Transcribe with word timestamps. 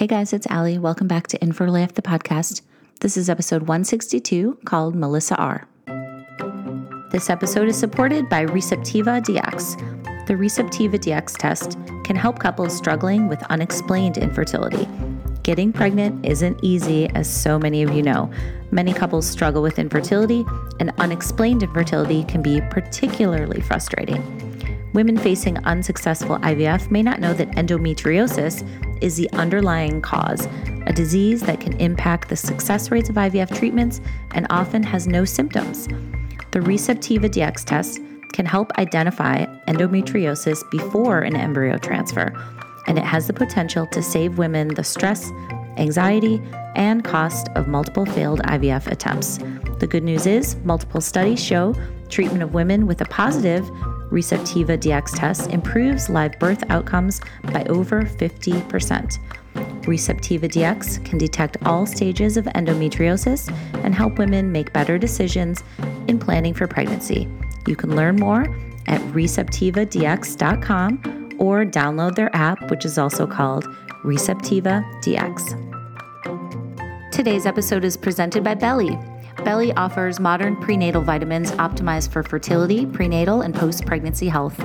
Hey 0.00 0.06
guys, 0.06 0.32
it's 0.32 0.46
Allie. 0.46 0.78
Welcome 0.78 1.08
back 1.08 1.26
to 1.26 1.44
Infertile 1.44 1.86
the 1.88 2.00
podcast. 2.00 2.62
This 3.00 3.18
is 3.18 3.28
episode 3.28 3.64
162 3.68 4.60
called 4.64 4.94
Melissa 4.94 5.36
R. 5.36 5.68
This 7.10 7.28
episode 7.28 7.68
is 7.68 7.76
supported 7.76 8.26
by 8.30 8.46
Receptiva 8.46 9.22
DX. 9.22 10.26
The 10.26 10.32
Receptiva 10.32 10.94
DX 10.94 11.36
test 11.36 11.76
can 12.02 12.16
help 12.16 12.38
couples 12.38 12.74
struggling 12.74 13.28
with 13.28 13.42
unexplained 13.50 14.16
infertility. 14.16 14.88
Getting 15.42 15.70
pregnant 15.70 16.24
isn't 16.24 16.58
easy, 16.62 17.10
as 17.10 17.28
so 17.28 17.58
many 17.58 17.82
of 17.82 17.92
you 17.92 18.02
know. 18.02 18.30
Many 18.70 18.94
couples 18.94 19.26
struggle 19.26 19.60
with 19.60 19.78
infertility, 19.78 20.46
and 20.78 20.94
unexplained 20.96 21.62
infertility 21.62 22.24
can 22.24 22.40
be 22.40 22.62
particularly 22.70 23.60
frustrating. 23.60 24.69
Women 24.92 25.16
facing 25.16 25.56
unsuccessful 25.58 26.38
IVF 26.38 26.90
may 26.90 27.02
not 27.02 27.20
know 27.20 27.32
that 27.34 27.50
endometriosis 27.52 28.66
is 29.00 29.16
the 29.16 29.30
underlying 29.32 30.00
cause, 30.00 30.48
a 30.86 30.92
disease 30.92 31.42
that 31.42 31.60
can 31.60 31.74
impact 31.80 32.28
the 32.28 32.36
success 32.36 32.90
rates 32.90 33.08
of 33.08 33.14
IVF 33.14 33.56
treatments 33.56 34.00
and 34.32 34.48
often 34.50 34.82
has 34.82 35.06
no 35.06 35.24
symptoms. 35.24 35.86
The 36.50 36.58
Receptiva 36.58 37.30
DX 37.30 37.64
test 37.64 38.00
can 38.32 38.46
help 38.46 38.72
identify 38.78 39.44
endometriosis 39.68 40.68
before 40.72 41.20
an 41.20 41.36
embryo 41.36 41.78
transfer, 41.78 42.32
and 42.88 42.98
it 42.98 43.04
has 43.04 43.28
the 43.28 43.32
potential 43.32 43.86
to 43.88 44.02
save 44.02 44.38
women 44.38 44.74
the 44.74 44.82
stress, 44.82 45.30
anxiety, 45.76 46.42
and 46.74 47.04
cost 47.04 47.48
of 47.54 47.68
multiple 47.68 48.06
failed 48.06 48.40
IVF 48.40 48.88
attempts. 48.88 49.38
The 49.78 49.86
good 49.86 50.02
news 50.02 50.26
is, 50.26 50.56
multiple 50.64 51.00
studies 51.00 51.42
show 51.42 51.74
treatment 52.08 52.42
of 52.42 52.54
women 52.54 52.88
with 52.88 53.00
a 53.00 53.04
positive 53.04 53.70
Receptiva 54.10 54.78
DX 54.78 55.18
test 55.18 55.50
improves 55.50 56.10
live 56.10 56.38
birth 56.38 56.62
outcomes 56.68 57.20
by 57.52 57.64
over 57.64 58.02
50%. 58.02 59.18
Receptiva 59.82 60.48
DX 60.48 61.04
can 61.04 61.18
detect 61.18 61.56
all 61.64 61.84
stages 61.86 62.36
of 62.36 62.44
endometriosis 62.46 63.48
and 63.84 63.94
help 63.94 64.18
women 64.18 64.50
make 64.52 64.72
better 64.72 64.98
decisions 64.98 65.62
in 66.08 66.18
planning 66.18 66.54
for 66.54 66.66
pregnancy. 66.66 67.28
You 67.66 67.76
can 67.76 67.94
learn 67.96 68.16
more 68.16 68.42
at 68.86 69.00
receptivadx.com 69.12 71.36
or 71.38 71.64
download 71.64 72.16
their 72.16 72.34
app, 72.34 72.70
which 72.70 72.84
is 72.84 72.98
also 72.98 73.26
called 73.26 73.64
Receptiva 74.04 74.84
DX. 75.02 75.56
Today's 77.12 77.46
episode 77.46 77.84
is 77.84 77.96
presented 77.96 78.44
by 78.44 78.54
Beli. 78.54 78.98
Beli 79.44 79.72
offers 79.72 80.20
modern 80.20 80.56
prenatal 80.56 81.02
vitamins 81.02 81.52
optimized 81.52 82.10
for 82.10 82.22
fertility, 82.22 82.86
prenatal, 82.86 83.40
and 83.42 83.54
post 83.54 83.86
pregnancy 83.86 84.28
health. 84.28 84.58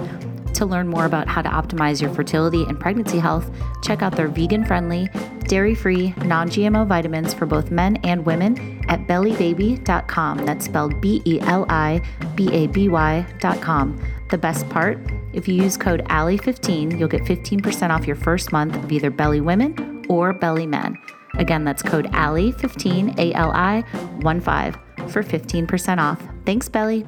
To 0.55 0.65
learn 0.65 0.87
more 0.87 1.05
about 1.05 1.27
how 1.27 1.41
to 1.41 1.49
optimize 1.49 2.01
your 2.01 2.09
fertility 2.13 2.63
and 2.63 2.79
pregnancy 2.79 3.19
health, 3.19 3.49
check 3.83 4.01
out 4.01 4.15
their 4.15 4.27
vegan 4.27 4.63
friendly, 4.63 5.09
dairy 5.47 5.75
free, 5.75 6.13
non 6.17 6.49
GMO 6.49 6.87
vitamins 6.87 7.33
for 7.33 7.45
both 7.45 7.71
men 7.71 7.97
and 7.97 8.25
women 8.25 8.83
at 8.87 9.05
belibaby.com. 9.07 10.45
That's 10.45 10.65
spelled 10.65 11.01
B 11.01 11.21
E 11.25 11.39
L 11.41 11.65
I 11.69 12.01
B 12.35 12.49
A 12.53 12.67
B 12.67 12.87
Y.com. 12.89 14.01
The 14.29 14.37
best 14.37 14.67
part 14.69 14.97
if 15.33 15.47
you 15.49 15.55
use 15.55 15.75
code 15.75 16.03
ALLIE15, 16.05 16.97
you'll 16.97 17.09
get 17.09 17.23
15% 17.23 17.89
off 17.89 18.07
your 18.07 18.15
first 18.15 18.53
month 18.53 18.75
of 18.75 18.91
either 18.91 19.09
Beli 19.09 19.41
Women 19.41 20.05
or 20.07 20.31
Beli 20.31 20.65
Men. 20.65 20.97
Again, 21.37 21.63
that's 21.63 21.83
code 21.83 22.05
ALI15, 22.11 23.19
A 23.19 23.33
L 23.33 23.51
I 23.51 23.81
1 24.21 24.41
5 24.41 24.77
for 25.09 25.23
15% 25.23 25.97
off. 25.99 26.21
Thanks, 26.45 26.69
Beli. 26.69 27.05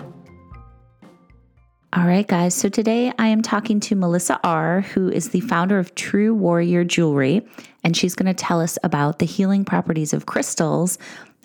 All 1.93 2.05
right, 2.05 2.27
guys. 2.27 2.53
So 2.53 2.67
today 2.69 3.13
I 3.17 3.27
am 3.27 3.41
talking 3.41 3.79
to 3.79 3.95
Melissa 3.95 4.39
R., 4.43 4.81
who 4.81 5.09
is 5.09 5.29
the 5.29 5.39
founder 5.39 5.79
of 5.79 5.95
True 5.95 6.33
Warrior 6.33 6.83
Jewelry, 6.83 7.47
and 7.83 7.95
she's 7.95 8.13
going 8.13 8.27
to 8.27 8.33
tell 8.33 8.59
us 8.59 8.77
about 8.83 9.19
the 9.19 9.25
healing 9.25 9.63
properties 9.63 10.13
of 10.13 10.25
crystals 10.25 10.99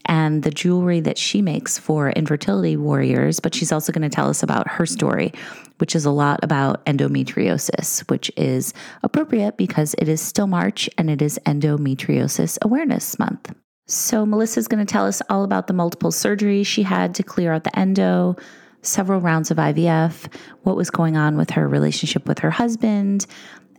and 0.06 0.42
the 0.42 0.50
jewelry 0.50 1.00
that 1.00 1.19
she 1.19 1.42
makes 1.42 1.78
for 1.78 2.11
infertility 2.11 2.77
warriors. 2.77 3.41
But 3.41 3.55
she's 3.55 3.72
also 3.72 3.92
going 3.92 4.09
to 4.09 4.14
tell 4.14 4.28
us 4.28 4.43
about 4.43 4.69
her 4.69 4.87
story, 4.87 5.32
which 5.78 5.94
is 5.94 6.04
a 6.04 6.10
lot 6.10 6.41
about 6.43 6.84
endometriosis, 6.87 8.09
which 8.10 8.31
is 8.37 8.75
appropriate 9.03 9.56
because 9.56 9.94
it 9.99 10.09
is 10.09 10.21
still 10.21 10.47
March 10.47 10.88
and 10.99 11.10
it 11.10 11.22
is 11.22 11.38
Endometriosis 11.47 12.59
Awareness 12.62 13.19
Month. 13.19 13.54
So, 13.87 14.25
Melissa's 14.25 14.69
going 14.69 14.84
to 14.84 14.91
tell 14.91 15.06
us 15.06 15.21
all 15.28 15.44
about 15.44 15.66
the 15.66 15.72
multiple 15.72 16.10
surgeries 16.10 16.66
she 16.66 16.82
had 16.82 17.15
to 17.16 17.22
clear 17.22 17.53
out 17.53 17.65
the 17.65 17.76
endo, 17.78 18.37
several 18.82 19.21
rounds 19.21 19.50
of 19.50 19.56
IVF, 19.56 20.32
what 20.62 20.76
was 20.76 20.88
going 20.88 21.16
on 21.16 21.37
with 21.37 21.50
her 21.50 21.69
relationship 21.69 22.26
with 22.26 22.38
her 22.38 22.50
husband, 22.50 23.26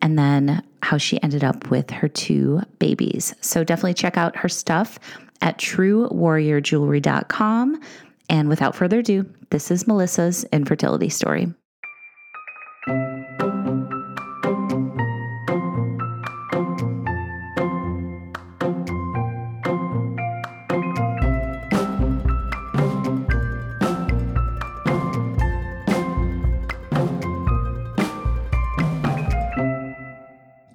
and 0.02 0.20
then 0.20 0.62
how 0.82 0.98
she 0.98 1.24
ended 1.24 1.44
up 1.44 1.72
with 1.72 1.90
her 1.90 2.10
two 2.10 2.62
babies. 2.80 3.34
So, 3.40 3.64
definitely 3.64 3.94
check 3.94 4.18
out 4.18 4.36
her 4.36 4.50
stuff 4.50 5.00
at 5.44 5.60
truewarriorjewelry.com. 5.60 7.80
And 8.30 8.48
without 8.50 8.76
further 8.76 8.98
ado, 9.00 9.30
this 9.52 9.70
is 9.70 9.86
Melissa's 9.86 10.46
infertility 10.46 11.10
story. 11.10 11.54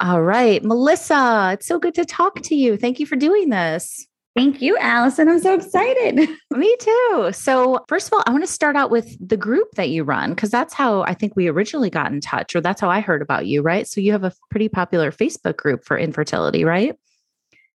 All 0.00 0.22
right, 0.22 0.62
Melissa, 0.62 1.50
it's 1.54 1.66
so 1.66 1.78
good 1.78 1.94
to 1.94 2.04
talk 2.04 2.42
to 2.42 2.54
you. 2.54 2.76
Thank 2.76 3.00
you 3.00 3.06
for 3.06 3.16
doing 3.16 3.48
this. 3.48 4.06
Thank 4.38 4.62
you, 4.62 4.78
Allison. 4.78 5.28
I'm 5.28 5.40
so 5.40 5.52
excited. 5.54 6.28
Me 6.52 6.76
too. 6.78 7.30
So, 7.32 7.84
first 7.88 8.06
of 8.06 8.12
all, 8.12 8.22
I 8.24 8.30
want 8.30 8.44
to 8.44 8.52
start 8.52 8.76
out 8.76 8.88
with 8.88 9.16
the 9.18 9.36
group 9.36 9.72
that 9.74 9.88
you 9.88 10.04
run 10.04 10.30
because 10.30 10.48
that's 10.48 10.72
how 10.72 11.02
I 11.02 11.14
think 11.14 11.34
we 11.34 11.48
originally 11.48 11.90
got 11.90 12.12
in 12.12 12.20
touch, 12.20 12.54
or 12.54 12.60
that's 12.60 12.80
how 12.80 12.88
I 12.88 13.00
heard 13.00 13.20
about 13.20 13.46
you, 13.46 13.62
right? 13.62 13.84
So, 13.88 14.00
you 14.00 14.12
have 14.12 14.22
a 14.22 14.32
pretty 14.48 14.68
popular 14.68 15.10
Facebook 15.10 15.56
group 15.56 15.84
for 15.84 15.98
infertility, 15.98 16.64
right? 16.64 16.94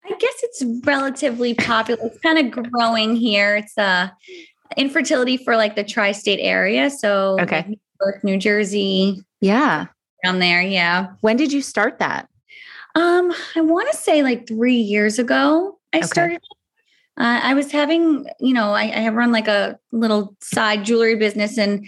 I 0.04 0.10
guess 0.10 0.34
it's 0.44 0.62
relatively 0.86 1.54
popular. 1.54 2.06
It's 2.06 2.20
kind 2.20 2.38
of 2.38 2.70
growing 2.70 3.16
here. 3.16 3.56
It's 3.56 3.76
uh 3.76 4.10
infertility 4.76 5.38
for 5.38 5.56
like 5.56 5.74
the 5.74 5.82
tri-state 5.82 6.40
area. 6.40 6.90
So, 6.90 7.38
okay, 7.40 7.56
like 7.56 7.68
New 7.70 7.78
York, 8.00 8.22
New 8.22 8.38
Jersey. 8.38 9.20
Yeah. 9.40 9.86
Around 10.24 10.38
there. 10.38 10.62
Yeah. 10.62 11.08
When 11.22 11.36
did 11.36 11.52
you 11.52 11.60
start 11.60 11.98
that? 11.98 12.28
Um, 12.94 13.34
I 13.56 13.62
want 13.62 13.90
to 13.90 13.96
say 13.96 14.22
like 14.22 14.46
three 14.46 14.76
years 14.76 15.18
ago. 15.18 15.80
I 15.92 15.98
okay. 15.98 16.06
started. 16.06 16.41
Uh, 17.19 17.41
I 17.42 17.54
was 17.54 17.70
having, 17.70 18.26
you 18.41 18.54
know, 18.54 18.72
I, 18.72 18.84
I 18.84 19.00
have 19.00 19.14
run 19.14 19.32
like 19.32 19.48
a 19.48 19.78
little 19.91 20.34
side 20.41 20.84
jewelry 20.84 21.16
business, 21.16 21.58
and 21.58 21.86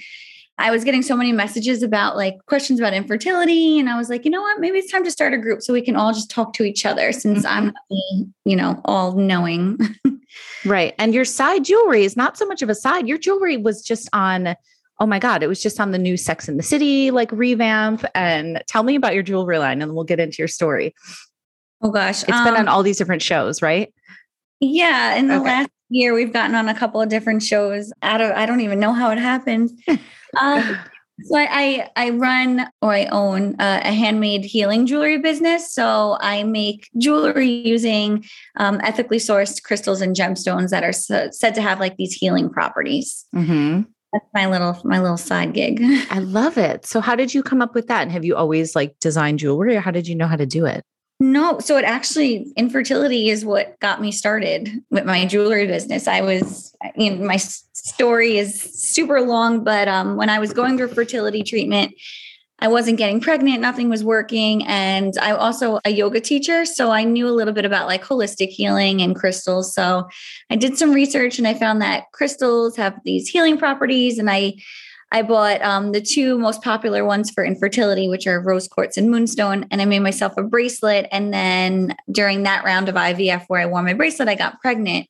I 0.58 0.70
was 0.70 0.84
getting 0.84 1.02
so 1.02 1.16
many 1.16 1.32
messages 1.32 1.82
about 1.82 2.16
like 2.16 2.36
questions 2.46 2.78
about 2.78 2.92
infertility, 2.92 3.78
and 3.78 3.88
I 3.88 3.96
was 3.96 4.10
like, 4.10 4.24
you 4.24 4.30
know 4.30 4.42
what, 4.42 4.60
maybe 4.60 4.78
it's 4.78 4.92
time 4.92 5.04
to 5.04 5.10
start 5.10 5.32
a 5.32 5.38
group 5.38 5.62
so 5.62 5.72
we 5.72 5.82
can 5.82 5.96
all 5.96 6.12
just 6.12 6.30
talk 6.30 6.52
to 6.54 6.64
each 6.64 6.84
other, 6.84 7.12
since 7.12 7.46
mm-hmm. 7.46 7.70
I'm, 7.90 8.34
you 8.44 8.56
know, 8.56 8.80
all 8.84 9.12
knowing. 9.12 9.78
right, 10.64 10.94
and 10.98 11.14
your 11.14 11.24
side 11.24 11.64
jewelry 11.64 12.04
is 12.04 12.16
not 12.16 12.36
so 12.36 12.46
much 12.46 12.60
of 12.60 12.68
a 12.68 12.74
side. 12.74 13.08
Your 13.08 13.18
jewelry 13.18 13.56
was 13.56 13.82
just 13.82 14.08
on 14.12 14.56
oh 15.00 15.06
my 15.06 15.18
God, 15.18 15.42
it 15.42 15.48
was 15.48 15.62
just 15.62 15.80
on 15.80 15.90
the 15.90 15.98
new 15.98 16.16
Sex 16.16 16.48
and 16.48 16.58
the 16.58 16.62
City 16.62 17.10
like 17.10 17.32
revamp. 17.32 18.04
And 18.14 18.62
tell 18.68 18.82
me 18.82 18.94
about 18.94 19.14
your 19.14 19.22
jewelry 19.22 19.58
line 19.58 19.82
and 19.82 19.94
we'll 19.94 20.04
get 20.04 20.20
into 20.20 20.36
your 20.38 20.48
story. 20.48 20.94
Oh 21.84 21.90
gosh. 21.90 22.22
It's 22.22 22.32
um, 22.32 22.44
been 22.44 22.54
on 22.54 22.62
um, 22.62 22.68
all 22.68 22.82
these 22.82 22.96
different 22.96 23.22
shows, 23.22 23.60
right? 23.60 23.92
Yeah. 24.60 25.14
In 25.16 25.28
the 25.28 25.36
okay. 25.36 25.44
last 25.44 25.70
year, 25.90 26.14
we've 26.14 26.32
gotten 26.32 26.56
on 26.56 26.68
a 26.68 26.74
couple 26.74 27.00
of 27.00 27.10
different 27.10 27.42
shows 27.42 27.92
out 28.02 28.22
of, 28.22 28.30
I 28.32 28.46
don't 28.46 28.62
even 28.62 28.80
know 28.80 28.94
how 28.94 29.10
it 29.10 29.18
happened. 29.18 29.70
um, 30.40 30.78
so 31.24 31.36
I, 31.36 31.90
I 31.94 32.10
run 32.10 32.66
or 32.80 32.92
I 32.92 33.04
own 33.06 33.54
a, 33.60 33.82
a, 33.84 33.92
handmade 33.92 34.44
healing 34.44 34.86
jewelry 34.86 35.18
business. 35.18 35.72
So 35.72 36.16
I 36.20 36.42
make 36.42 36.88
jewelry 36.98 37.48
using 37.48 38.24
um, 38.56 38.80
ethically 38.82 39.18
sourced 39.18 39.62
crystals 39.62 40.00
and 40.00 40.16
gemstones 40.16 40.70
that 40.70 40.82
are 40.82 40.92
said 40.92 41.54
to 41.54 41.62
have 41.62 41.78
like 41.78 41.96
these 41.98 42.14
healing 42.14 42.50
properties. 42.50 43.26
Mm-hmm. 43.34 43.82
That's 44.12 44.26
my 44.32 44.46
little 44.46 44.80
my 44.84 45.00
little 45.00 45.16
side 45.16 45.52
gig. 45.52 45.80
I 46.10 46.20
love 46.20 46.56
it. 46.56 46.86
So 46.86 47.00
how 47.00 47.14
did 47.14 47.34
you 47.34 47.42
come 47.42 47.60
up 47.60 47.74
with 47.74 47.88
that? 47.88 48.02
And 48.02 48.12
have 48.12 48.24
you 48.24 48.36
always 48.36 48.74
like 48.74 48.96
designed 49.00 49.40
jewelry 49.40 49.76
or 49.76 49.80
how 49.80 49.90
did 49.90 50.08
you 50.08 50.14
know 50.14 50.26
how 50.26 50.36
to 50.36 50.46
do 50.46 50.66
it? 50.66 50.84
No, 51.20 51.60
so 51.60 51.76
it 51.76 51.84
actually 51.84 52.52
infertility 52.56 53.30
is 53.30 53.44
what 53.44 53.78
got 53.80 54.00
me 54.00 54.10
started 54.10 54.82
with 54.90 55.04
my 55.04 55.24
jewelry 55.26 55.66
business. 55.66 56.08
I 56.08 56.20
was, 56.22 56.74
you 56.96 57.14
my 57.16 57.36
story 57.36 58.36
is 58.36 58.60
super 58.60 59.20
long, 59.20 59.62
but 59.62 59.86
um, 59.86 60.16
when 60.16 60.28
I 60.28 60.40
was 60.40 60.52
going 60.52 60.76
through 60.76 60.88
fertility 60.88 61.42
treatment, 61.44 61.94
I 62.58 62.68
wasn't 62.68 62.98
getting 62.98 63.20
pregnant, 63.20 63.60
nothing 63.60 63.90
was 63.90 64.04
working, 64.04 64.64
and 64.66 65.12
I'm 65.20 65.36
also 65.36 65.80
a 65.84 65.90
yoga 65.90 66.20
teacher, 66.20 66.64
so 66.64 66.90
I 66.90 67.04
knew 67.04 67.28
a 67.28 67.34
little 67.34 67.52
bit 67.52 67.64
about 67.64 67.88
like 67.88 68.04
holistic 68.04 68.48
healing 68.48 69.02
and 69.02 69.14
crystals. 69.14 69.74
So 69.74 70.08
I 70.50 70.56
did 70.56 70.78
some 70.78 70.92
research 70.92 71.38
and 71.38 71.48
I 71.48 71.54
found 71.54 71.82
that 71.82 72.04
crystals 72.12 72.76
have 72.76 72.98
these 73.04 73.28
healing 73.28 73.58
properties, 73.58 74.18
and 74.18 74.30
I 74.30 74.54
I 75.14 75.22
bought 75.22 75.62
um, 75.62 75.92
the 75.92 76.00
two 76.00 76.36
most 76.38 76.60
popular 76.60 77.04
ones 77.04 77.30
for 77.30 77.44
infertility, 77.44 78.08
which 78.08 78.26
are 78.26 78.40
rose 78.40 78.66
quartz 78.66 78.96
and 78.96 79.12
moonstone. 79.12 79.64
And 79.70 79.80
I 79.80 79.84
made 79.84 80.00
myself 80.00 80.32
a 80.36 80.42
bracelet. 80.42 81.06
And 81.12 81.32
then 81.32 81.94
during 82.10 82.42
that 82.42 82.64
round 82.64 82.88
of 82.88 82.96
IVF 82.96 83.44
where 83.46 83.60
I 83.60 83.66
wore 83.66 83.80
my 83.84 83.94
bracelet, 83.94 84.28
I 84.28 84.34
got 84.34 84.60
pregnant. 84.60 85.06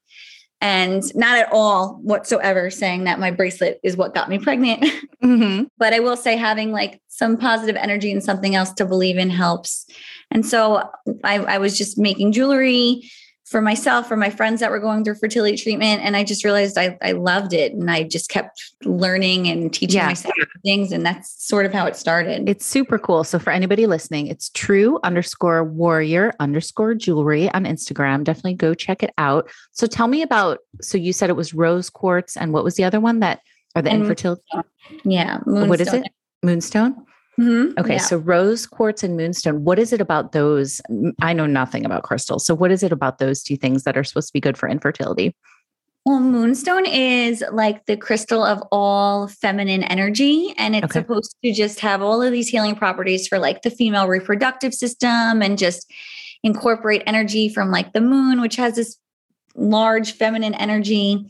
And 0.61 1.03
not 1.15 1.39
at 1.39 1.49
all 1.51 2.01
whatsoever 2.03 2.69
saying 2.69 3.05
that 3.05 3.19
my 3.19 3.31
bracelet 3.31 3.81
is 3.83 3.97
what 3.97 4.12
got 4.12 4.29
me 4.29 4.39
pregnant. 4.39 4.85
Mm-hmm. 5.25 5.65
but 5.79 5.95
I 5.95 6.01
will 6.01 6.19
say 6.19 6.37
having 6.37 6.71
like 6.71 7.01
some 7.09 7.39
positive 7.39 7.77
energy 7.77 8.12
and 8.12 8.23
something 8.23 8.55
else 8.55 8.75
to 8.75 8.85
believe 8.85 9.17
in 9.17 9.31
helps. 9.31 9.87
And 10.31 10.45
so 10.45 10.87
I, 11.25 11.39
I 11.39 11.56
was 11.56 11.79
just 11.79 11.97
making 11.97 12.33
jewelry 12.33 13.11
for 13.44 13.61
myself, 13.61 14.08
for 14.08 14.17
my 14.17 14.31
friends 14.31 14.61
that 14.61 14.70
were 14.70 14.81
going 14.81 15.05
through 15.05 15.17
fertility 15.17 15.56
treatment. 15.56 16.02
And 16.02 16.17
I 16.17 16.25
just 16.25 16.44
realized 16.44 16.79
I, 16.79 16.96
I 17.02 17.12
loved 17.12 17.52
it. 17.52 17.73
And 17.73 17.91
I 17.91 18.02
just 18.02 18.31
kept 18.31 18.73
learning 18.85 19.49
and 19.49 19.73
teaching 19.73 19.99
yeah. 19.99 20.06
myself 20.06 20.35
things. 20.64 20.93
And 20.93 21.05
that's 21.05 21.46
sort 21.46 21.67
of 21.67 21.73
how 21.73 21.87
it 21.87 21.94
started. 21.94 22.49
It's 22.49 22.64
super 22.64 22.99
cool. 22.99 23.23
So 23.23 23.38
for 23.38 23.50
anybody 23.50 23.87
listening, 23.87 24.29
it's 24.29 24.49
true 24.50 24.99
underscore 25.05 25.62
warrior 25.62 26.32
underscore 26.41 26.94
jewelry 26.94 27.50
on 27.52 27.64
Instagram. 27.64 28.25
Definitely 28.25 28.55
go 28.55 28.73
check 28.73 29.02
it 29.02 29.12
out. 29.19 29.50
So 29.73 29.87
tell 29.87 30.08
me 30.08 30.23
about, 30.23 30.61
so 30.81 30.96
you 30.96 31.12
said 31.12 31.29
it 31.29 31.37
was 31.37 31.52
rose 31.52 31.91
quartz 31.91 32.37
and 32.37 32.52
what 32.52 32.64
was 32.64 32.76
the 32.76 32.85
other 32.85 33.00
one 33.00 33.20
that, 33.20 33.41
are 33.76 33.82
the 33.82 33.91
and 33.91 34.02
infertility? 34.02 34.43
Yeah. 35.05 35.41
Moonstone. 35.44 35.69
What 35.69 35.81
is 35.81 35.93
it? 35.93 36.05
Moonstone? 36.43 37.06
Mm-hmm. 37.39 37.79
Okay, 37.79 37.95
yeah. 37.95 38.01
so 38.01 38.19
rose 38.19 38.67
quartz 38.67 39.03
and 39.03 39.17
moonstone. 39.17 39.65
What 39.65 39.79
is 39.79 39.93
it 39.93 40.01
about 40.01 40.33
those? 40.33 40.81
I 41.21 41.33
know 41.33 41.47
nothing 41.47 41.85
about 41.85 42.05
crystals. 42.05 42.47
So, 42.47 42.55
what 42.55 42.71
is 42.71 42.83
it 42.83 42.93
about 42.93 43.19
those 43.19 43.43
two 43.43 43.57
things 43.57 43.83
that 43.85 43.97
are 43.97 44.05
supposed 44.05 44.29
to 44.29 44.33
be 44.33 44.41
good 44.41 44.57
for 44.57 44.69
infertility? 44.69 45.35
Well, 46.05 46.21
moonstone 46.21 46.87
is 46.87 47.43
like 47.51 47.87
the 47.87 47.97
crystal 47.97 48.45
of 48.45 48.63
all 48.71 49.27
feminine 49.27 49.83
energy, 49.85 50.55
and 50.59 50.77
it's 50.77 50.85
okay. 50.85 51.01
supposed 51.01 51.35
to 51.43 51.53
just 51.53 51.81
have 51.81 52.03
all 52.03 52.23
of 52.23 52.31
these 52.31 52.49
healing 52.49 52.77
properties 52.77 53.27
for 53.27 53.39
like 53.39 53.63
the 53.63 53.71
female 53.71 54.07
reproductive 54.07 54.75
system 54.75 55.43
and 55.43 55.59
just 55.59 55.91
incorporate 56.43 57.03
energy 57.07 57.49
from 57.49 57.71
like 57.71 57.95
the 57.95 58.03
moon, 58.03 58.43
which 58.43 58.57
has 58.57 58.77
this 58.77 58.99
large 59.57 60.13
feminine 60.13 60.55
energy. 60.55 61.27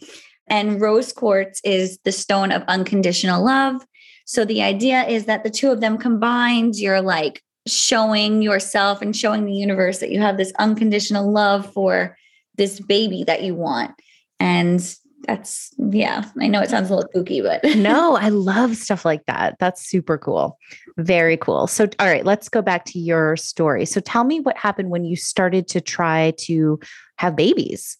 And 0.49 0.81
rose 0.81 1.12
quartz 1.12 1.61
is 1.65 1.99
the 2.05 2.12
stone 2.12 2.50
of 2.50 2.62
unconditional 2.69 3.45
love. 3.45 3.87
So 4.25 4.44
the 4.44 4.62
idea 4.62 5.05
is 5.05 5.26
that 5.26 5.44
the 5.44 5.50
two 5.50 5.71
of 5.71 5.81
them 5.81 5.99
combined, 5.99 6.76
you're 6.76 7.03
like 7.03 7.43
showing 7.67 8.43
yourself 8.43 9.00
and 9.03 9.17
showing 9.17 9.44
the 9.44 9.53
universe 9.53 9.99
that 9.99 10.11
you 10.11 10.21
have 10.21 10.37
this 10.37 10.53
unconditional 10.59 11.31
love 11.31 11.73
for 11.73 12.17
this 12.56 12.81
baby 12.81 13.25
that 13.25 13.43
you 13.43 13.55
want. 13.55 13.93
And 14.41 14.81
that's 15.26 15.73
yeah 15.79 16.25
i 16.38 16.47
know 16.47 16.61
it 16.61 16.69
sounds 16.69 16.91
a 16.91 16.94
little 16.94 17.09
spooky 17.11 17.41
but 17.41 17.65
no 17.76 18.15
i 18.17 18.29
love 18.29 18.76
stuff 18.76 19.05
like 19.05 19.25
that. 19.26 19.56
That's 19.59 19.87
super 19.87 20.19
cool. 20.19 20.59
Very 20.99 21.37
cool. 21.37 21.67
So 21.67 21.88
all 21.99 22.06
right 22.06 22.25
let's 22.25 22.49
go 22.49 22.62
back 22.62 22.85
to 22.87 22.99
your 22.99 23.37
story. 23.37 23.87
So 23.87 24.00
tell 24.00 24.25
me 24.25 24.41
what 24.41 24.56
happened 24.56 24.91
when 24.91 25.05
you 25.05 25.17
started 25.17 25.67
to 25.69 25.81
try 25.81 26.35
to 26.41 26.79
have 27.17 27.37
babies 27.37 27.97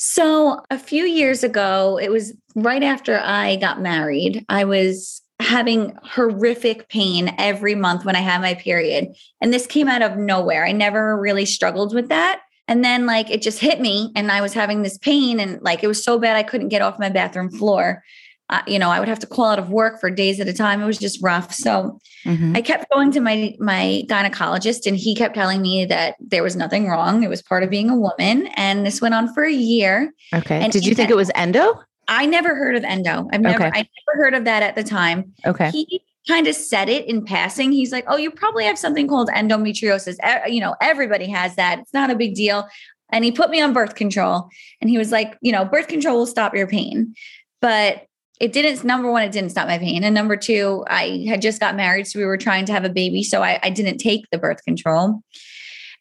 so, 0.00 0.62
a 0.70 0.78
few 0.78 1.04
years 1.04 1.42
ago, 1.42 1.98
it 2.00 2.10
was 2.10 2.32
right 2.54 2.84
after 2.84 3.18
I 3.18 3.56
got 3.56 3.82
married. 3.82 4.44
I 4.48 4.64
was 4.64 5.20
having 5.40 5.96
horrific 6.04 6.88
pain 6.88 7.34
every 7.36 7.74
month 7.74 8.04
when 8.04 8.14
I 8.14 8.20
had 8.20 8.40
my 8.40 8.54
period. 8.54 9.08
And 9.40 9.52
this 9.52 9.66
came 9.66 9.88
out 9.88 10.02
of 10.02 10.16
nowhere. 10.16 10.64
I 10.64 10.70
never 10.70 11.20
really 11.20 11.44
struggled 11.44 11.94
with 11.94 12.10
that. 12.10 12.42
And 12.68 12.84
then, 12.84 13.06
like, 13.06 13.28
it 13.28 13.42
just 13.42 13.58
hit 13.58 13.80
me, 13.80 14.12
and 14.14 14.30
I 14.30 14.40
was 14.40 14.52
having 14.52 14.82
this 14.82 14.98
pain, 14.98 15.40
and 15.40 15.60
like, 15.62 15.82
it 15.82 15.88
was 15.88 16.04
so 16.04 16.16
bad 16.16 16.36
I 16.36 16.44
couldn't 16.44 16.68
get 16.68 16.82
off 16.82 17.00
my 17.00 17.08
bathroom 17.08 17.50
floor 17.50 18.04
uh, 18.50 18.62
you 18.66 18.78
know, 18.78 18.90
I 18.90 18.98
would 18.98 19.08
have 19.08 19.18
to 19.20 19.26
call 19.26 19.46
out 19.46 19.58
of 19.58 19.70
work 19.70 20.00
for 20.00 20.10
days 20.10 20.40
at 20.40 20.48
a 20.48 20.54
time. 20.54 20.80
It 20.80 20.86
was 20.86 20.98
just 20.98 21.22
rough. 21.22 21.52
So 21.52 22.00
mm-hmm. 22.24 22.56
I 22.56 22.62
kept 22.62 22.90
going 22.90 23.12
to 23.12 23.20
my 23.20 23.54
my 23.58 24.04
gynecologist, 24.08 24.86
and 24.86 24.96
he 24.96 25.14
kept 25.14 25.34
telling 25.34 25.60
me 25.60 25.84
that 25.84 26.16
there 26.18 26.42
was 26.42 26.56
nothing 26.56 26.88
wrong. 26.88 27.22
It 27.22 27.28
was 27.28 27.42
part 27.42 27.62
of 27.62 27.68
being 27.68 27.90
a 27.90 27.96
woman, 27.96 28.48
and 28.56 28.86
this 28.86 29.02
went 29.02 29.14
on 29.14 29.32
for 29.34 29.44
a 29.44 29.52
year. 29.52 30.12
Okay. 30.34 30.60
And 30.60 30.72
Did 30.72 30.86
you 30.86 30.94
think 30.94 31.10
it 31.10 31.16
was 31.16 31.30
endo? 31.34 31.78
I 32.08 32.24
never 32.24 32.54
heard 32.54 32.74
of 32.74 32.84
endo. 32.84 33.28
I've 33.32 33.42
never 33.42 33.66
okay. 33.66 33.66
I 33.66 33.86
never 34.06 34.24
heard 34.24 34.34
of 34.34 34.44
that 34.44 34.62
at 34.62 34.74
the 34.74 34.84
time. 34.84 35.32
Okay. 35.44 35.70
He 35.70 36.02
kind 36.26 36.46
of 36.46 36.54
said 36.54 36.88
it 36.88 37.06
in 37.06 37.24
passing. 37.24 37.70
He's 37.70 37.92
like, 37.92 38.04
"Oh, 38.08 38.16
you 38.16 38.30
probably 38.30 38.64
have 38.64 38.78
something 38.78 39.06
called 39.06 39.28
endometriosis. 39.28 40.16
You 40.50 40.60
know, 40.60 40.74
everybody 40.80 41.26
has 41.26 41.54
that. 41.56 41.80
It's 41.80 41.92
not 41.92 42.10
a 42.10 42.16
big 42.16 42.34
deal." 42.34 42.66
And 43.10 43.24
he 43.24 43.32
put 43.32 43.50
me 43.50 43.60
on 43.60 43.74
birth 43.74 43.94
control, 43.94 44.48
and 44.80 44.88
he 44.88 44.96
was 44.96 45.12
like, 45.12 45.36
"You 45.42 45.52
know, 45.52 45.66
birth 45.66 45.88
control 45.88 46.16
will 46.16 46.26
stop 46.26 46.54
your 46.54 46.66
pain." 46.66 47.14
But 47.60 48.07
it 48.40 48.52
didn't 48.52 48.84
number 48.84 49.10
one 49.10 49.22
it 49.22 49.32
didn't 49.32 49.50
stop 49.50 49.66
my 49.66 49.78
pain 49.78 50.04
and 50.04 50.14
number 50.14 50.36
two 50.36 50.84
i 50.88 51.24
had 51.28 51.42
just 51.42 51.60
got 51.60 51.76
married 51.76 52.06
so 52.06 52.18
we 52.18 52.24
were 52.24 52.36
trying 52.36 52.64
to 52.64 52.72
have 52.72 52.84
a 52.84 52.90
baby 52.90 53.22
so 53.22 53.42
i, 53.42 53.58
I 53.62 53.70
didn't 53.70 53.98
take 53.98 54.24
the 54.30 54.38
birth 54.38 54.64
control 54.64 55.20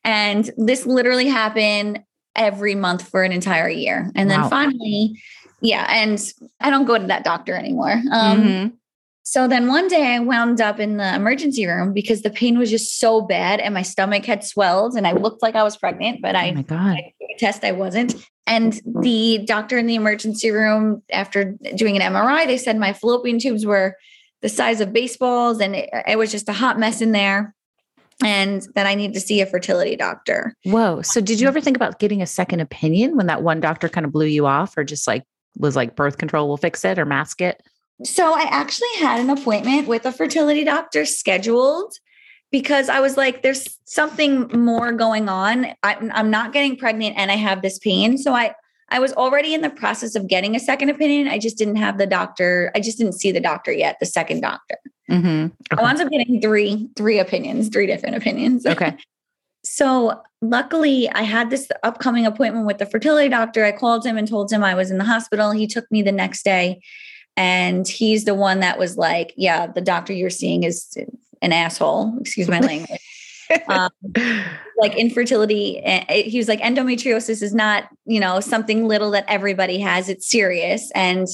and 0.03 0.49
this 0.57 0.85
literally 0.85 1.27
happened 1.27 1.99
every 2.35 2.75
month 2.75 3.07
for 3.07 3.23
an 3.23 3.31
entire 3.31 3.69
year 3.69 4.11
and 4.15 4.29
then 4.29 4.41
wow. 4.41 4.49
finally 4.49 5.19
yeah 5.61 5.87
and 5.89 6.21
i 6.59 6.69
don't 6.69 6.85
go 6.85 6.97
to 6.97 7.07
that 7.07 7.23
doctor 7.23 7.55
anymore 7.55 8.01
um, 8.11 8.41
mm-hmm. 8.41 8.75
So 9.29 9.45
then 9.45 9.67
one 9.67 9.89
day 9.89 10.15
I 10.15 10.19
wound 10.19 10.61
up 10.61 10.79
in 10.79 10.95
the 10.95 11.13
emergency 11.13 11.65
room 11.65 11.91
because 11.91 12.21
the 12.21 12.29
pain 12.29 12.57
was 12.57 12.69
just 12.69 12.97
so 12.97 13.19
bad 13.19 13.59
and 13.59 13.73
my 13.73 13.81
stomach 13.81 14.23
had 14.25 14.41
swelled 14.41 14.95
and 14.95 15.05
I 15.05 15.11
looked 15.11 15.41
like 15.41 15.53
I 15.53 15.63
was 15.63 15.75
pregnant, 15.75 16.21
but 16.21 16.33
I, 16.33 16.53
oh 16.57 16.61
God. 16.61 16.95
I 16.95 17.13
test 17.37 17.65
I 17.65 17.73
wasn't. 17.73 18.15
And 18.47 18.79
the 18.85 19.39
doctor 19.45 19.77
in 19.77 19.85
the 19.85 19.95
emergency 19.95 20.49
room, 20.49 21.03
after 21.11 21.57
doing 21.75 22.01
an 22.01 22.13
MRI, 22.13 22.47
they 22.47 22.57
said 22.57 22.77
my 22.77 22.93
fallopian 22.93 23.37
tubes 23.37 23.65
were 23.65 23.97
the 24.41 24.47
size 24.47 24.79
of 24.79 24.93
baseballs 24.93 25.59
and 25.59 25.75
it, 25.75 25.89
it 26.07 26.17
was 26.17 26.31
just 26.31 26.47
a 26.47 26.53
hot 26.53 26.79
mess 26.79 27.01
in 27.01 27.11
there 27.11 27.53
and 28.23 28.65
that 28.75 28.87
I 28.87 28.95
need 28.95 29.13
to 29.15 29.19
see 29.19 29.41
a 29.41 29.45
fertility 29.45 29.97
doctor. 29.97 30.55
Whoa. 30.63 31.01
So 31.01 31.19
did 31.19 31.41
you 31.41 31.49
ever 31.49 31.59
think 31.59 31.75
about 31.75 31.99
getting 31.99 32.21
a 32.21 32.27
second 32.27 32.61
opinion 32.61 33.17
when 33.17 33.27
that 33.27 33.43
one 33.43 33.59
doctor 33.59 33.89
kind 33.89 34.05
of 34.05 34.13
blew 34.13 34.27
you 34.27 34.45
off 34.45 34.77
or 34.77 34.85
just 34.85 35.05
like 35.05 35.23
was 35.57 35.75
like 35.75 35.97
birth 35.97 36.17
control 36.17 36.47
will 36.47 36.55
fix 36.55 36.85
it 36.85 36.97
or 36.97 37.03
mask 37.03 37.41
it? 37.41 37.61
So 38.03 38.33
I 38.33 38.43
actually 38.43 38.95
had 38.99 39.19
an 39.19 39.29
appointment 39.29 39.87
with 39.87 40.05
a 40.05 40.11
fertility 40.11 40.63
doctor 40.63 41.05
scheduled 41.05 41.93
because 42.51 42.89
I 42.89 42.99
was 42.99 43.17
like, 43.17 43.41
there's 43.41 43.79
something 43.85 44.47
more 44.53 44.91
going 44.91 45.29
on. 45.29 45.65
I, 45.83 45.97
I'm 46.13 46.29
not 46.29 46.53
getting 46.53 46.77
pregnant 46.77 47.17
and 47.17 47.31
I 47.31 47.35
have 47.35 47.61
this 47.61 47.79
pain. 47.79 48.17
So 48.17 48.33
I, 48.33 48.53
I 48.89 48.99
was 48.99 49.13
already 49.13 49.53
in 49.53 49.61
the 49.61 49.69
process 49.69 50.15
of 50.15 50.27
getting 50.27 50.55
a 50.55 50.59
second 50.59 50.89
opinion. 50.89 51.27
I 51.27 51.39
just 51.39 51.57
didn't 51.57 51.75
have 51.77 51.97
the 51.97 52.05
doctor. 52.05 52.71
I 52.75 52.79
just 52.79 52.97
didn't 52.97 53.13
see 53.13 53.31
the 53.31 53.41
doctor 53.41 53.71
yet, 53.71 53.97
the 53.99 54.05
second 54.05 54.41
doctor. 54.41 54.77
Mm-hmm. 55.09 55.45
Okay. 55.45 55.51
I 55.71 55.81
wound 55.81 55.99
up 55.99 56.09
getting 56.09 56.39
three, 56.39 56.89
three 56.95 57.19
opinions, 57.19 57.69
three 57.69 57.87
different 57.87 58.15
opinions. 58.15 58.65
Okay. 58.77 58.95
so 59.63 60.21
luckily 60.41 61.09
I 61.09 61.23
had 61.23 61.49
this 61.49 61.67
upcoming 61.81 62.25
appointment 62.25 62.67
with 62.67 62.77
the 62.77 62.85
fertility 62.85 63.27
doctor. 63.27 63.65
I 63.65 63.71
called 63.71 64.05
him 64.05 64.17
and 64.17 64.27
told 64.27 64.51
him 64.51 64.63
I 64.63 64.75
was 64.75 64.91
in 64.91 64.99
the 64.99 65.03
hospital. 65.03 65.51
He 65.51 65.65
took 65.65 65.89
me 65.91 66.01
the 66.01 66.11
next 66.11 66.43
day 66.43 66.79
and 67.37 67.87
he's 67.87 68.25
the 68.25 68.33
one 68.33 68.59
that 68.61 68.79
was 68.79 68.97
like, 68.97 69.33
yeah, 69.37 69.67
the 69.67 69.79
doctor 69.79 70.11
you're 70.11 70.31
seeing 70.31 70.63
is 70.63 70.97
an 71.41 71.53
asshole. 71.53 72.17
Excuse 72.19 72.47
my 72.47 72.59
language. 72.59 72.99
um, 73.69 73.91
like 74.77 74.95
infertility. 74.95 75.79
Eh, 75.83 76.23
he 76.23 76.39
was 76.39 76.47
like, 76.47 76.59
endometriosis 76.59 77.43
is 77.43 77.53
not, 77.53 77.89
you 78.05 78.19
know, 78.19 78.39
something 78.39 78.87
little 78.87 79.11
that 79.11 79.23
everybody 79.27 79.79
has. 79.79 80.09
It's 80.09 80.29
serious. 80.29 80.91
And 80.95 81.27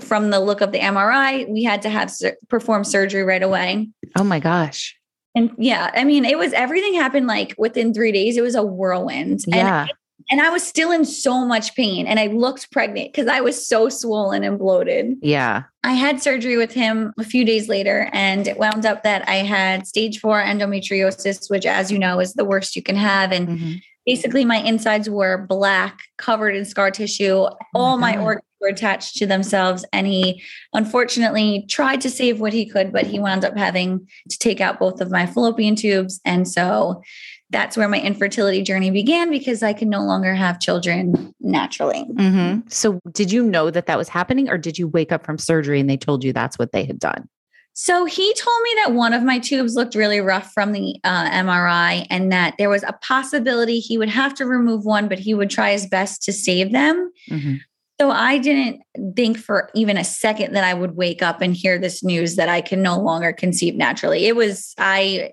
from 0.00 0.30
the 0.30 0.40
look 0.40 0.62
of 0.62 0.72
the 0.72 0.78
MRI, 0.78 1.46
we 1.48 1.62
had 1.62 1.82
to 1.82 1.90
have 1.90 2.10
perform 2.48 2.82
surgery 2.82 3.22
right 3.22 3.42
away. 3.42 3.90
Oh 4.16 4.24
my 4.24 4.40
gosh. 4.40 4.96
And 5.34 5.52
yeah, 5.58 5.90
I 5.94 6.04
mean, 6.04 6.24
it 6.24 6.38
was 6.38 6.52
everything 6.54 6.94
happened 6.94 7.26
like 7.26 7.54
within 7.58 7.92
three 7.92 8.12
days. 8.12 8.36
It 8.36 8.42
was 8.42 8.54
a 8.54 8.64
whirlwind. 8.64 9.40
Yeah. 9.46 9.82
And 9.82 9.90
and 10.30 10.40
I 10.40 10.50
was 10.50 10.66
still 10.66 10.90
in 10.90 11.04
so 11.04 11.44
much 11.44 11.74
pain 11.74 12.06
and 12.06 12.18
I 12.18 12.26
looked 12.26 12.70
pregnant 12.70 13.12
because 13.12 13.28
I 13.28 13.40
was 13.40 13.66
so 13.66 13.88
swollen 13.88 14.44
and 14.44 14.58
bloated. 14.58 15.16
Yeah. 15.22 15.64
I 15.84 15.92
had 15.92 16.22
surgery 16.22 16.56
with 16.56 16.72
him 16.72 17.12
a 17.18 17.24
few 17.24 17.44
days 17.44 17.68
later 17.68 18.10
and 18.12 18.46
it 18.46 18.58
wound 18.58 18.84
up 18.84 19.02
that 19.02 19.28
I 19.28 19.36
had 19.36 19.86
stage 19.86 20.20
four 20.20 20.40
endometriosis, 20.42 21.50
which, 21.50 21.66
as 21.66 21.90
you 21.90 21.98
know, 21.98 22.20
is 22.20 22.34
the 22.34 22.44
worst 22.44 22.76
you 22.76 22.82
can 22.82 22.96
have. 22.96 23.32
And 23.32 23.48
mm-hmm. 23.48 23.72
basically, 24.04 24.44
my 24.44 24.58
insides 24.58 25.08
were 25.08 25.46
black, 25.46 26.00
covered 26.18 26.54
in 26.54 26.64
scar 26.64 26.90
tissue. 26.90 27.34
Oh 27.34 27.56
All 27.74 27.96
my, 27.96 28.16
my 28.16 28.22
organs 28.22 28.44
were 28.60 28.68
attached 28.68 29.16
to 29.16 29.26
themselves. 29.26 29.84
And 29.92 30.06
he 30.06 30.42
unfortunately 30.74 31.64
tried 31.68 32.00
to 32.02 32.10
save 32.10 32.40
what 32.40 32.52
he 32.52 32.66
could, 32.66 32.92
but 32.92 33.06
he 33.06 33.18
wound 33.18 33.44
up 33.44 33.56
having 33.56 34.06
to 34.28 34.38
take 34.38 34.60
out 34.60 34.78
both 34.78 35.00
of 35.00 35.10
my 35.10 35.26
fallopian 35.26 35.76
tubes. 35.76 36.20
And 36.24 36.46
so 36.46 37.02
that's 37.50 37.76
where 37.76 37.88
my 37.88 38.00
infertility 38.00 38.62
journey 38.62 38.90
began 38.90 39.30
because 39.30 39.62
I 39.62 39.72
could 39.72 39.88
no 39.88 40.02
longer 40.02 40.34
have 40.34 40.60
children 40.60 41.34
naturally. 41.40 42.06
Mm-hmm. 42.12 42.68
So, 42.68 43.00
did 43.12 43.32
you 43.32 43.42
know 43.42 43.70
that 43.70 43.86
that 43.86 43.98
was 43.98 44.08
happening, 44.08 44.48
or 44.48 44.56
did 44.56 44.78
you 44.78 44.88
wake 44.88 45.12
up 45.12 45.26
from 45.26 45.36
surgery 45.36 45.80
and 45.80 45.90
they 45.90 45.96
told 45.96 46.24
you 46.24 46.32
that's 46.32 46.58
what 46.58 46.72
they 46.72 46.84
had 46.84 46.98
done? 46.98 47.28
So, 47.72 48.04
he 48.04 48.32
told 48.34 48.62
me 48.62 48.70
that 48.84 48.92
one 48.92 49.12
of 49.12 49.22
my 49.22 49.38
tubes 49.38 49.74
looked 49.74 49.94
really 49.94 50.20
rough 50.20 50.52
from 50.52 50.72
the 50.72 50.96
uh, 51.02 51.30
MRI 51.30 52.06
and 52.08 52.32
that 52.32 52.54
there 52.56 52.70
was 52.70 52.84
a 52.84 52.96
possibility 53.02 53.80
he 53.80 53.98
would 53.98 54.08
have 54.08 54.34
to 54.34 54.46
remove 54.46 54.84
one, 54.84 55.08
but 55.08 55.18
he 55.18 55.34
would 55.34 55.50
try 55.50 55.72
his 55.72 55.86
best 55.86 56.22
to 56.24 56.32
save 56.32 56.72
them. 56.72 57.10
Mm-hmm. 57.28 57.56
So 58.00 58.10
I 58.10 58.38
didn't 58.38 58.80
think 59.14 59.36
for 59.36 59.70
even 59.74 59.98
a 59.98 60.04
second 60.04 60.54
that 60.54 60.64
I 60.64 60.72
would 60.72 60.96
wake 60.96 61.20
up 61.20 61.42
and 61.42 61.54
hear 61.54 61.78
this 61.78 62.02
news 62.02 62.36
that 62.36 62.48
I 62.48 62.62
can 62.62 62.80
no 62.80 62.98
longer 62.98 63.30
conceive 63.30 63.74
naturally. 63.74 64.26
It 64.26 64.34
was, 64.34 64.74
I, 64.78 65.32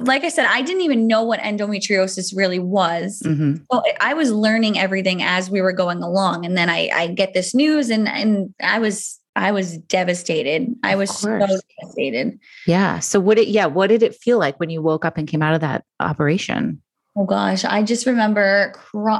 like 0.00 0.24
I 0.24 0.28
said, 0.28 0.46
I 0.46 0.62
didn't 0.62 0.82
even 0.82 1.06
know 1.06 1.22
what 1.22 1.40
endometriosis 1.40 2.36
really 2.36 2.58
was. 2.58 3.22
Mm-hmm. 3.24 3.56
So 3.70 3.82
I 4.00 4.14
was 4.14 4.30
learning 4.30 4.78
everything 4.78 5.22
as 5.22 5.50
we 5.50 5.60
were 5.60 5.72
going 5.72 6.02
along. 6.02 6.46
And 6.46 6.56
then 6.56 6.70
I, 6.70 6.88
I 6.92 7.06
get 7.08 7.34
this 7.34 7.54
news 7.54 7.90
and, 7.90 8.08
and 8.08 8.54
I 8.62 8.78
was, 8.78 9.20
I 9.36 9.52
was 9.52 9.78
devastated. 9.78 10.74
I 10.82 10.96
was 10.96 11.10
so 11.16 11.38
devastated. 11.38 12.38
Yeah. 12.66 12.98
So 13.00 13.20
what 13.20 13.38
it, 13.38 13.48
yeah, 13.48 13.66
what 13.66 13.88
did 13.88 14.02
it 14.02 14.14
feel 14.14 14.38
like 14.38 14.58
when 14.60 14.70
you 14.70 14.82
woke 14.82 15.04
up 15.04 15.18
and 15.18 15.28
came 15.28 15.42
out 15.42 15.54
of 15.54 15.60
that 15.60 15.84
operation? 16.00 16.82
Oh 17.14 17.26
gosh, 17.26 17.62
I 17.64 17.82
just 17.82 18.06
remember 18.06 18.72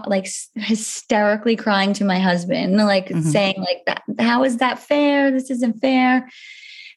like 0.06 0.26
hysterically 0.54 1.56
crying 1.56 1.92
to 1.94 2.04
my 2.04 2.18
husband, 2.18 2.78
like 2.78 3.08
mm-hmm. 3.08 3.20
saying 3.20 3.56
like 3.58 3.82
that 3.84 4.02
how 4.18 4.44
is 4.44 4.58
that 4.58 4.78
fair? 4.78 5.30
This 5.30 5.50
isn't 5.50 5.78
fair. 5.80 6.26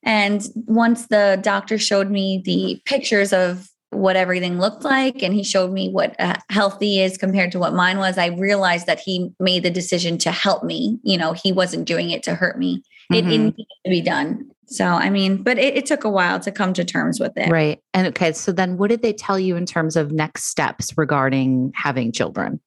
And 0.05 0.47
once 0.67 1.07
the 1.07 1.39
doctor 1.41 1.77
showed 1.77 2.09
me 2.09 2.41
the 2.45 2.81
pictures 2.85 3.33
of 3.33 3.69
what 3.89 4.15
everything 4.15 4.59
looked 4.59 4.83
like 4.83 5.23
and 5.23 5.33
he 5.33 5.43
showed 5.43 5.71
me 5.71 5.89
what 5.89 6.19
uh, 6.19 6.35
healthy 6.49 6.99
is 6.99 7.17
compared 7.17 7.51
to 7.53 7.59
what 7.59 7.73
mine 7.73 7.97
was, 7.97 8.17
I 8.17 8.27
realized 8.27 8.87
that 8.87 8.99
he 8.99 9.31
made 9.39 9.63
the 9.63 9.71
decision 9.71 10.17
to 10.19 10.31
help 10.31 10.63
me. 10.63 10.99
You 11.03 11.17
know, 11.17 11.33
he 11.33 11.51
wasn't 11.51 11.85
doing 11.85 12.11
it 12.11 12.21
to 12.23 12.35
hurt 12.35 12.59
me. 12.59 12.83
Mm-hmm. 13.11 13.15
It, 13.15 13.33
it, 13.33 13.37
needed 13.37 13.67
to 13.85 13.89
be 13.89 14.01
done. 14.01 14.51
So, 14.67 14.85
I 14.85 15.09
mean, 15.09 15.43
but 15.43 15.57
it, 15.57 15.77
it, 15.77 15.85
took 15.85 16.03
a 16.03 16.09
while 16.09 16.39
to 16.39 16.51
come 16.51 16.73
to 16.73 16.83
terms 16.83 17.19
with 17.19 17.33
it. 17.37 17.49
Right. 17.49 17.79
And 17.93 18.07
okay. 18.07 18.31
So 18.33 18.51
then 18.51 18.77
what 18.77 18.89
did 18.89 19.03
they 19.03 19.13
tell 19.13 19.39
you 19.39 19.55
in 19.55 19.65
terms 19.65 19.95
of 19.95 20.11
next 20.11 20.45
steps 20.45 20.97
regarding 20.97 21.71
having 21.75 22.11
children? 22.11 22.59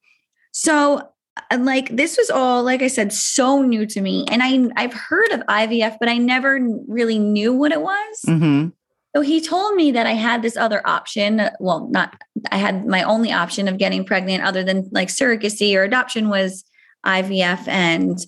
So, 0.52 1.08
uh, 1.50 1.58
like 1.58 1.94
this 1.94 2.16
was 2.16 2.30
all 2.30 2.62
like 2.62 2.82
i 2.82 2.86
said 2.86 3.12
so 3.12 3.62
new 3.62 3.86
to 3.86 4.00
me 4.00 4.24
and 4.30 4.42
i 4.42 4.68
i've 4.76 4.92
heard 4.92 5.30
of 5.32 5.40
ivf 5.40 5.96
but 6.00 6.08
i 6.08 6.16
never 6.16 6.58
really 6.86 7.18
knew 7.18 7.52
what 7.52 7.72
it 7.72 7.80
was 7.80 8.22
mm-hmm. 8.26 8.68
so 9.14 9.22
he 9.22 9.40
told 9.40 9.74
me 9.74 9.90
that 9.90 10.06
i 10.06 10.12
had 10.12 10.42
this 10.42 10.56
other 10.56 10.86
option 10.86 11.48
well 11.60 11.88
not 11.90 12.20
i 12.50 12.56
had 12.56 12.86
my 12.86 13.02
only 13.02 13.32
option 13.32 13.68
of 13.68 13.78
getting 13.78 14.04
pregnant 14.04 14.44
other 14.44 14.62
than 14.62 14.88
like 14.92 15.08
surrogacy 15.08 15.74
or 15.76 15.82
adoption 15.82 16.28
was 16.28 16.64
ivf 17.06 17.66
and 17.68 18.18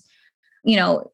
you 0.63 0.75
know 0.75 1.11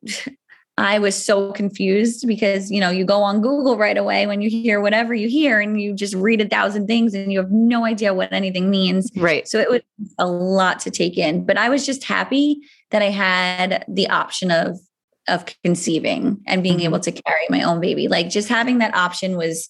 I 0.77 0.99
was 0.99 1.21
so 1.21 1.51
confused 1.53 2.27
because, 2.27 2.69
you 2.69 2.79
know, 2.79 2.91
you 2.91 3.03
go 3.03 3.23
on 3.23 3.41
Google 3.41 3.77
right 3.77 3.97
away 3.97 4.27
when 4.27 4.41
you 4.41 4.49
hear 4.49 4.79
whatever 4.79 5.15
you 5.15 5.27
hear 5.27 5.59
and 5.59 5.81
you 5.81 5.93
just 5.93 6.13
read 6.13 6.39
a 6.39 6.47
thousand 6.47 6.85
things 6.85 7.15
and 7.15 7.33
you 7.33 7.39
have 7.39 7.51
no 7.51 7.83
idea 7.83 8.13
what 8.13 8.31
anything 8.31 8.69
means. 8.69 9.11
Right. 9.15 9.47
So 9.47 9.59
it 9.59 9.71
was 9.71 9.81
a 10.19 10.27
lot 10.27 10.79
to 10.81 10.91
take 10.91 11.17
in, 11.17 11.45
but 11.45 11.57
I 11.57 11.69
was 11.69 11.83
just 11.83 12.03
happy 12.03 12.59
that 12.91 13.01
I 13.01 13.09
had 13.09 13.85
the 13.87 14.09
option 14.09 14.51
of 14.51 14.79
of 15.27 15.45
conceiving 15.61 16.41
and 16.47 16.63
being 16.63 16.77
mm-hmm. 16.77 16.85
able 16.85 16.99
to 17.01 17.11
carry 17.11 17.45
my 17.49 17.61
own 17.63 17.81
baby. 17.81 18.07
Like 18.07 18.29
just 18.29 18.47
having 18.47 18.77
that 18.77 18.95
option 18.95 19.35
was 19.35 19.67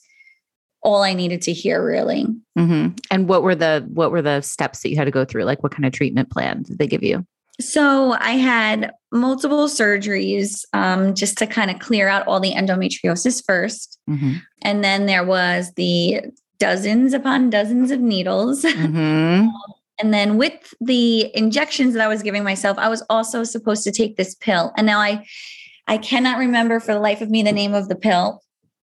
all 0.84 1.02
I 1.02 1.14
needed 1.14 1.42
to 1.44 1.54
hear 1.54 1.84
really. 1.84 2.26
Mm-hmm. 2.58 2.96
And 3.10 3.28
what 3.28 3.44
were 3.44 3.56
the 3.56 3.88
what 3.92 4.12
were 4.12 4.22
the 4.22 4.42
steps 4.42 4.82
that 4.82 4.90
you 4.90 4.98
had 4.98 5.06
to 5.06 5.12
go 5.12 5.26
through? 5.26 5.46
Like 5.46 5.64
what 5.64 5.72
kind 5.72 5.86
of 5.86 5.94
treatment 5.94 6.30
plan 6.30 6.64
did 6.64 6.78
they 6.78 6.88
give 6.88 7.02
you? 7.02 7.26
So 7.60 8.14
I 8.14 8.32
had 8.32 8.92
multiple 9.12 9.68
surgeries 9.68 10.64
um, 10.74 11.16
just 11.16 11.38
to 11.40 11.48
kind 11.48 11.72
of 11.72 11.80
clear 11.80 12.08
out 12.08 12.28
all 12.28 12.40
the 12.40 12.54
endometriosis 12.54 13.44
1st 13.44 13.98
mm-hmm. 14.10 14.34
And 14.62 14.84
then 14.84 15.06
there 15.06 15.24
was 15.24 15.72
the 15.74 16.22
dozens 16.60 17.14
upon 17.14 17.50
dozens 17.50 17.92
of 17.92 18.00
needles. 18.00 18.64
Mm-hmm. 18.78 19.48
and 20.00 20.14
then 20.14 20.38
with 20.38 20.74
the 20.80 21.36
injections 21.36 21.94
that 21.94 22.04
I 22.04 22.08
was 22.08 22.22
giving 22.22 22.44
myself, 22.44 22.78
I 22.78 22.90
was 22.90 23.04
also 23.10 23.44
supposed 23.44 23.84
to 23.86 23.92
take 23.92 24.18
this 24.18 24.36
pill. 24.36 24.72
And 24.78 24.86
now 24.86 25.00
I 25.00 25.26
I 25.88 25.98
cannot 25.98 26.38
remember 26.38 26.80
for 26.80 26.94
the 26.94 27.00
life 27.00 27.22
of 27.22 27.30
me 27.30 27.44
the 27.44 27.52
name 27.52 27.74
of 27.74 27.88
the 27.88 27.96
pill, 27.96 28.44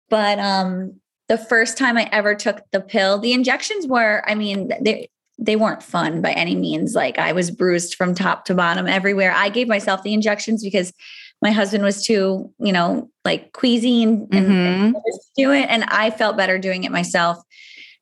but 0.09 0.39
um 0.39 1.01
the 1.29 1.39
first 1.39 1.79
time 1.79 1.97
I 1.97 2.09
ever 2.13 2.35
took 2.35 2.61
the 2.73 2.81
pill, 2.81 3.19
the 3.19 3.33
injections 3.33 3.87
were, 3.87 4.23
I 4.29 4.35
mean, 4.35 4.71
they 4.81 5.09
they 5.45 5.57
weren't 5.57 5.83
fun 5.83 6.23
by 6.23 6.33
any 6.33 6.55
means. 6.55 6.95
Like 6.95 7.19
I 7.19 7.33
was 7.33 7.51
bruised 7.51 7.97
from 7.97 8.15
top 8.15 8.45
to 8.47 8.55
bottom 8.55 8.87
everywhere. 8.87 9.33
I 9.35 9.49
gave 9.49 9.67
myself 9.67 10.03
the 10.03 10.15
injections 10.15 10.63
because 10.63 10.93
my 11.41 11.51
husband 11.51 11.83
was 11.83 12.07
too, 12.07 12.53
you 12.61 12.73
know, 12.73 13.11
like 13.25 13.53
queasy 13.53 14.05
and, 14.05 14.29
mm-hmm. 14.31 14.51
and 14.53 14.97
do 15.37 15.51
it. 15.51 15.67
And 15.69 15.85
I 15.89 16.11
felt 16.11 16.37
better 16.37 16.59
doing 16.59 16.85
it 16.85 16.93
myself. 16.93 17.39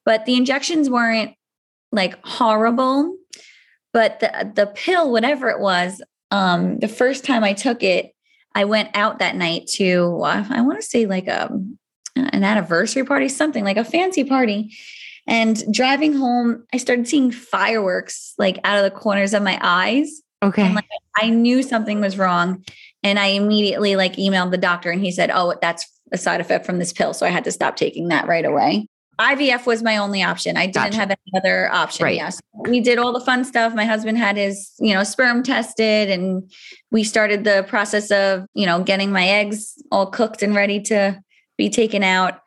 But 0.05 0.27
the 0.27 0.37
injections 0.37 0.91
weren't 0.91 1.35
like 1.93 2.19
horrible. 2.25 3.17
But 3.93 4.21
the 4.21 4.53
the 4.55 4.67
pill, 4.67 5.11
whatever 5.11 5.49
it 5.49 5.61
was, 5.61 6.03
um, 6.31 6.79
the 6.79 6.89
first 6.89 7.25
time 7.25 7.43
I 7.43 7.55
took 7.55 7.83
it, 7.83 8.13
I 8.55 8.65
went 8.65 8.91
out 8.95 9.19
that 9.19 9.35
night 9.35 9.67
to 9.75 10.21
uh, 10.23 10.45
I 10.49 10.61
want 10.61 10.79
to 10.81 10.87
say 10.87 11.07
like 11.07 11.27
a 11.27 11.47
um, 11.47 11.79
an 12.17 12.45
anniversary 12.45 13.05
party, 13.05 13.29
something 13.29 13.65
like 13.65 13.79
a 13.79 13.85
fancy 13.85 14.25
party. 14.25 14.77
And 15.31 15.73
driving 15.73 16.13
home, 16.13 16.65
I 16.75 16.77
started 16.77 17.09
seeing 17.09 17.31
fireworks 17.31 18.35
like 18.37 18.59
out 18.65 18.77
of 18.77 18.85
the 18.85 18.91
corners 18.91 19.33
of 19.33 19.43
my 19.43 19.59
eyes. 19.63 20.21
Okay. 20.43 20.63
And, 20.63 20.75
like, 20.75 20.89
I 21.17 21.31
knew 21.31 21.63
something 21.63 22.01
was 22.01 22.19
wrong. 22.19 22.65
And 23.03 23.19
I 23.19 23.27
immediately 23.27 23.97
like 23.97 24.17
emailed 24.17 24.51
the 24.51 24.59
doctor 24.59 24.91
and 24.91 25.01
he 25.01 25.13
said, 25.13 25.31
Oh, 25.33 25.55
that's 25.63 25.87
a 26.13 26.19
side 26.19 26.41
effect 26.41 26.67
from 26.67 26.79
this 26.79 26.93
pill. 26.93 27.15
So 27.15 27.25
I 27.25 27.31
had 27.31 27.45
to 27.45 27.53
stop 27.53 27.77
taking 27.77 28.09
that 28.09 28.27
right 28.27 28.45
away. 28.45 28.87
IVF 29.21 29.67
was 29.67 29.83
my 29.83 29.99
only 29.99 30.23
option. 30.23 30.57
I 30.57 30.67
didn't 30.67 30.93
gotcha. 30.93 30.97
have 30.97 31.11
any 31.11 31.39
other 31.39 31.71
option. 31.73 32.05
Right. 32.05 32.17
Yes. 32.17 32.41
We 32.55 32.81
did 32.81 32.99
all 32.99 33.13
the 33.13 33.21
fun 33.21 33.45
stuff. 33.45 33.75
My 33.75 33.85
husband 33.85 34.17
had 34.17 34.37
his, 34.37 34.73
you 34.79 34.95
know, 34.95 35.05
sperm 35.05 35.43
tested 35.43 36.11
and 36.11 36.51
we 36.91 37.05
started 37.05 37.45
the 37.45 37.65
process 37.69 38.11
of, 38.11 38.47
you 38.55 38.65
know, 38.65 38.83
getting 38.83 39.13
my 39.13 39.29
eggs 39.29 39.75
all 39.93 40.07
cooked 40.07 40.43
and 40.43 40.55
ready 40.55 40.81
to 40.85 41.21
be 41.59 41.69
taken 41.69 42.03
out. 42.03 42.41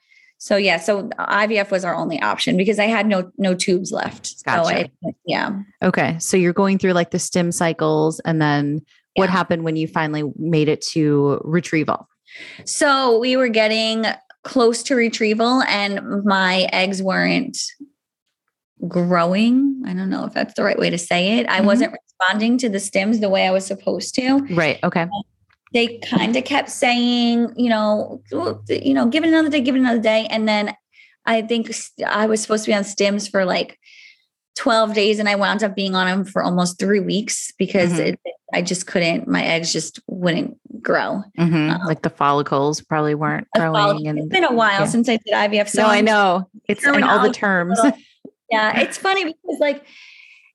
So 0.43 0.57
yeah, 0.57 0.75
so 0.75 1.03
IVF 1.03 1.71
was 1.71 1.85
our 1.85 1.95
only 1.95 2.21
option 2.21 2.57
because 2.57 2.77
I 2.77 2.83
had 2.83 3.07
no 3.07 3.31
no 3.37 3.55
tubes 3.55 3.93
left. 3.93 4.43
Gotcha. 4.43 4.65
So 4.65 4.75
I, 5.07 5.13
yeah. 5.25 5.57
Okay, 5.81 6.19
so 6.19 6.35
you're 6.35 6.51
going 6.51 6.77
through 6.79 6.91
like 6.91 7.11
the 7.11 7.19
stim 7.19 7.53
cycles, 7.53 8.19
and 8.25 8.41
then 8.41 8.81
what 9.15 9.29
happened 9.29 9.63
when 9.63 9.77
you 9.77 9.87
finally 9.87 10.29
made 10.37 10.67
it 10.67 10.81
to 10.87 11.39
retrieval? 11.45 12.09
So 12.65 13.19
we 13.19 13.37
were 13.37 13.47
getting 13.47 14.05
close 14.43 14.83
to 14.83 14.95
retrieval, 14.95 15.61
and 15.61 16.25
my 16.25 16.67
eggs 16.73 17.01
weren't 17.01 17.57
growing. 18.85 19.81
I 19.85 19.93
don't 19.93 20.09
know 20.09 20.25
if 20.25 20.33
that's 20.33 20.55
the 20.55 20.65
right 20.65 20.77
way 20.77 20.89
to 20.89 20.97
say 20.97 21.39
it. 21.39 21.47
I 21.47 21.59
mm-hmm. 21.59 21.67
wasn't 21.67 21.93
responding 21.93 22.57
to 22.57 22.67
the 22.67 22.79
stims 22.79 23.21
the 23.21 23.29
way 23.29 23.47
I 23.47 23.51
was 23.51 23.65
supposed 23.65 24.13
to. 24.15 24.39
Right. 24.49 24.77
Okay 24.83 25.07
they 25.73 25.97
kind 25.99 26.35
of 26.35 26.45
kept 26.45 26.69
saying, 26.69 27.53
you 27.57 27.69
know, 27.69 28.21
you 28.69 28.93
know, 28.93 29.07
give 29.07 29.23
it 29.23 29.29
another 29.29 29.49
day, 29.49 29.61
give 29.61 29.75
it 29.75 29.79
another 29.79 30.01
day. 30.01 30.27
And 30.29 30.47
then 30.47 30.75
I 31.25 31.41
think 31.41 31.71
I 32.05 32.27
was 32.27 32.41
supposed 32.41 32.65
to 32.65 32.71
be 32.71 32.75
on 32.75 32.83
stims 32.83 33.29
for 33.29 33.43
like 33.43 33.79
12 34.55 34.93
days 34.93 35.19
and 35.19 35.27
I 35.27 35.35
wound 35.35 35.63
up 35.63 35.75
being 35.75 35.95
on 35.95 36.05
them 36.05 36.25
for 36.25 36.43
almost 36.43 36.77
three 36.77 36.99
weeks 36.99 37.51
because 37.57 37.93
mm-hmm. 37.93 38.01
it, 38.01 38.19
I 38.53 38.61
just 38.61 38.85
couldn't, 38.85 39.27
my 39.27 39.43
eggs 39.43 39.73
just 39.73 39.99
wouldn't 40.07 40.57
grow. 40.81 41.23
Mm-hmm. 41.39 41.71
Um, 41.71 41.81
like 41.85 42.03
the 42.03 42.11
follicles 42.11 42.81
probably 42.81 43.15
weren't 43.15 43.47
growing. 43.55 44.07
And, 44.07 44.19
it's 44.19 44.27
been 44.27 44.43
a 44.43 44.53
while 44.53 44.81
yeah. 44.81 44.85
since 44.85 45.09
I 45.09 45.17
did 45.17 45.33
IVF. 45.33 45.69
So 45.69 45.81
no, 45.81 45.87
I 45.87 46.01
know 46.01 46.49
it's 46.69 46.85
in 46.85 47.01
all 47.01 47.23
the 47.23 47.33
terms. 47.33 47.79
yeah. 48.51 48.79
It's 48.81 48.97
funny 48.97 49.25
because 49.25 49.59
like 49.59 49.83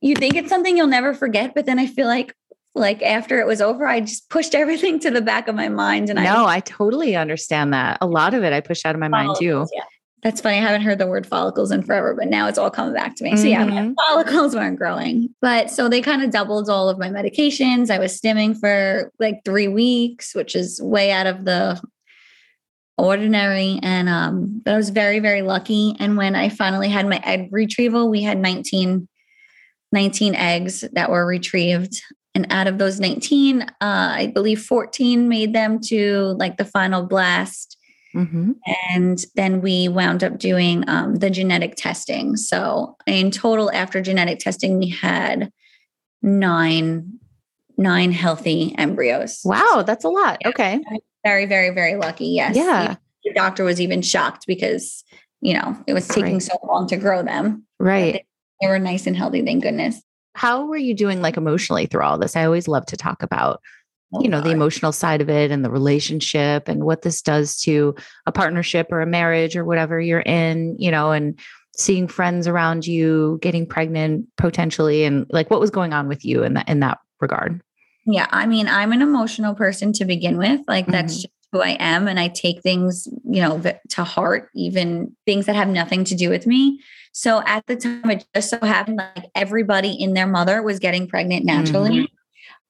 you 0.00 0.14
think 0.14 0.37
it's 0.37 0.48
something 0.48 0.76
you'll 0.76 0.87
never 0.87 1.12
forget, 1.12 1.54
but 1.56 1.66
then 1.66 1.80
I 1.80 1.87
feel 1.87 2.06
like 2.06 2.34
like 2.75 3.02
after 3.02 3.40
it 3.40 3.46
was 3.46 3.60
over, 3.60 3.87
I 3.87 4.00
just 4.00 4.28
pushed 4.30 4.54
everything 4.54 4.98
to 5.00 5.10
the 5.10 5.22
back 5.22 5.48
of 5.48 5.54
my 5.54 5.68
mind. 5.68 6.10
And 6.10 6.16
no, 6.16 6.22
I, 6.22 6.34
no, 6.34 6.46
I 6.46 6.60
totally 6.60 7.16
understand 7.16 7.72
that. 7.72 7.98
A 8.00 8.06
lot 8.06 8.34
of 8.34 8.44
it 8.44 8.52
I 8.52 8.60
pushed 8.60 8.87
out 8.87 8.94
of 8.94 9.00
my 9.00 9.08
mind 9.08 9.37
too. 9.38 9.66
Yeah. 9.75 9.84
That's 10.22 10.40
funny. 10.40 10.56
I 10.56 10.62
haven't 10.62 10.82
heard 10.82 10.98
the 10.98 11.06
word 11.06 11.26
follicles 11.26 11.70
in 11.70 11.82
forever, 11.82 12.12
but 12.12 12.26
now 12.26 12.48
it's 12.48 12.58
all 12.58 12.70
coming 12.70 12.92
back 12.92 13.14
to 13.16 13.25
me. 13.25 13.37
So 13.37 13.44
yeah, 13.44 13.64
mm-hmm. 13.64 13.92
follicles 14.08 14.54
weren't 14.54 14.76
growing. 14.76 15.32
But 15.40 15.70
so 15.70 15.88
they 15.88 16.00
kind 16.00 16.22
of 16.22 16.30
doubled 16.30 16.68
all 16.68 16.88
of 16.88 16.98
my 16.98 17.08
medications. 17.08 17.88
I 17.88 18.00
was 18.00 18.20
stimming 18.20 18.58
for 18.58 19.12
like 19.20 19.44
three 19.44 19.68
weeks, 19.68 20.34
which 20.34 20.56
is 20.56 20.82
way 20.82 21.12
out 21.12 21.28
of 21.28 21.44
the 21.44 21.80
ordinary. 22.96 23.78
And 23.80 24.08
um, 24.08 24.60
but 24.64 24.75
I 24.75 24.76
was 24.76 24.90
very, 24.90 25.20
very 25.20 25.42
lucky. 25.42 25.94
And 26.00 26.16
when 26.16 26.34
I 26.34 26.48
finally 26.48 26.88
had 26.88 27.06
my 27.06 27.22
egg 27.25 27.48
retrieval, 27.52 28.10
we 28.10 28.22
had 28.22 28.38
19, 28.38 29.08
19 29.92 30.34
eggs 30.34 30.84
that 30.92 31.10
were 31.10 31.25
retrieved. 31.25 32.02
And 32.35 32.47
out 32.50 32.66
of 32.66 32.78
those 32.78 33.00
19, 33.00 33.62
uh, 33.62 33.66
I 33.80 34.30
believe 34.32 34.62
14 34.62 35.28
made 35.28 35.54
them 35.54 35.80
to 35.87 36.37
like 36.38 36.56
the 36.56 36.64
final 36.64 37.02
blast. 37.02 37.76
Mm-hmm. 38.14 38.52
And 38.90 39.25
then 39.35 39.61
we 39.61 39.88
wound 39.88 40.25
up 40.25 40.38
doing 40.38 40.88
um, 40.88 41.16
the 41.16 41.30
genetic 41.30 41.75
testing. 41.76 42.37
So 42.37 42.97
in 43.06 43.30
total, 43.30 43.70
after 43.73 44.00
genetic 44.00 44.38
testing, 44.38 44.78
we 44.78 44.88
had 44.88 45.52
nine 46.23 47.18
nine 47.76 48.11
healthy 48.11 48.75
embryos. 48.76 49.40
Wow, 49.44 49.85
that's 49.87 50.04
a 50.04 50.08
lot. 50.08 50.38
Yeah, 50.40 50.49
okay. 50.49 50.80
Very, 51.25 51.47
very, 51.47 51.70
very 51.70 51.94
lucky. 51.94 52.26
Yes. 52.26 52.56
Yeah. 52.56 52.97
The 53.25 53.32
doctor 53.35 53.62
was 53.62 53.80
even 53.80 54.02
shocked 54.02 54.47
because, 54.49 55.04
you 55.40 55.54
know, 55.54 55.76
it 55.87 55.92
was 55.92 56.08
taking 56.08 56.35
right. 56.35 56.42
so 56.42 56.58
long 56.66 56.88
to 56.88 56.97
grow 56.97 57.23
them. 57.23 57.64
Right. 57.78 58.14
They, 58.14 58.26
they 58.61 58.68
were 58.68 58.80
nice 58.80 59.06
and 59.06 59.16
healthy, 59.16 59.44
thank 59.44 59.62
goodness 59.62 60.02
how 60.38 60.66
were 60.66 60.76
you 60.76 60.95
doing 60.95 61.21
like 61.21 61.37
emotionally 61.37 61.87
through 61.87 62.02
all 62.02 62.16
this? 62.16 62.37
I 62.37 62.45
always 62.45 62.68
love 62.68 62.87
to 62.87 62.97
talk 62.97 63.25
about 63.25 63.61
oh, 64.14 64.23
you 64.23 64.28
know, 64.28 64.40
the 64.40 64.50
emotional 64.50 64.92
side 64.92 65.21
of 65.21 65.28
it 65.28 65.50
and 65.50 65.64
the 65.64 65.71
relationship 65.71 66.68
and 66.68 66.85
what 66.85 67.02
this 67.02 67.21
does 67.21 67.61
to 67.62 67.97
a 68.25 68.30
partnership 68.30 68.87
or 68.92 69.00
a 69.00 69.07
marriage 69.07 69.57
or 69.57 69.64
whatever 69.64 70.00
you're 70.00 70.21
in, 70.21 70.76
you 70.78 70.92
know, 70.92 71.11
and 71.11 71.38
seeing 71.76 72.07
friends 72.07 72.47
around 72.47 72.87
you 72.87 73.38
getting 73.42 73.66
pregnant 73.66 74.26
potentially 74.37 75.04
and 75.04 75.26
like 75.30 75.50
what 75.50 75.61
was 75.61 75.71
going 75.71 75.92
on 75.92 76.07
with 76.07 76.25
you 76.25 76.45
in 76.45 76.54
that 76.54 76.68
in 76.68 76.80
that 76.80 76.99
regard. 77.21 77.61
Yeah, 78.07 78.28
I 78.30 78.47
mean, 78.47 78.68
I'm 78.68 78.92
an 78.92 79.02
emotional 79.02 79.54
person 79.54 79.92
to 79.95 80.04
begin 80.04 80.38
with. 80.38 80.61
Like 80.68 80.87
that's 80.87 81.14
mm-hmm. 81.14 81.23
just 81.23 81.35
who 81.50 81.62
I 81.62 81.76
am 81.80 82.07
and 82.07 82.21
I 82.21 82.28
take 82.28 82.62
things, 82.62 83.09
you 83.25 83.42
know, 83.42 83.61
to 83.90 84.04
heart, 84.04 84.50
even 84.54 85.16
things 85.26 85.47
that 85.47 85.57
have 85.57 85.68
nothing 85.68 86.04
to 86.04 86.14
do 86.14 86.30
with 86.30 86.47
me. 86.47 86.80
So 87.18 87.42
at 87.46 87.66
the 87.66 87.75
time, 87.75 88.08
it 88.12 88.25
just 88.32 88.48
so 88.48 88.60
happened 88.60 88.98
like 88.98 89.25
everybody 89.34 89.90
in 89.90 90.14
their 90.14 90.28
mother 90.28 90.62
was 90.62 90.78
getting 90.78 91.08
pregnant 91.08 91.44
naturally. 91.44 92.02
Mm-hmm. 92.02 92.14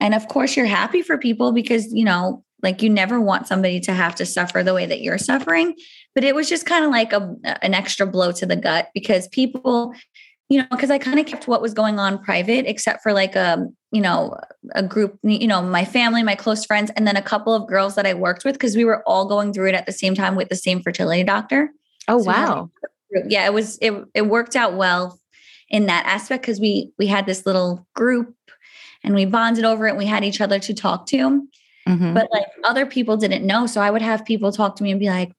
And 0.00 0.14
of 0.14 0.26
course, 0.28 0.56
you're 0.56 0.64
happy 0.64 1.02
for 1.02 1.18
people 1.18 1.52
because, 1.52 1.92
you 1.92 2.02
know, 2.02 2.42
like 2.62 2.80
you 2.80 2.88
never 2.88 3.20
want 3.20 3.46
somebody 3.46 3.78
to 3.80 3.92
have 3.92 4.14
to 4.14 4.24
suffer 4.24 4.62
the 4.62 4.72
way 4.72 4.86
that 4.86 5.02
you're 5.02 5.18
suffering. 5.18 5.74
But 6.14 6.24
it 6.24 6.34
was 6.34 6.48
just 6.48 6.64
kind 6.64 6.82
of 6.82 6.90
like 6.90 7.12
a, 7.12 7.36
an 7.60 7.74
extra 7.74 8.06
blow 8.06 8.32
to 8.32 8.46
the 8.46 8.56
gut 8.56 8.88
because 8.94 9.28
people, 9.28 9.92
you 10.48 10.62
know, 10.62 10.66
because 10.70 10.90
I 10.90 10.96
kind 10.96 11.18
of 11.18 11.26
kept 11.26 11.46
what 11.46 11.60
was 11.60 11.74
going 11.74 11.98
on 11.98 12.24
private, 12.24 12.64
except 12.64 13.02
for 13.02 13.12
like 13.12 13.36
a, 13.36 13.52
um, 13.52 13.76
you 13.92 14.00
know, 14.00 14.34
a 14.74 14.82
group, 14.82 15.18
you 15.22 15.46
know, 15.46 15.60
my 15.60 15.84
family, 15.84 16.22
my 16.22 16.34
close 16.34 16.64
friends, 16.64 16.90
and 16.96 17.06
then 17.06 17.16
a 17.16 17.22
couple 17.22 17.52
of 17.52 17.68
girls 17.68 17.96
that 17.96 18.06
I 18.06 18.14
worked 18.14 18.46
with 18.46 18.54
because 18.54 18.76
we 18.76 18.86
were 18.86 19.02
all 19.06 19.28
going 19.28 19.52
through 19.52 19.68
it 19.68 19.74
at 19.74 19.84
the 19.84 19.92
same 19.92 20.14
time 20.14 20.36
with 20.36 20.48
the 20.48 20.56
same 20.56 20.80
fertility 20.80 21.22
doctor. 21.22 21.68
Oh, 22.08 22.22
so 22.22 22.24
wow 22.24 22.70
yeah 23.28 23.46
it 23.46 23.52
was 23.52 23.78
it, 23.80 23.92
it 24.14 24.22
worked 24.22 24.56
out 24.56 24.74
well 24.74 25.18
in 25.70 25.86
that 25.86 26.06
aspect 26.06 26.42
because 26.42 26.60
we 26.60 26.90
we 26.98 27.06
had 27.06 27.26
this 27.26 27.46
little 27.46 27.86
group 27.94 28.34
and 29.04 29.14
we 29.14 29.24
bonded 29.24 29.64
over 29.64 29.86
it 29.86 29.90
and 29.90 29.98
we 29.98 30.06
had 30.06 30.24
each 30.24 30.40
other 30.40 30.58
to 30.58 30.74
talk 30.74 31.06
to. 31.06 31.46
Mm-hmm. 31.86 32.12
but 32.12 32.28
like 32.30 32.44
other 32.64 32.84
people 32.84 33.16
didn't 33.16 33.46
know 33.46 33.66
so 33.66 33.80
i 33.80 33.90
would 33.90 34.02
have 34.02 34.22
people 34.26 34.52
talk 34.52 34.76
to 34.76 34.82
me 34.82 34.90
and 34.90 35.00
be 35.00 35.08
like 35.08 35.32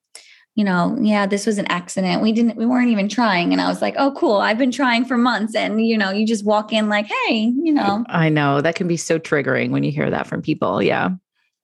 you 0.55 0.63
know 0.63 0.97
yeah 0.99 1.25
this 1.25 1.45
was 1.45 1.57
an 1.57 1.65
accident. 1.67 2.21
We 2.21 2.33
didn't 2.33 2.57
we 2.57 2.65
weren't 2.65 2.89
even 2.89 3.07
trying. 3.07 3.53
And 3.53 3.61
i 3.61 3.69
was 3.69 3.81
like 3.81 3.95
oh 3.97 4.11
cool. 4.11 4.37
I've 4.37 4.57
been 4.57 4.71
trying 4.71 5.05
for 5.05 5.17
months. 5.17 5.55
And 5.55 5.85
you 5.85 5.97
know 5.97 6.11
you 6.11 6.27
just 6.27 6.45
walk 6.45 6.73
in 6.73 6.89
like 6.89 7.05
hey 7.05 7.53
you 7.63 7.71
know. 7.71 8.03
I 8.09 8.27
know. 8.27 8.59
That 8.59 8.75
can 8.75 8.87
be 8.87 8.97
so 8.97 9.17
triggering 9.17 9.69
when 9.69 9.83
you 9.83 9.91
hear 9.91 10.09
that 10.09 10.27
from 10.27 10.41
people. 10.41 10.81
Yeah. 10.83 11.11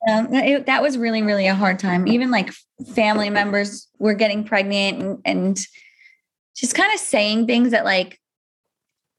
Um, 0.10 0.34
it, 0.34 0.68
that 0.68 0.82
was 0.82 0.98
really 0.98 1.24
really 1.24 1.48
a 1.48 1.56
hard 1.56 1.78
time. 1.78 2.08
Even 2.08 2.32
like 2.32 2.52
family 2.94 3.30
members 3.30 3.88
were 4.00 4.14
getting 4.14 4.46
pregnant 4.46 5.02
and, 5.02 5.20
and 5.26 5.60
just 6.56 6.76
kind 6.76 6.94
of 6.94 7.00
saying 7.00 7.48
things 7.48 7.72
that 7.72 7.86
like 7.86 8.20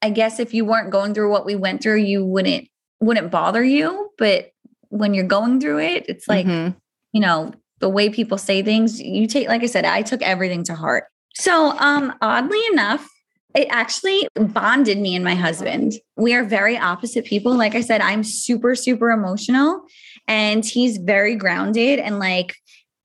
I 0.02 0.10
guess 0.10 0.38
if 0.38 0.54
you 0.54 0.64
weren't 0.64 0.90
going 0.90 1.14
through 1.14 1.30
what 1.30 1.46
we 1.46 1.56
went 1.56 1.82
through, 1.82 1.96
you 1.96 2.24
wouldn't 2.24 2.68
wouldn't 3.00 3.30
bother 3.30 3.62
you. 3.62 4.10
But 4.18 4.50
when 4.88 5.14
you're 5.14 5.24
going 5.24 5.60
through 5.60 5.80
it, 5.80 6.06
it's 6.08 6.28
like, 6.28 6.46
mm-hmm. 6.46 6.76
you 7.12 7.20
know, 7.20 7.52
the 7.80 7.88
way 7.88 8.08
people 8.08 8.38
say 8.38 8.62
things, 8.62 9.00
you 9.00 9.26
take, 9.26 9.48
like 9.48 9.62
I 9.62 9.66
said, 9.66 9.84
I 9.84 10.02
took 10.02 10.22
everything 10.22 10.64
to 10.64 10.74
heart. 10.74 11.04
So 11.34 11.76
um 11.78 12.14
oddly 12.20 12.60
enough, 12.72 13.08
it 13.54 13.68
actually 13.70 14.28
bonded 14.34 14.98
me 14.98 15.14
and 15.14 15.24
my 15.24 15.34
husband. 15.34 15.94
We 16.16 16.34
are 16.34 16.44
very 16.44 16.76
opposite 16.76 17.24
people. 17.24 17.56
Like 17.56 17.74
I 17.74 17.80
said, 17.80 18.00
I'm 18.00 18.22
super, 18.22 18.74
super 18.74 19.10
emotional 19.10 19.82
and 20.28 20.64
he's 20.64 20.98
very 20.98 21.34
grounded 21.36 21.98
and 21.98 22.18
like 22.18 22.54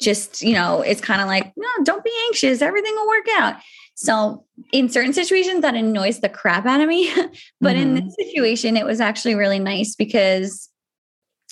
just, 0.01 0.41
you 0.41 0.53
know, 0.53 0.81
it's 0.81 1.01
kind 1.01 1.21
of 1.21 1.27
like, 1.27 1.53
no, 1.55 1.67
don't 1.83 2.03
be 2.03 2.11
anxious. 2.27 2.61
Everything 2.61 2.93
will 2.95 3.07
work 3.07 3.27
out. 3.37 3.55
So 4.01 4.43
in 4.71 4.89
certain 4.89 5.13
situations 5.13 5.61
that 5.61 5.75
annoys 5.75 6.21
the 6.21 6.29
crap 6.29 6.65
out 6.65 6.81
of 6.81 6.89
me. 6.89 7.13
but 7.61 7.75
mm-hmm. 7.75 7.77
in 7.77 7.93
this 7.93 8.03
mm-hmm. 8.03 8.23
situation, 8.23 8.75
it 8.75 8.85
was 8.85 8.99
actually 8.99 9.35
really 9.35 9.59
nice 9.59 9.95
because 9.95 10.69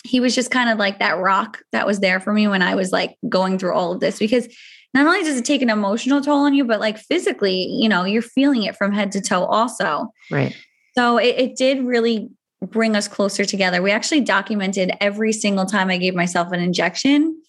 he 0.04 0.20
was 0.20 0.34
just 0.34 0.50
kind 0.50 0.68
of 0.68 0.80
like 0.80 0.98
that 0.98 1.20
rock 1.20 1.62
that 1.74 1.86
was 1.86 2.00
there 2.00 2.20
for 2.20 2.34
me 2.34 2.48
when 2.48 2.64
I 2.64 2.74
was 2.74 2.92
like 2.92 3.18
going 3.28 3.60
through 3.60 3.76
all 3.76 3.92
of 3.92 4.00
this 4.00 4.18
because 4.18 4.48
not 4.96 5.06
only 5.06 5.22
does 5.22 5.38
it 5.38 5.46
take 5.46 5.62
an 5.62 5.70
emotional 5.70 6.22
toll 6.22 6.40
on 6.40 6.56
you, 6.56 6.66
but 6.66 6.80
like 6.80 6.98
physically, 6.98 7.68
you 7.68 7.88
know, 7.88 8.04
you're 8.04 8.24
feeling 8.24 8.64
it 8.64 8.76
from 8.76 8.94
head 8.94 9.12
to 9.12 9.22
toe 9.22 9.46
also. 9.46 10.12
Right. 10.32 10.58
So 10.98 11.18
it, 11.18 11.36
it 11.38 11.56
did 11.56 11.84
really 11.84 12.30
bring 12.66 12.96
us 12.96 13.08
closer 13.08 13.46
together. 13.46 13.84
We 13.84 13.92
actually 13.92 14.22
documented 14.22 14.92
every 15.00 15.34
single 15.34 15.68
time 15.68 15.92
I 15.92 15.98
gave 15.98 16.16
myself 16.16 16.52
an 16.52 16.62
injection. 16.62 17.40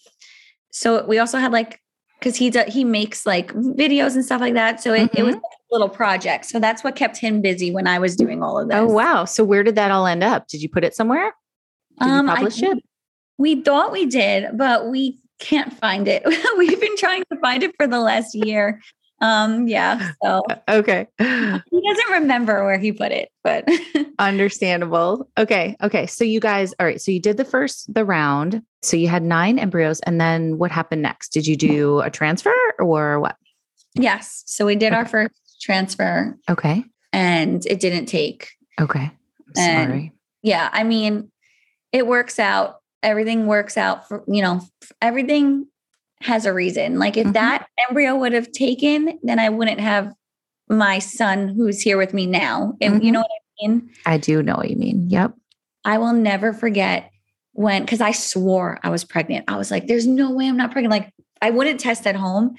So 0.69 1.03
we 1.07 1.17
also 1.17 1.39
had 1.39 1.51
like 1.51 1.81
because 2.21 2.35
he 2.35 2.49
does 2.49 2.71
he 2.71 2.83
makes 2.83 3.25
like 3.25 3.51
videos 3.53 4.13
and 4.13 4.23
stuff 4.23 4.39
like 4.39 4.53
that. 4.53 4.81
So 4.81 4.93
it, 4.93 5.11
mm-hmm. 5.11 5.17
it 5.17 5.23
was 5.23 5.35
mm-hmm. 5.35 5.43
a 5.43 5.73
little 5.73 5.89
project. 5.89 6.45
So 6.45 6.59
that's 6.59 6.83
what 6.83 6.95
kept 6.95 7.17
him 7.17 7.41
busy 7.41 7.71
when 7.71 7.87
I 7.87 7.99
was 7.99 8.15
doing 8.15 8.43
all 8.43 8.59
of 8.59 8.69
this. 8.69 8.77
Oh 8.77 8.85
wow! 8.85 9.25
So 9.25 9.43
where 9.43 9.63
did 9.63 9.75
that 9.75 9.91
all 9.91 10.05
end 10.05 10.23
up? 10.23 10.47
Did 10.47 10.61
you 10.61 10.69
put 10.69 10.83
it 10.83 10.95
somewhere? 10.95 11.33
Did 11.99 12.09
um, 12.09 12.27
you 12.27 12.33
publish 12.35 12.63
I, 12.63 12.67
it? 12.67 12.83
We 13.37 13.61
thought 13.61 13.91
we 13.91 14.05
did, 14.05 14.55
but 14.55 14.87
we 14.89 15.19
can't 15.39 15.73
find 15.73 16.07
it. 16.07 16.23
We've 16.57 16.79
been 16.79 16.97
trying 16.97 17.23
to 17.31 17.39
find 17.39 17.63
it 17.63 17.75
for 17.77 17.87
the 17.87 17.99
last 17.99 18.35
year. 18.35 18.79
Um, 19.21 19.67
yeah. 19.67 20.11
So 20.23 20.43
okay. 20.69 21.07
He 21.17 21.25
doesn't 21.25 22.11
remember 22.11 22.63
where 22.65 22.79
he 22.79 22.91
put 22.91 23.11
it, 23.11 23.29
but 23.43 23.67
understandable. 24.19 25.29
Okay. 25.37 25.75
Okay. 25.81 26.07
So 26.07 26.23
you 26.23 26.39
guys, 26.39 26.73
all 26.79 26.85
right. 26.85 27.01
So 27.01 27.11
you 27.11 27.21
did 27.21 27.37
the 27.37 27.45
first 27.45 27.93
the 27.93 28.05
round. 28.05 28.61
So 28.81 28.97
you 28.97 29.07
had 29.07 29.23
nine 29.23 29.59
embryos, 29.59 29.99
and 30.01 30.19
then 30.19 30.57
what 30.57 30.71
happened 30.71 31.01
next? 31.01 31.29
Did 31.29 31.45
you 31.45 31.55
do 31.55 31.99
a 31.99 32.09
transfer 32.09 32.53
or 32.79 33.19
what? 33.19 33.35
Yes. 33.93 34.43
So 34.47 34.65
we 34.65 34.75
did 34.75 34.93
okay. 34.93 34.95
our 34.95 35.05
first 35.05 35.61
transfer. 35.61 36.37
Okay. 36.49 36.83
And 37.13 37.65
it 37.65 37.79
didn't 37.79 38.07
take. 38.07 38.51
Okay. 38.79 39.11
I'm 39.47 39.55
sorry. 39.55 39.67
And 39.67 40.11
yeah. 40.41 40.69
I 40.71 40.83
mean, 40.83 41.31
it 41.91 42.07
works 42.07 42.39
out. 42.39 42.77
Everything 43.03 43.47
works 43.47 43.77
out 43.77 44.07
for, 44.07 44.23
you 44.27 44.41
know, 44.41 44.61
everything 45.01 45.67
has 46.21 46.45
a 46.45 46.53
reason. 46.53 46.99
Like 46.99 47.17
if 47.17 47.25
mm-hmm. 47.25 47.33
that 47.33 47.67
embryo 47.89 48.15
would 48.15 48.33
have 48.33 48.51
taken, 48.51 49.19
then 49.23 49.39
I 49.39 49.49
wouldn't 49.49 49.79
have 49.79 50.13
my 50.69 50.99
son 50.99 51.49
who's 51.49 51.81
here 51.81 51.97
with 51.97 52.13
me 52.13 52.25
now. 52.25 52.73
And 52.79 52.95
mm-hmm. 52.95 53.03
you 53.03 53.11
know 53.11 53.19
what 53.19 53.29
I 53.31 53.67
mean? 53.67 53.89
I 54.05 54.17
do 54.17 54.41
know 54.41 54.55
what 54.55 54.69
you 54.69 54.77
mean. 54.77 55.09
Yep. 55.09 55.33
I 55.83 55.97
will 55.97 56.13
never 56.13 56.53
forget 56.53 57.11
when 57.61 57.83
because 57.83 58.01
I 58.01 58.11
swore 58.11 58.79
I 58.83 58.89
was 58.89 59.03
pregnant. 59.03 59.45
I 59.47 59.57
was 59.57 59.71
like, 59.71 59.87
there's 59.87 60.07
no 60.07 60.31
way 60.31 60.47
I'm 60.47 60.57
not 60.57 60.71
pregnant. 60.71 60.91
Like 60.91 61.13
I 61.41 61.49
wouldn't 61.49 61.79
test 61.79 62.05
at 62.07 62.15
home, 62.15 62.55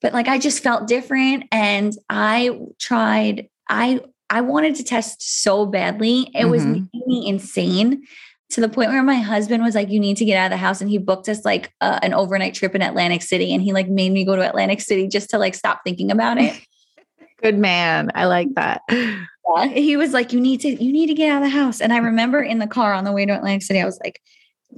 but 0.00 0.12
like 0.12 0.28
I 0.28 0.38
just 0.38 0.62
felt 0.62 0.86
different. 0.86 1.44
And 1.52 1.94
I 2.08 2.58
tried, 2.78 3.48
I 3.68 4.00
I 4.30 4.42
wanted 4.42 4.74
to 4.76 4.84
test 4.84 5.42
so 5.42 5.66
badly. 5.66 6.30
It 6.34 6.42
mm-hmm. 6.42 6.50
was 6.50 6.64
making 6.64 7.02
me 7.06 7.28
insane 7.28 8.02
to 8.50 8.60
the 8.60 8.68
point 8.68 8.90
where 8.90 9.02
my 9.02 9.16
husband 9.16 9.62
was 9.62 9.74
like, 9.74 9.90
"You 9.90 10.00
need 10.00 10.16
to 10.18 10.24
get 10.24 10.36
out 10.36 10.46
of 10.46 10.50
the 10.50 10.56
house," 10.56 10.80
and 10.80 10.90
he 10.90 10.98
booked 10.98 11.28
us 11.28 11.44
like 11.44 11.72
uh, 11.80 11.98
an 12.02 12.14
overnight 12.14 12.54
trip 12.54 12.74
in 12.74 12.82
Atlantic 12.82 13.22
City, 13.22 13.52
and 13.52 13.62
he 13.62 13.72
like 13.72 13.88
made 13.88 14.12
me 14.12 14.24
go 14.24 14.36
to 14.36 14.46
Atlantic 14.46 14.80
City 14.80 15.08
just 15.08 15.30
to 15.30 15.38
like 15.38 15.54
stop 15.54 15.80
thinking 15.84 16.10
about 16.10 16.38
it. 16.38 16.58
Good 17.42 17.58
man, 17.58 18.10
I 18.14 18.26
like 18.26 18.48
that. 18.54 18.82
Yeah, 18.90 19.66
he 19.68 19.96
was 19.96 20.12
like, 20.12 20.32
"You 20.32 20.40
need 20.40 20.60
to, 20.60 20.68
you 20.68 20.92
need 20.92 21.06
to 21.06 21.14
get 21.14 21.30
out 21.30 21.42
of 21.42 21.50
the 21.50 21.56
house." 21.56 21.80
And 21.80 21.92
I 21.92 21.98
remember 21.98 22.42
in 22.42 22.58
the 22.58 22.66
car 22.66 22.92
on 22.92 23.04
the 23.04 23.12
way 23.12 23.24
to 23.24 23.34
Atlantic 23.34 23.62
City, 23.62 23.80
I 23.80 23.84
was 23.84 23.98
like, 24.02 24.20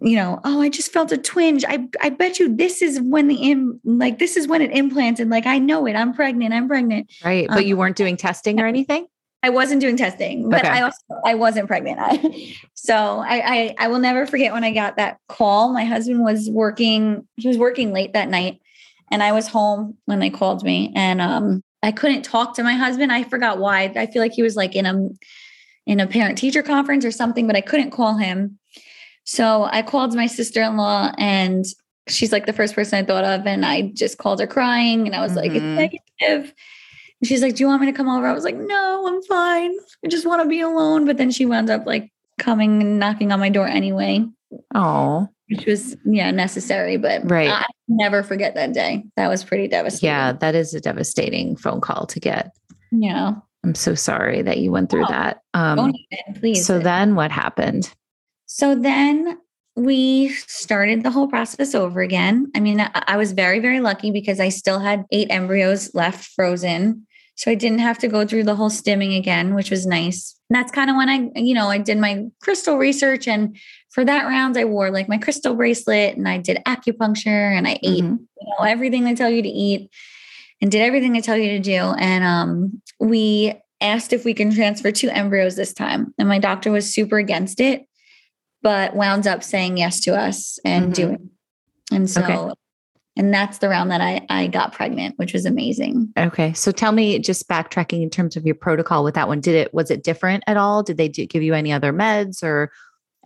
you 0.03 0.16
know, 0.16 0.40
oh, 0.44 0.61
I 0.61 0.68
just 0.68 0.92
felt 0.92 1.12
a 1.12 1.18
twinge. 1.18 1.64
I 1.64 1.88
I 2.00 2.11
bet 2.11 2.38
you 2.38 2.55
this 2.55 2.81
is 2.81 3.00
when 3.00 3.29
the 3.29 3.37
in 3.37 3.81
like 3.85 4.18
this 4.18 4.37
is 4.37 4.46
when 4.46 4.62
it 4.62 4.70
implanted. 4.70 5.29
Like 5.29 5.46
I 5.46 5.59
know 5.59 5.87
it. 5.87 5.94
I'm 5.94 6.14
pregnant. 6.14 6.55
I'm 6.55 6.68
pregnant. 6.68 7.11
Right, 7.24 7.48
but 7.48 7.59
um, 7.59 7.64
you 7.64 7.76
weren't 7.76 7.96
doing 7.96 8.16
testing 8.16 8.61
or 8.61 8.66
anything. 8.66 9.07
I 9.42 9.50
wasn't 9.50 9.81
doing 9.81 9.96
testing, 9.96 10.50
but 10.50 10.64
okay. 10.64 10.68
I 10.68 10.83
also 10.83 10.98
I 11.24 11.35
wasn't 11.35 11.66
pregnant. 11.66 11.98
so 12.74 12.94
I, 12.94 13.42
I 13.44 13.74
I 13.79 13.88
will 13.88 13.98
never 13.98 14.26
forget 14.26 14.53
when 14.53 14.64
I 14.64 14.72
got 14.72 14.96
that 14.96 15.18
call. 15.29 15.72
My 15.72 15.85
husband 15.85 16.22
was 16.22 16.48
working, 16.50 17.26
he 17.37 17.48
was 17.48 17.59
working 17.59 17.92
late 17.92 18.12
that 18.12 18.29
night, 18.29 18.61
and 19.11 19.22
I 19.22 19.33
was 19.33 19.48
home 19.48 19.96
when 20.05 20.18
they 20.18 20.31
called 20.31 20.62
me. 20.62 20.92
And 20.94 21.20
um 21.20 21.62
I 21.83 21.92
couldn't 21.92 22.22
talk 22.22 22.55
to 22.55 22.62
my 22.62 22.74
husband. 22.74 23.11
I 23.12 23.24
forgot 23.24 23.59
why. 23.59 23.85
I 23.96 24.07
feel 24.07 24.22
like 24.22 24.33
he 24.33 24.42
was 24.42 24.57
like 24.57 24.76
in 24.76 24.87
a 24.87 25.09
in 25.87 26.00
a 26.00 26.07
parent 26.07 26.38
teacher 26.38 26.62
conference 26.62 27.05
or 27.05 27.11
something, 27.11 27.46
but 27.46 27.57
I 27.57 27.62
couldn't 27.62 27.90
call 27.90 28.16
him. 28.16 28.59
So 29.30 29.68
I 29.70 29.82
called 29.82 30.16
my 30.16 30.26
sister-in-law 30.26 31.12
and 31.16 31.64
she's 32.08 32.32
like 32.32 32.46
the 32.46 32.52
first 32.52 32.74
person 32.74 32.98
I 32.98 33.06
thought 33.06 33.22
of. 33.22 33.46
And 33.46 33.64
I 33.64 33.92
just 33.94 34.18
called 34.18 34.40
her 34.40 34.46
crying 34.48 35.06
and 35.06 35.14
I 35.14 35.20
was 35.20 35.30
mm-hmm. 35.30 35.38
like, 35.38 35.52
it's 35.52 35.60
mm-hmm. 35.60 35.76
negative. 35.76 36.52
And 37.20 37.28
she's 37.28 37.40
like, 37.40 37.54
Do 37.54 37.62
you 37.62 37.68
want 37.68 37.80
me 37.80 37.86
to 37.86 37.96
come 37.96 38.08
over? 38.08 38.26
I 38.26 38.32
was 38.32 38.42
like, 38.42 38.56
No, 38.56 39.06
I'm 39.06 39.22
fine. 39.22 39.72
I 40.04 40.08
just 40.08 40.26
want 40.26 40.42
to 40.42 40.48
be 40.48 40.60
alone. 40.60 41.06
But 41.06 41.16
then 41.16 41.30
she 41.30 41.46
wound 41.46 41.70
up 41.70 41.86
like 41.86 42.10
coming 42.40 42.82
and 42.82 42.98
knocking 42.98 43.30
on 43.30 43.38
my 43.38 43.50
door 43.50 43.68
anyway. 43.68 44.26
Oh. 44.74 45.28
Which 45.48 45.64
was, 45.64 45.96
yeah, 46.04 46.32
necessary. 46.32 46.96
But 46.96 47.30
right. 47.30 47.50
I 47.50 47.66
never 47.86 48.24
forget 48.24 48.56
that 48.56 48.72
day. 48.72 49.04
That 49.14 49.28
was 49.28 49.44
pretty 49.44 49.68
devastating. 49.68 50.08
Yeah, 50.08 50.32
that 50.32 50.56
is 50.56 50.74
a 50.74 50.80
devastating 50.80 51.54
phone 51.54 51.80
call 51.80 52.06
to 52.06 52.18
get. 52.18 52.50
Yeah. 52.90 53.34
I'm 53.62 53.76
so 53.76 53.94
sorry 53.94 54.42
that 54.42 54.58
you 54.58 54.72
went 54.72 54.90
through 54.90 55.04
oh, 55.04 55.10
that. 55.10 55.42
Um, 55.54 55.78
even, 56.10 56.40
please. 56.40 56.66
So 56.66 56.80
then 56.80 57.14
what 57.14 57.30
happened? 57.30 57.94
So 58.52 58.74
then 58.74 59.38
we 59.76 60.30
started 60.48 61.04
the 61.04 61.10
whole 61.12 61.28
process 61.28 61.72
over 61.72 62.00
again. 62.00 62.50
I 62.56 62.58
mean, 62.58 62.80
I, 62.80 62.90
I 63.06 63.16
was 63.16 63.30
very, 63.30 63.60
very 63.60 63.78
lucky 63.78 64.10
because 64.10 64.40
I 64.40 64.48
still 64.48 64.80
had 64.80 65.04
eight 65.12 65.28
embryos 65.30 65.94
left 65.94 66.24
frozen. 66.34 67.06
So 67.36 67.52
I 67.52 67.54
didn't 67.54 67.78
have 67.78 67.98
to 67.98 68.08
go 68.08 68.26
through 68.26 68.42
the 68.42 68.56
whole 68.56 68.68
stimming 68.68 69.16
again, 69.16 69.54
which 69.54 69.70
was 69.70 69.86
nice. 69.86 70.36
And 70.50 70.58
that's 70.58 70.72
kind 70.72 70.90
of 70.90 70.96
when 70.96 71.08
I, 71.08 71.30
you 71.36 71.54
know, 71.54 71.68
I 71.68 71.78
did 71.78 71.98
my 71.98 72.24
crystal 72.42 72.76
research. 72.76 73.28
And 73.28 73.56
for 73.90 74.04
that 74.04 74.24
round, 74.24 74.56
I 74.56 74.64
wore 74.64 74.90
like 74.90 75.08
my 75.08 75.18
crystal 75.18 75.54
bracelet 75.54 76.16
and 76.16 76.28
I 76.28 76.38
did 76.38 76.60
acupuncture 76.66 77.56
and 77.56 77.68
I 77.68 77.78
ate, 77.84 78.02
mm-hmm. 78.02 78.16
you 78.16 78.54
know, 78.58 78.64
everything 78.64 79.04
they 79.04 79.14
tell 79.14 79.30
you 79.30 79.42
to 79.42 79.48
eat 79.48 79.90
and 80.60 80.72
did 80.72 80.82
everything 80.82 81.12
they 81.12 81.20
tell 81.20 81.38
you 81.38 81.50
to 81.50 81.60
do. 81.60 81.76
And 81.76 82.24
um, 82.24 82.82
we 82.98 83.54
asked 83.80 84.12
if 84.12 84.24
we 84.24 84.34
can 84.34 84.52
transfer 84.52 84.90
two 84.90 85.08
embryos 85.08 85.54
this 85.54 85.72
time. 85.72 86.12
And 86.18 86.28
my 86.28 86.40
doctor 86.40 86.72
was 86.72 86.92
super 86.92 87.16
against 87.16 87.60
it, 87.60 87.86
but 88.62 88.94
wound 88.94 89.26
up 89.26 89.42
saying 89.42 89.76
yes 89.76 90.00
to 90.00 90.14
us 90.14 90.58
and 90.64 90.86
mm-hmm. 90.86 90.92
doing. 90.92 91.30
And 91.92 92.08
so 92.08 92.22
okay 92.22 92.54
and 93.16 93.34
that's 93.34 93.58
the 93.58 93.68
round 93.68 93.90
that 93.90 94.00
I, 94.00 94.24
I 94.30 94.46
got 94.46 94.72
pregnant 94.72 95.18
which 95.18 95.32
was 95.32 95.44
amazing 95.44 96.12
okay 96.16 96.52
so 96.52 96.72
tell 96.72 96.92
me 96.92 97.18
just 97.18 97.48
backtracking 97.48 98.02
in 98.02 98.10
terms 98.10 98.36
of 98.36 98.46
your 98.46 98.54
protocol 98.54 99.04
with 99.04 99.14
that 99.14 99.28
one 99.28 99.40
did 99.40 99.54
it 99.54 99.74
was 99.74 99.90
it 99.90 100.02
different 100.02 100.44
at 100.46 100.56
all 100.56 100.82
did 100.82 100.96
they 100.96 101.08
do, 101.08 101.26
give 101.26 101.42
you 101.42 101.54
any 101.54 101.72
other 101.72 101.92
meds 101.92 102.42
or 102.42 102.72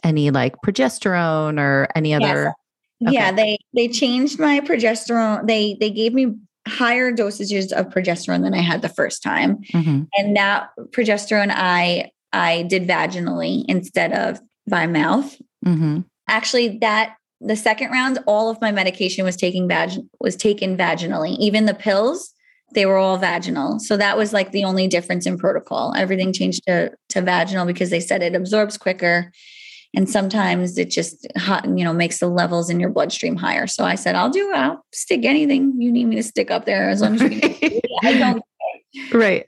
any 0.02 0.30
like 0.30 0.56
progesterone 0.66 1.60
or 1.60 1.88
any 1.94 2.12
other 2.12 2.54
yes. 3.00 3.08
okay. 3.08 3.14
yeah 3.14 3.32
they 3.32 3.58
they 3.74 3.88
changed 3.88 4.38
my 4.38 4.60
progesterone 4.60 5.46
they 5.46 5.76
they 5.80 5.90
gave 5.90 6.12
me 6.12 6.34
higher 6.66 7.12
dosages 7.12 7.70
of 7.72 7.86
progesterone 7.86 8.42
than 8.42 8.54
i 8.54 8.60
had 8.60 8.82
the 8.82 8.88
first 8.88 9.22
time 9.22 9.58
mm-hmm. 9.72 10.02
and 10.16 10.36
that 10.36 10.70
progesterone 10.90 11.52
i 11.54 12.10
i 12.32 12.62
did 12.62 12.88
vaginally 12.88 13.64
instead 13.68 14.12
of 14.12 14.40
by 14.66 14.86
mouth 14.86 15.36
mm-hmm. 15.64 16.00
actually 16.28 16.78
that 16.78 17.16
the 17.40 17.56
second 17.56 17.90
round, 17.90 18.18
all 18.26 18.48
of 18.48 18.60
my 18.60 18.72
medication 18.72 19.24
was 19.24 19.36
taking 19.36 19.68
vag- 19.68 20.00
was 20.18 20.34
taken 20.34 20.76
vaginally. 20.76 21.36
Even 21.38 21.66
the 21.66 21.74
pills, 21.74 22.32
they 22.72 22.86
were 22.86 22.96
all 22.96 23.18
vaginal. 23.18 23.78
So 23.78 23.96
that 23.96 24.16
was 24.16 24.32
like 24.32 24.52
the 24.52 24.64
only 24.64 24.88
difference 24.88 25.26
in 25.26 25.36
protocol. 25.36 25.92
Everything 25.96 26.32
changed 26.32 26.62
to 26.66 26.92
to 27.10 27.20
vaginal 27.20 27.66
because 27.66 27.90
they 27.90 28.00
said 28.00 28.22
it 28.22 28.34
absorbs 28.34 28.78
quicker 28.78 29.30
and 29.94 30.08
sometimes 30.08 30.76
it 30.76 30.90
just 30.90 31.26
hot, 31.36 31.66
you 31.66 31.84
know 31.84 31.92
makes 31.92 32.18
the 32.18 32.28
levels 32.28 32.70
in 32.70 32.80
your 32.80 32.90
bloodstream 32.90 33.36
higher. 33.36 33.66
So 33.66 33.84
I 33.84 33.94
said, 33.94 34.14
I'll 34.14 34.30
do 34.30 34.52
I'll 34.54 34.84
stick 34.92 35.24
anything 35.24 35.74
you 35.78 35.92
need 35.92 36.06
me 36.06 36.16
to 36.16 36.22
stick 36.22 36.50
up 36.50 36.64
there 36.64 36.88
as 36.88 37.02
long 37.02 37.14
as 37.14 37.22
you 37.22 37.80
I 38.02 38.18
don't 38.18 38.42
Right. 39.12 39.46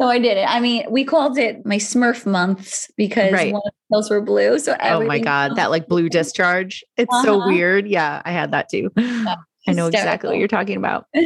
So 0.00 0.06
I 0.06 0.18
did 0.18 0.36
it. 0.36 0.48
I 0.48 0.60
mean, 0.60 0.84
we 0.90 1.04
called 1.04 1.38
it 1.38 1.66
my 1.66 1.76
Smurf 1.76 2.24
months 2.24 2.88
because 2.96 3.32
right. 3.32 3.52
one 3.52 3.62
of 3.66 3.72
the 3.72 3.94
pills 3.94 4.10
were 4.10 4.20
blue. 4.20 4.58
So 4.60 4.76
oh 4.80 5.04
my 5.04 5.18
god, 5.18 5.56
that 5.56 5.70
like 5.70 5.88
blue 5.88 6.08
discharge. 6.08 6.84
It's 6.96 7.12
uh-huh. 7.12 7.24
so 7.24 7.46
weird. 7.46 7.88
Yeah, 7.88 8.22
I 8.24 8.30
had 8.30 8.52
that 8.52 8.68
too. 8.68 8.90
I 8.96 9.72
know 9.72 9.88
exactly 9.88 10.30
what 10.30 10.38
you're 10.38 10.46
talking 10.46 10.76
about. 10.76 11.06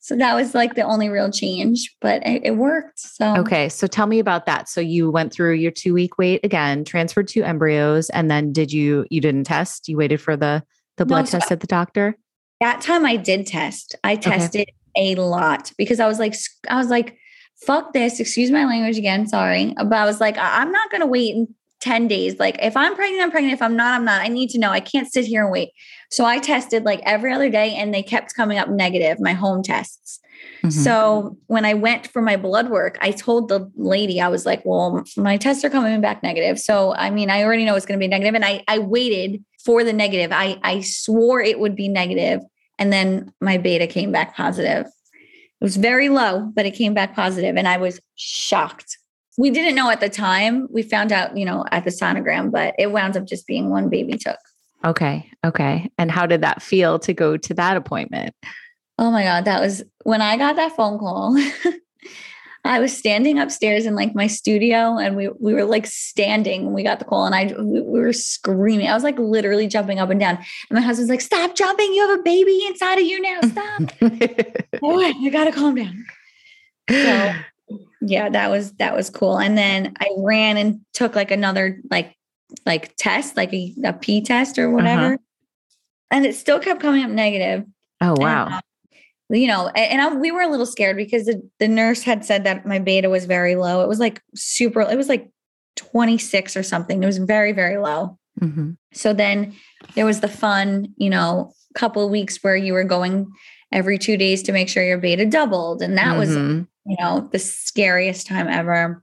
so 0.00 0.16
that 0.16 0.34
was 0.34 0.54
like 0.54 0.74
the 0.74 0.82
only 0.82 1.10
real 1.10 1.30
change, 1.30 1.94
but 2.00 2.26
it, 2.26 2.42
it, 2.44 2.50
worked. 2.52 2.98
So 2.98 3.36
okay, 3.36 3.68
so 3.68 3.86
tell 3.86 4.06
me 4.06 4.18
about 4.18 4.46
that. 4.46 4.70
So 4.70 4.80
you 4.80 5.10
went 5.10 5.30
through 5.30 5.52
your 5.52 5.70
two 5.70 5.92
week 5.92 6.16
wait 6.16 6.42
again, 6.44 6.82
transferred 6.82 7.28
two 7.28 7.44
embryos, 7.44 8.08
and 8.10 8.30
then 8.30 8.52
did 8.52 8.72
you 8.72 9.04
you 9.10 9.20
didn't 9.20 9.44
test? 9.44 9.86
You 9.86 9.98
waited 9.98 10.20
for 10.20 10.34
the 10.34 10.64
the 10.96 11.04
blood 11.04 11.26
no, 11.26 11.30
test 11.32 11.52
at 11.52 11.60
the 11.60 11.66
doctor. 11.66 12.16
That 12.60 12.80
time 12.80 13.04
I 13.04 13.16
did 13.16 13.46
test. 13.46 13.96
I 14.02 14.16
tested 14.16 14.70
okay. 14.96 15.12
a 15.12 15.20
lot 15.20 15.72
because 15.76 16.00
I 16.00 16.06
was 16.06 16.18
like 16.18 16.34
I 16.70 16.78
was 16.78 16.88
like 16.88 17.18
fuck 17.66 17.92
this, 17.92 18.20
excuse 18.20 18.50
my 18.50 18.64
language 18.64 18.98
again, 18.98 19.26
sorry. 19.26 19.74
But 19.76 19.92
I 19.92 20.04
was 20.04 20.20
like, 20.20 20.36
I'm 20.38 20.70
not 20.72 20.90
going 20.90 21.00
to 21.00 21.06
wait 21.06 21.48
10 21.80 22.08
days. 22.08 22.38
Like, 22.38 22.58
if 22.62 22.76
I'm 22.76 22.94
pregnant, 22.94 23.22
I'm 23.22 23.30
pregnant. 23.30 23.54
If 23.54 23.62
I'm 23.62 23.76
not, 23.76 23.94
I'm 23.94 24.04
not. 24.04 24.22
I 24.22 24.28
need 24.28 24.50
to 24.50 24.58
know. 24.58 24.70
I 24.70 24.80
can't 24.80 25.12
sit 25.12 25.26
here 25.26 25.42
and 25.42 25.52
wait. 25.52 25.70
So 26.10 26.24
I 26.24 26.38
tested 26.38 26.84
like 26.84 27.00
every 27.04 27.32
other 27.32 27.50
day 27.50 27.74
and 27.74 27.92
they 27.92 28.02
kept 28.02 28.34
coming 28.34 28.58
up 28.58 28.68
negative, 28.68 29.20
my 29.20 29.34
home 29.34 29.62
tests. 29.62 30.20
Mm-hmm. 30.58 30.70
So 30.70 31.36
when 31.46 31.66
I 31.66 31.74
went 31.74 32.06
for 32.06 32.22
my 32.22 32.36
blood 32.36 32.70
work, 32.70 32.96
I 33.02 33.10
told 33.10 33.48
the 33.48 33.70
lady, 33.76 34.20
I 34.20 34.28
was 34.28 34.46
like, 34.46 34.62
well, 34.64 35.04
my 35.16 35.36
tests 35.36 35.62
are 35.62 35.70
coming 35.70 36.00
back 36.00 36.22
negative. 36.22 36.58
So, 36.58 36.94
I 36.94 37.10
mean, 37.10 37.28
I 37.28 37.42
already 37.42 37.66
know 37.66 37.74
it's 37.74 37.86
going 37.86 37.98
to 37.98 38.02
be 38.02 38.08
negative. 38.08 38.34
And 38.34 38.44
I, 38.44 38.64
I 38.66 38.78
waited 38.78 39.44
for 39.64 39.84
the 39.84 39.92
negative. 39.92 40.32
I, 40.32 40.58
I 40.62 40.80
swore 40.80 41.42
it 41.42 41.58
would 41.58 41.76
be 41.76 41.88
negative, 41.88 42.40
And 42.78 42.92
then 42.92 43.32
my 43.40 43.58
beta 43.58 43.86
came 43.86 44.10
back 44.10 44.36
positive. 44.36 44.86
It 45.64 45.68
was 45.72 45.76
very 45.78 46.10
low, 46.10 46.52
but 46.54 46.66
it 46.66 46.72
came 46.72 46.92
back 46.92 47.16
positive 47.16 47.56
and 47.56 47.66
I 47.66 47.78
was 47.78 47.98
shocked. 48.16 48.98
We 49.38 49.48
didn't 49.48 49.74
know 49.74 49.88
at 49.88 50.00
the 50.00 50.10
time. 50.10 50.68
We 50.70 50.82
found 50.82 51.10
out, 51.10 51.38
you 51.38 51.46
know, 51.46 51.64
at 51.72 51.84
the 51.84 51.90
sonogram, 51.90 52.52
but 52.52 52.74
it 52.78 52.92
wound 52.92 53.16
up 53.16 53.24
just 53.24 53.46
being 53.46 53.70
one 53.70 53.88
baby 53.88 54.18
took. 54.18 54.36
Okay. 54.84 55.26
Okay. 55.42 55.90
And 55.96 56.10
how 56.10 56.26
did 56.26 56.42
that 56.42 56.60
feel 56.60 56.98
to 56.98 57.14
go 57.14 57.38
to 57.38 57.54
that 57.54 57.78
appointment? 57.78 58.36
Oh 58.98 59.10
my 59.10 59.22
God. 59.22 59.46
That 59.46 59.62
was 59.62 59.82
when 60.02 60.20
I 60.20 60.36
got 60.36 60.56
that 60.56 60.76
phone 60.76 60.98
call. 60.98 61.34
I 62.66 62.80
was 62.80 62.96
standing 62.96 63.38
upstairs 63.38 63.84
in 63.84 63.94
like 63.94 64.14
my 64.14 64.26
studio 64.26 64.96
and 64.96 65.16
we 65.16 65.28
we 65.38 65.52
were 65.52 65.64
like 65.64 65.86
standing 65.86 66.64
when 66.64 66.74
we 66.74 66.82
got 66.82 66.98
the 66.98 67.04
call 67.04 67.26
and 67.26 67.34
I 67.34 67.54
we, 67.58 67.82
we 67.82 68.00
were 68.00 68.14
screaming. 68.14 68.88
I 68.88 68.94
was 68.94 69.02
like 69.02 69.18
literally 69.18 69.66
jumping 69.66 69.98
up 69.98 70.08
and 70.08 70.18
down. 70.18 70.36
And 70.36 70.46
my 70.78 70.80
husband's 70.80 71.10
like, 71.10 71.20
"Stop 71.20 71.54
jumping. 71.54 71.92
You 71.92 72.08
have 72.08 72.18
a 72.20 72.22
baby 72.22 72.64
inside 72.66 72.98
of 72.98 73.04
you 73.04 73.20
now. 73.20 73.40
Stop." 73.42 74.00
Boy, 74.80 75.12
you 75.20 75.30
got 75.30 75.44
to 75.44 75.52
calm 75.52 75.74
down. 75.74 76.06
So, 76.88 77.34
yeah, 78.00 78.30
that 78.30 78.50
was 78.50 78.72
that 78.74 78.96
was 78.96 79.10
cool. 79.10 79.38
And 79.38 79.58
then 79.58 79.94
I 80.00 80.08
ran 80.16 80.56
and 80.56 80.80
took 80.94 81.14
like 81.14 81.30
another 81.30 81.80
like 81.90 82.16
like 82.64 82.96
test, 82.96 83.36
like 83.36 83.52
a, 83.52 83.74
a 83.84 83.92
P 83.92 84.22
test 84.22 84.58
or 84.58 84.70
whatever. 84.70 85.14
Uh-huh. 85.14 85.16
And 86.10 86.24
it 86.24 86.34
still 86.34 86.60
kept 86.60 86.80
coming 86.80 87.04
up 87.04 87.10
negative. 87.10 87.66
Oh 88.00 88.14
wow. 88.16 88.46
And, 88.46 88.54
uh, 88.54 88.60
you 89.30 89.46
know, 89.46 89.68
and 89.68 90.00
I, 90.00 90.14
we 90.14 90.30
were 90.30 90.42
a 90.42 90.48
little 90.48 90.66
scared 90.66 90.96
because 90.96 91.24
the, 91.24 91.48
the 91.58 91.68
nurse 91.68 92.02
had 92.02 92.24
said 92.24 92.44
that 92.44 92.66
my 92.66 92.78
beta 92.78 93.08
was 93.08 93.24
very 93.24 93.56
low. 93.56 93.82
It 93.82 93.88
was 93.88 93.98
like 93.98 94.20
super, 94.34 94.82
it 94.82 94.96
was 94.96 95.08
like 95.08 95.30
26 95.76 96.56
or 96.56 96.62
something. 96.62 97.02
It 97.02 97.06
was 97.06 97.18
very, 97.18 97.52
very 97.52 97.78
low. 97.78 98.18
Mm-hmm. 98.40 98.72
So 98.92 99.12
then 99.12 99.54
there 99.94 100.04
was 100.04 100.20
the 100.20 100.28
fun, 100.28 100.92
you 100.96 101.10
know, 101.10 101.52
couple 101.74 102.08
weeks 102.08 102.38
where 102.42 102.56
you 102.56 102.72
were 102.72 102.84
going 102.84 103.26
every 103.72 103.98
two 103.98 104.16
days 104.16 104.42
to 104.44 104.52
make 104.52 104.68
sure 104.68 104.84
your 104.84 104.98
beta 104.98 105.26
doubled. 105.26 105.82
And 105.82 105.98
that 105.98 106.16
mm-hmm. 106.16 106.18
was, 106.18 106.30
you 106.86 106.96
know, 107.00 107.28
the 107.32 107.38
scariest 107.38 108.26
time 108.26 108.48
ever. 108.48 109.02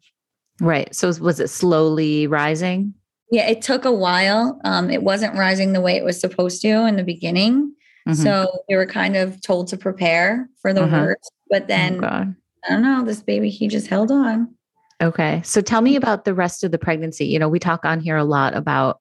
Right. 0.60 0.94
So 0.96 1.12
was 1.20 1.40
it 1.40 1.50
slowly 1.50 2.28
rising? 2.28 2.94
Yeah, 3.32 3.48
it 3.48 3.62
took 3.62 3.86
a 3.86 3.92
while. 3.92 4.60
Um, 4.64 4.90
it 4.90 5.04
wasn't 5.04 5.38
rising 5.38 5.74
the 5.74 5.82
way 5.82 5.96
it 5.96 6.04
was 6.04 6.20
supposed 6.20 6.62
to 6.62 6.86
in 6.86 6.98
the 6.98 7.04
beginning. 7.04 7.74
Mm-hmm. 8.08 8.22
So 8.22 8.64
we 8.68 8.76
were 8.76 8.86
kind 8.86 9.16
of 9.16 9.42
told 9.42 9.68
to 9.68 9.78
prepare 9.78 10.50
for 10.62 10.74
the 10.74 10.84
uh-huh. 10.84 10.98
worst. 10.98 11.32
But 11.50 11.64
oh, 11.64 11.68
then 11.68 12.04
oh 12.04 12.08
I 12.08 12.70
don't 12.70 12.82
know, 12.82 13.04
this 13.04 13.22
baby, 13.22 13.50
he 13.50 13.68
just 13.68 13.88
held 13.88 14.12
on. 14.12 14.54
Okay. 15.02 15.42
So 15.44 15.62
tell 15.62 15.82
me 15.82 15.96
about 15.96 16.26
the 16.26 16.34
rest 16.34 16.64
of 16.64 16.72
the 16.72 16.78
pregnancy. 16.78 17.26
You 17.26 17.40
know, 17.40 17.50
we 17.50 17.60
talk 17.60 17.86
on 17.86 18.00
here 18.00 18.18
a 18.18 18.24
lot 18.24 18.56
about 18.56 19.00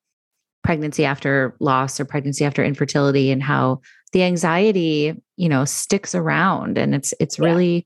pregnancy 0.63 1.05
after 1.05 1.55
loss 1.59 1.99
or 1.99 2.05
pregnancy 2.05 2.43
after 2.43 2.63
infertility 2.63 3.31
and 3.31 3.41
how 3.41 3.81
the 4.11 4.23
anxiety, 4.23 5.21
you 5.37 5.49
know, 5.49 5.65
sticks 5.65 6.15
around 6.15 6.77
and 6.77 6.93
it's 6.95 7.13
it's 7.19 7.39
really 7.39 7.75
yeah. 7.75 7.81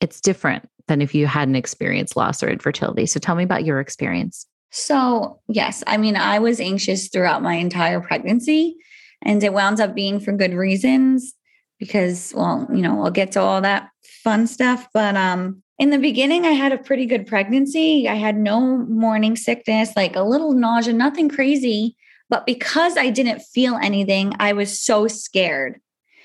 it's 0.00 0.20
different 0.20 0.68
than 0.86 1.00
if 1.00 1.14
you 1.14 1.26
hadn't 1.26 1.56
experienced 1.56 2.16
loss 2.16 2.42
or 2.42 2.48
infertility. 2.48 3.06
So 3.06 3.20
tell 3.20 3.34
me 3.34 3.44
about 3.44 3.64
your 3.64 3.80
experience. 3.80 4.46
So, 4.70 5.40
yes, 5.48 5.84
I 5.86 5.98
mean, 5.98 6.16
I 6.16 6.40
was 6.40 6.60
anxious 6.60 7.08
throughout 7.08 7.42
my 7.42 7.54
entire 7.54 8.00
pregnancy. 8.00 8.76
And 9.24 9.42
it 9.42 9.52
wound 9.52 9.80
up 9.80 9.94
being 9.94 10.20
for 10.20 10.32
good 10.32 10.54
reasons 10.54 11.34
because, 11.78 12.32
well, 12.36 12.66
you 12.72 12.82
know, 12.82 12.94
we'll 12.94 13.10
get 13.10 13.32
to 13.32 13.40
all 13.40 13.60
that 13.62 13.90
fun 14.22 14.46
stuff. 14.46 14.88
But 14.92 15.16
um, 15.16 15.62
in 15.78 15.90
the 15.90 15.98
beginning, 15.98 16.44
I 16.44 16.52
had 16.52 16.72
a 16.72 16.78
pretty 16.78 17.06
good 17.06 17.26
pregnancy. 17.26 18.08
I 18.08 18.14
had 18.14 18.36
no 18.36 18.60
morning 18.78 19.36
sickness, 19.36 19.90
like 19.96 20.16
a 20.16 20.22
little 20.22 20.52
nausea, 20.52 20.92
nothing 20.92 21.28
crazy. 21.28 21.96
But 22.30 22.46
because 22.46 22.96
I 22.96 23.10
didn't 23.10 23.40
feel 23.40 23.76
anything, 23.76 24.34
I 24.38 24.52
was 24.52 24.80
so 24.80 25.08
scared. 25.08 25.80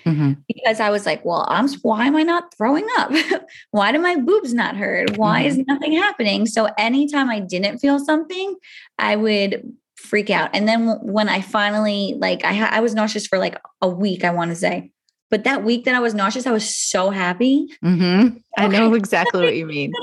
Mm-hmm. 0.05 0.33
Because 0.47 0.79
I 0.79 0.89
was 0.91 1.05
like, 1.05 1.25
well, 1.25 1.45
I'm 1.49 1.67
why 1.81 2.05
am 2.05 2.15
I 2.15 2.23
not 2.23 2.55
throwing 2.55 2.87
up? 2.97 3.11
why 3.71 3.91
do 3.91 3.99
my 3.99 4.15
boobs 4.15 4.53
not 4.53 4.77
hurt? 4.77 5.17
Why 5.17 5.41
mm-hmm. 5.41 5.59
is 5.59 5.67
nothing 5.67 5.93
happening? 5.93 6.45
So 6.45 6.69
anytime 6.77 7.29
I 7.29 7.39
didn't 7.39 7.79
feel 7.79 7.99
something, 7.99 8.55
I 8.97 9.17
would 9.17 9.73
freak 9.99 10.29
out. 10.29 10.49
And 10.53 10.67
then 10.67 10.87
when 11.01 11.29
I 11.29 11.41
finally 11.41 12.15
like 12.17 12.43
I 12.43 12.53
ha- 12.53 12.69
I 12.71 12.79
was 12.79 12.95
nauseous 12.95 13.27
for 13.27 13.37
like 13.37 13.59
a 13.81 13.89
week, 13.89 14.23
I 14.23 14.31
want 14.31 14.51
to 14.51 14.55
say. 14.55 14.91
But 15.29 15.43
that 15.43 15.63
week 15.63 15.85
that 15.85 15.93
I 15.93 15.99
was 15.99 16.15
nauseous, 16.15 16.47
I 16.47 16.51
was 16.51 16.75
so 16.75 17.11
happy. 17.11 17.67
Mm-hmm. 17.83 18.37
I 18.57 18.67
know 18.67 18.95
exactly 18.95 19.43
what 19.43 19.55
you 19.55 19.67
mean. 19.67 19.93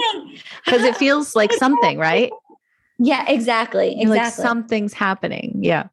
Because 0.65 0.85
it 0.85 0.97
feels 0.97 1.35
like 1.35 1.53
something, 1.59 1.99
right? 1.99 2.31
Yeah, 2.99 3.25
exactly. 3.29 4.01
Exactly. 4.01 4.19
Like 4.19 4.33
something's 4.33 4.95
happening. 4.95 5.59
Yeah. 5.61 5.89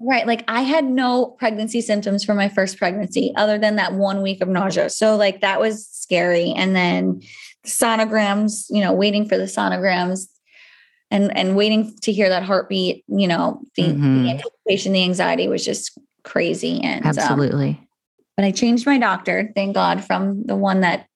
Right. 0.00 0.26
Like 0.26 0.44
I 0.48 0.62
had 0.62 0.86
no 0.86 1.26
pregnancy 1.38 1.82
symptoms 1.82 2.24
for 2.24 2.34
my 2.34 2.48
first 2.48 2.78
pregnancy 2.78 3.34
other 3.36 3.58
than 3.58 3.76
that 3.76 3.92
one 3.92 4.22
week 4.22 4.40
of 4.40 4.48
nausea. 4.48 4.88
So 4.88 5.14
like 5.16 5.42
that 5.42 5.60
was 5.60 5.86
scary. 5.86 6.52
And 6.56 6.74
then 6.74 7.20
sonograms, 7.66 8.66
you 8.70 8.80
know, 8.80 8.94
waiting 8.94 9.28
for 9.28 9.36
the 9.36 9.44
sonograms 9.44 10.26
and 11.10 11.36
and 11.36 11.56
waiting 11.56 11.96
to 12.02 12.12
hear 12.12 12.28
that 12.28 12.42
heartbeat 12.42 13.04
you 13.08 13.28
know 13.28 13.60
the, 13.76 13.82
mm-hmm. 13.82 14.22
the 14.22 14.30
anticipation 14.30 14.92
the 14.92 15.02
anxiety 15.02 15.48
was 15.48 15.64
just 15.64 15.98
crazy 16.24 16.80
and 16.82 17.04
um, 17.04 17.08
absolutely 17.08 17.70
um, 17.70 17.88
but 18.36 18.44
i 18.44 18.50
changed 18.50 18.86
my 18.86 18.98
doctor 18.98 19.50
thank 19.54 19.74
god 19.74 20.04
from 20.04 20.42
the 20.44 20.56
one 20.56 20.80
that 20.80 21.06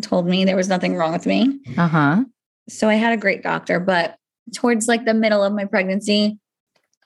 told 0.00 0.26
me 0.26 0.44
there 0.44 0.56
was 0.56 0.68
nothing 0.68 0.96
wrong 0.96 1.12
with 1.12 1.26
me. 1.26 1.58
Uh 1.76 1.88
huh. 1.88 2.24
So 2.68 2.88
I 2.88 2.94
had 2.94 3.12
a 3.12 3.16
great 3.16 3.42
doctor, 3.42 3.80
but 3.80 4.16
towards 4.54 4.88
like 4.88 5.04
the 5.04 5.14
middle 5.14 5.42
of 5.42 5.52
my 5.52 5.64
pregnancy, 5.64 6.38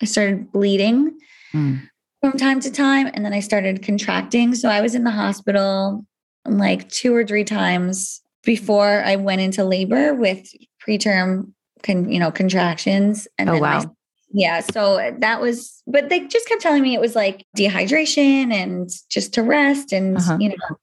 I 0.01 0.07
started 0.07 0.53
bleeding 0.53 1.19
Mm. 1.55 1.87
from 2.23 2.33
time 2.39 2.61
to 2.61 2.71
time 2.71 3.11
and 3.13 3.27
then 3.27 3.35
I 3.35 3.41
started 3.41 3.83
contracting. 3.83 4.55
So 4.55 4.71
I 4.71 4.81
was 4.81 4.95
in 4.95 5.05
the 5.05 5.11
hospital 5.11 6.07
like 6.47 6.89
two 6.89 7.15
or 7.15 7.27
three 7.27 7.45
times 7.45 8.23
before 8.43 9.03
I 9.05 9.17
went 9.17 9.43
into 9.43 9.65
labor 9.65 10.15
with 10.15 10.51
preterm 10.83 11.53
con, 11.83 12.11
you 12.11 12.19
know 12.21 12.31
contractions 12.31 13.27
and 13.39 13.51
Oh, 13.51 13.55
I- 13.57 13.61
wow. 13.61 13.97
yeah, 14.33 14.61
so 14.61 15.15
that 15.19 15.41
was 15.41 15.83
but 15.87 16.09
they 16.09 16.21
just 16.27 16.49
kept 16.49 16.63
telling 16.63 16.83
me 16.83 16.95
it 16.95 17.01
was 17.01 17.15
like 17.17 17.45
dehydration 17.57 18.53
and 18.53 18.89
just 19.11 19.35
to 19.35 19.43
rest 19.43 19.93
and 19.93 20.17
Uh-huh. 20.17 20.37
you 20.41 20.49
know 20.51 20.77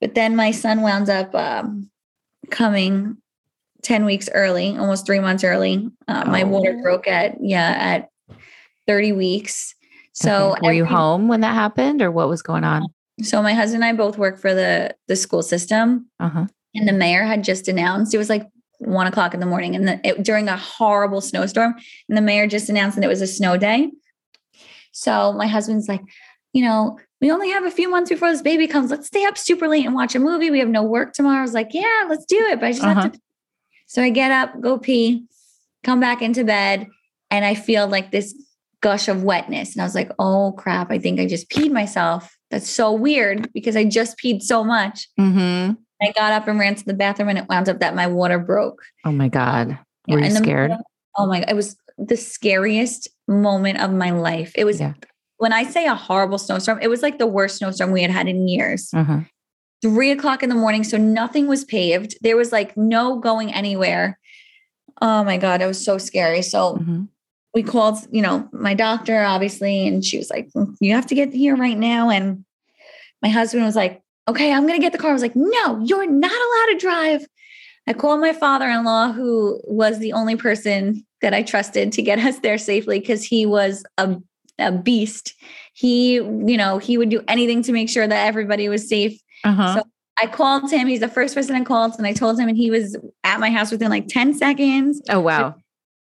but 0.00 0.14
then 0.14 0.34
my 0.36 0.50
son 0.50 0.80
wound 0.82 1.10
up 1.10 1.34
um, 1.34 1.90
coming 2.50 3.16
10 3.82 4.04
weeks 4.04 4.28
early, 4.34 4.76
almost 4.76 5.06
3 5.06 5.20
months 5.20 5.44
early. 5.44 5.88
Uh, 6.08 6.24
my 6.26 6.44
water 6.44 6.74
Oh. 6.78 6.82
broke 6.82 7.06
at 7.08 7.36
yeah, 7.40 7.68
at 7.78 8.08
30 8.86 9.12
weeks. 9.12 9.74
So 10.12 10.52
Okay. 10.52 10.60
were 10.66 10.72
you 10.72 10.84
every- 10.84 10.94
home 10.96 11.28
when 11.28 11.40
that 11.42 11.54
happened, 11.54 12.02
or 12.02 12.10
what 12.10 12.28
was 12.28 12.42
going 12.42 12.64
on? 12.64 12.82
So 13.22 13.42
my 13.42 13.52
husband 13.54 13.84
and 13.84 13.90
I 13.90 13.96
both 13.96 14.16
work 14.18 14.38
for 14.38 14.54
the 14.54 14.94
the 15.06 15.16
school 15.16 15.42
system, 15.42 16.06
Uh 16.18 16.28
huh. 16.30 16.46
and 16.74 16.88
the 16.88 16.92
mayor 16.92 17.24
had 17.24 17.44
just 17.44 17.68
announced 17.68 18.14
it 18.14 18.18
was 18.18 18.30
like 18.30 18.46
one 18.80 19.06
o'clock 19.06 19.32
in 19.34 19.40
the 19.40 19.46
morning, 19.46 19.74
and 19.76 19.86
the, 19.86 20.00
it, 20.02 20.22
during 20.22 20.48
a 20.48 20.56
horrible 20.56 21.20
snowstorm, 21.20 21.74
and 22.08 22.16
the 22.18 22.22
mayor 22.22 22.46
just 22.46 22.68
announced 22.68 22.96
that 22.96 23.04
it 23.04 23.08
was 23.08 23.20
a 23.22 23.26
snow 23.26 23.56
day. 23.56 23.90
So 24.92 25.32
my 25.32 25.46
husband's 25.46 25.88
like, 25.88 26.02
you 26.52 26.64
know, 26.64 26.98
we 27.20 27.30
only 27.30 27.50
have 27.50 27.64
a 27.64 27.70
few 27.70 27.88
months 27.88 28.10
before 28.10 28.30
this 28.32 28.42
baby 28.42 28.66
comes. 28.66 28.90
Let's 28.90 29.06
stay 29.06 29.24
up 29.24 29.38
super 29.38 29.68
late 29.68 29.86
and 29.86 29.94
watch 29.94 30.14
a 30.14 30.18
movie. 30.18 30.50
We 30.50 30.58
have 30.58 30.68
no 30.68 30.82
work 30.82 31.12
tomorrow. 31.12 31.38
I 31.38 31.42
was 31.42 31.52
like, 31.54 31.68
yeah, 31.72 32.06
let's 32.08 32.24
do 32.24 32.36
it. 32.46 32.58
But 32.58 32.66
I 32.66 32.72
just 32.72 32.82
Uh-huh. 32.82 33.00
have 33.02 33.12
to. 33.12 33.20
So 33.86 34.02
I 34.02 34.10
get 34.10 34.30
up, 34.30 34.60
go 34.60 34.78
pee, 34.78 35.24
come 35.84 36.00
back 36.00 36.22
into 36.22 36.42
bed, 36.44 36.86
and 37.30 37.44
I 37.44 37.54
feel 37.54 37.86
like 37.86 38.10
this 38.10 38.34
gush 38.80 39.08
of 39.08 39.22
wetness. 39.22 39.74
And 39.74 39.82
I 39.82 39.84
was 39.84 39.94
like, 39.94 40.10
oh 40.18 40.52
crap, 40.52 40.90
I 40.90 40.98
think 40.98 41.20
I 41.20 41.26
just 41.26 41.50
peed 41.50 41.70
myself. 41.70 42.34
That's 42.50 42.68
so 42.68 42.92
weird 42.92 43.52
because 43.52 43.76
I 43.76 43.84
just 43.84 44.18
peed 44.18 44.42
so 44.42 44.64
much. 44.64 45.06
Mm-hmm. 45.20 45.74
I 46.02 46.12
got 46.12 46.32
up 46.32 46.48
and 46.48 46.58
ran 46.58 46.74
to 46.76 46.84
the 46.84 46.94
bathroom 46.94 47.28
and 47.28 47.38
it 47.38 47.46
wound 47.48 47.68
up 47.68 47.80
that 47.80 47.94
my 47.94 48.06
water 48.06 48.38
broke. 48.38 48.82
Oh 49.04 49.12
my 49.12 49.28
God. 49.28 49.78
Yeah, 50.06 50.14
Were 50.14 50.20
you 50.22 50.30
the 50.30 50.36
scared? 50.36 50.72
oh 51.18 51.26
my 51.26 51.40
god, 51.40 51.50
it 51.50 51.56
was 51.56 51.76
the 51.98 52.16
scariest 52.16 53.08
moment 53.28 53.80
of 53.80 53.92
my 53.92 54.10
life. 54.10 54.52
It 54.56 54.64
was 54.64 54.80
Yeah. 54.80 54.94
when 55.36 55.52
I 55.52 55.64
say 55.64 55.86
a 55.86 55.94
horrible 55.94 56.38
snowstorm, 56.38 56.78
it 56.80 56.88
was 56.88 57.02
like 57.02 57.18
the 57.18 57.26
worst 57.26 57.58
snowstorm 57.58 57.90
we 57.90 58.02
had 58.02 58.10
had 58.10 58.28
in 58.28 58.48
years. 58.48 58.90
Uh 58.94 59.04
huh. 59.04 59.20
Three 59.82 60.10
o'clock 60.10 60.42
in 60.42 60.48
the 60.50 60.54
morning, 60.54 60.84
so 60.84 60.96
nothing 60.98 61.46
was 61.46 61.64
paved. 61.64 62.16
There 62.22 62.36
was 62.36 62.52
like 62.52 62.76
no 62.76 63.18
going 63.18 63.52
anywhere. 63.52 64.18
Oh 65.02 65.24
my 65.24 65.36
god, 65.38 65.62
it 65.62 65.66
was 65.66 65.82
so 65.84 65.98
scary. 65.98 66.42
So 66.42 66.76
hmm 66.76 67.04
we 67.52 67.64
called, 67.64 67.98
you 68.12 68.22
know, 68.22 68.48
my 68.52 68.74
doctor, 68.74 69.24
obviously, 69.24 69.88
and 69.88 70.04
she 70.04 70.16
was 70.18 70.30
like, 70.30 70.48
"Mm, 70.56 70.76
"You 70.80 70.94
have 70.94 71.06
to 71.06 71.16
get 71.16 71.32
here 71.32 71.56
right 71.56 71.76
now." 71.76 72.08
And 72.08 72.44
my 73.22 73.28
husband 73.28 73.64
was 73.64 73.74
like, 73.74 74.00
"Okay, 74.30 74.52
I'm 74.52 74.66
gonna 74.66 74.78
get 74.78 74.92
the 74.92 74.98
car." 74.98 75.10
I 75.10 75.12
was 75.12 75.22
like, 75.22 75.36
"No, 75.36 75.80
you're 75.84 76.10
not 76.10 76.32
allowed 76.32 76.72
to 76.72 76.78
drive." 76.78 77.26
I 77.86 77.92
called 77.92 78.20
my 78.20 78.32
father-in-law, 78.32 79.12
who 79.12 79.60
was 79.64 79.98
the 79.98 80.12
only 80.12 80.36
person 80.36 81.04
that 81.22 81.34
I 81.34 81.42
trusted 81.42 81.92
to 81.92 82.02
get 82.02 82.18
us 82.28 82.38
there 82.38 82.58
safely 82.58 83.00
because 83.00 83.24
he 83.24 83.46
was 83.46 83.84
a, 83.98 84.16
a 84.58 84.72
beast. 84.72 85.34
He, 85.74 86.14
you 86.14 86.56
know, 86.56 86.78
he 86.78 86.98
would 86.98 87.08
do 87.08 87.22
anything 87.28 87.62
to 87.64 87.72
make 87.72 87.88
sure 87.88 88.06
that 88.06 88.26
everybody 88.26 88.68
was 88.68 88.88
safe. 88.88 89.20
Uh 89.44 89.52
huh. 89.52 89.74
So 89.74 89.82
I 90.22 90.26
called 90.26 90.70
him. 90.70 90.86
He's 90.86 91.00
the 91.00 91.08
first 91.08 91.34
person 91.34 91.56
I 91.56 91.64
called, 91.64 91.94
and 91.96 92.06
I 92.06 92.12
told 92.12 92.38
him, 92.38 92.48
and 92.48 92.56
he 92.56 92.70
was 92.70 92.96
at 93.24 93.40
my 93.40 93.50
house 93.50 93.70
within 93.70 93.90
like 93.90 94.08
10 94.08 94.34
seconds 94.34 95.00
oh 95.08 95.20
wow. 95.20 95.54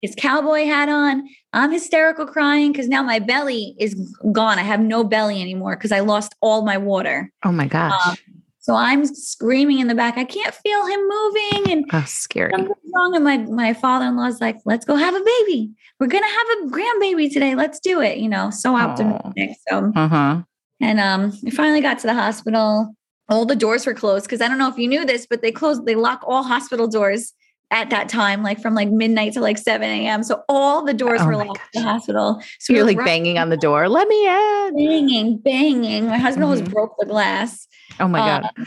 His 0.02 0.14
cowboy 0.16 0.64
hat 0.66 0.88
on. 0.88 1.26
I'm 1.52 1.72
hysterical 1.72 2.26
crying 2.26 2.72
because 2.72 2.88
now 2.88 3.02
my 3.02 3.18
belly 3.18 3.74
is 3.78 3.94
gone. 4.32 4.58
I 4.58 4.62
have 4.62 4.80
no 4.80 5.04
belly 5.04 5.40
anymore 5.40 5.76
because 5.76 5.92
I 5.92 6.00
lost 6.00 6.34
all 6.40 6.62
my 6.64 6.76
water. 6.76 7.30
Oh 7.44 7.52
my 7.52 7.66
gosh. 7.66 8.06
Um, 8.08 8.16
So 8.60 8.74
I'm 8.74 9.06
screaming 9.06 9.78
in 9.78 9.86
the 9.86 9.94
back. 9.94 10.18
I 10.18 10.24
can't 10.24 10.52
feel 10.54 10.84
him 10.86 11.00
moving 11.08 11.72
and 11.72 11.84
oh, 11.92 12.04
scary. 12.06 12.50
something's 12.52 12.76
wrong. 12.94 13.14
And 13.14 13.24
my, 13.24 13.38
my 13.38 13.72
father-in-law's 13.72 14.40
like, 14.40 14.58
let's 14.64 14.84
go 14.84 14.96
have 14.96 15.14
a 15.14 15.20
baby. 15.24 15.70
We're 16.00 16.08
gonna 16.08 16.26
have 16.26 16.46
a 16.58 16.66
grandbaby 16.70 17.32
today. 17.32 17.54
Let's 17.54 17.78
do 17.80 18.00
it. 18.02 18.18
You 18.18 18.28
know, 18.28 18.50
so 18.50 18.76
optimistic. 18.76 19.56
So 19.68 19.92
Uh 19.94 20.08
huh. 20.08 20.42
and 20.80 21.00
um 21.00 21.32
we 21.42 21.50
finally 21.50 21.80
got 21.80 21.98
to 22.00 22.06
the 22.06 22.14
hospital. 22.14 22.94
All 23.28 23.46
the 23.46 23.56
doors 23.56 23.86
were 23.86 23.94
closed 23.94 24.26
because 24.26 24.40
I 24.40 24.46
don't 24.48 24.58
know 24.58 24.68
if 24.68 24.76
you 24.78 24.88
knew 24.88 25.04
this, 25.06 25.26
but 25.28 25.42
they 25.42 25.50
closed, 25.52 25.86
they 25.86 25.94
lock 25.96 26.22
all 26.26 26.42
hospital 26.42 26.86
doors 26.86 27.32
at 27.70 27.90
that 27.90 28.08
time, 28.08 28.42
like 28.42 28.60
from 28.60 28.74
like 28.74 28.88
midnight 28.90 29.32
to 29.32 29.40
like 29.40 29.58
7 29.58 29.88
a.m. 29.88 30.22
So 30.22 30.42
all 30.48 30.84
the 30.84 30.94
doors 30.94 31.20
Oh 31.22 31.26
were 31.26 31.36
locked 31.36 31.58
at 31.58 31.68
the 31.74 31.82
hospital. 31.82 32.40
So 32.60 32.72
you're 32.72 32.84
were 32.84 32.92
like 32.92 33.04
banging 33.04 33.38
on 33.38 33.48
the 33.50 33.56
door. 33.56 33.88
Let 33.88 34.06
me 34.08 34.26
in. 34.26 34.76
banging, 34.76 35.38
banging. 35.38 36.06
My 36.06 36.18
husband 36.18 36.44
Mhm. 36.46 36.50
almost 36.50 36.70
broke 36.72 36.94
the 36.98 37.06
glass. 37.06 37.66
Oh 37.98 38.06
my 38.08 38.18
God. 38.18 38.44
Uh, 38.58 38.64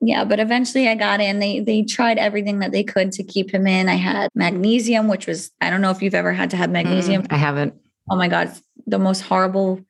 yeah, 0.00 0.22
but 0.24 0.38
eventually 0.38 0.86
I 0.88 0.94
got 0.94 1.20
in. 1.20 1.40
They 1.40 1.58
they 1.58 1.82
tried 1.82 2.18
everything 2.18 2.60
that 2.60 2.70
they 2.70 2.84
could 2.84 3.10
to 3.12 3.24
keep 3.24 3.50
him 3.52 3.66
in. 3.66 3.88
I 3.88 3.96
had 3.96 4.30
magnesium, 4.34 5.08
which 5.08 5.26
was 5.26 5.50
I 5.60 5.70
don't 5.70 5.80
know 5.80 5.90
if 5.90 6.00
you've 6.02 6.14
ever 6.14 6.32
had 6.32 6.50
to 6.50 6.56
have 6.56 6.70
magnesium. 6.70 7.22
Mm, 7.24 7.32
I 7.32 7.36
haven't. 7.36 7.74
Oh 8.08 8.14
my 8.16 8.28
god, 8.28 8.52
the 8.86 9.00
most 9.00 9.22
horrible 9.22 9.80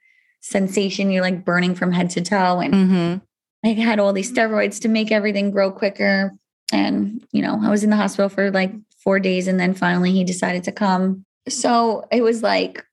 sensation. 0.41 1.11
You're 1.11 1.23
like 1.23 1.45
burning 1.45 1.75
from 1.75 1.93
head 1.93 2.09
to 2.11 2.23
toe, 2.23 2.61
and 2.61 2.73
Mm-hmm. 2.75 3.17
I 3.67 3.73
had 3.83 3.99
all 3.99 4.13
these 4.15 4.33
steroids 4.33 4.81
to 4.83 4.89
make 4.89 5.13
everything 5.13 5.51
grow 5.51 5.71
quicker. 5.71 6.33
And, 6.73 7.27
you 7.33 7.43
know, 7.43 7.59
I 7.63 7.71
was 7.71 7.85
in 7.85 7.91
the 7.91 7.97
hospital 7.97 8.29
for 8.29 8.51
like 8.51 8.73
four 9.03 9.19
days 9.21 9.49
and 9.49 9.59
then 9.59 9.75
finally 9.75 10.13
he 10.13 10.25
decided 10.25 10.65
to 10.65 10.73
come. 10.73 11.25
So 11.49 12.07
it 12.11 12.23
was 12.23 12.43
like 12.43 12.85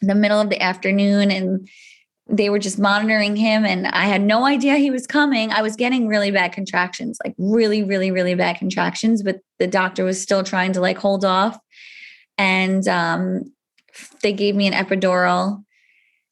the 0.00 0.14
middle 0.14 0.40
of 0.40 0.50
the 0.50 0.60
afternoon 0.60 1.30
and 1.30 1.68
they 2.28 2.50
were 2.50 2.58
just 2.58 2.78
monitoring 2.78 3.36
him 3.36 3.64
and 3.64 3.86
I 3.86 4.04
had 4.04 4.20
no 4.20 4.44
idea 4.44 4.76
he 4.76 4.90
was 4.90 5.06
coming. 5.06 5.50
I 5.50 5.62
was 5.62 5.76
getting 5.76 6.08
really 6.08 6.30
bad 6.30 6.52
contractions, 6.52 7.18
like 7.24 7.34
really, 7.38 7.82
really, 7.82 8.10
really 8.10 8.34
bad 8.34 8.58
contractions, 8.58 9.22
but 9.22 9.40
the 9.58 9.66
doctor 9.66 10.04
was 10.04 10.20
still 10.20 10.44
trying 10.44 10.74
to 10.74 10.80
like 10.80 10.98
hold 10.98 11.24
off. 11.24 11.58
And 12.36 12.86
um, 12.86 13.52
they 14.22 14.34
gave 14.34 14.54
me 14.54 14.66
an 14.66 14.74
epidural 14.74 15.64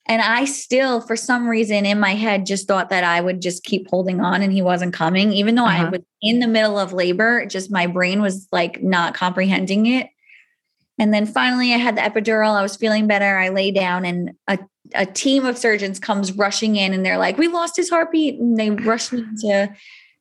and 0.09 0.23
I 0.23 0.45
still, 0.45 1.01
for 1.01 1.17
some 1.17 1.49
reason 1.49 1.85
in 1.87 1.99
my 2.01 2.15
head, 2.15 2.47
just 2.47 2.69
thought 2.69 2.91
that 2.91 3.05
I 3.05 3.21
would 3.21 3.43
just 3.43 3.65
keep 3.65 3.89
holding 3.91 4.21
on 4.21 4.43
and 4.43 4.53
he 4.53 4.63
wasn't 4.63 4.95
coming, 4.95 5.33
even 5.33 5.55
though 5.55 5.65
I 5.65 5.81
Uh-huh. 5.83 5.91
was 5.93 6.01
in 6.23 6.39
the 6.41 6.47
middle 6.47 6.79
of 6.79 6.93
labor. 6.93 7.45
Just 7.47 7.71
my 7.71 7.87
brain 7.87 8.23
was 8.23 8.47
like 8.53 8.83
not 8.83 9.15
comprehending 9.15 9.87
it. 9.87 10.09
And 10.99 11.13
then 11.13 11.27
finally, 11.27 11.75
I 11.75 11.79
had 11.79 11.97
the 11.97 12.01
epidural. 12.01 12.55
I 12.55 12.63
was 12.63 12.77
feeling 12.77 13.07
better. 13.07 13.37
I 13.37 13.51
lay 13.51 13.71
down, 13.71 14.05
and 14.07 14.31
a, 14.49 14.59
a 14.95 15.05
team 15.05 15.45
of 15.45 15.59
surgeons 15.59 15.99
comes 15.99 16.33
rushing 16.33 16.77
in, 16.77 16.95
and 16.95 17.05
they're 17.05 17.19
like, 17.19 17.37
"We 17.37 17.49
lost 17.49 17.77
his 17.77 17.91
heartbeat," 17.91 18.41
and 18.41 18.57
they 18.57 18.71
rushed 18.71 19.13
me 19.13 19.23
to 19.43 19.69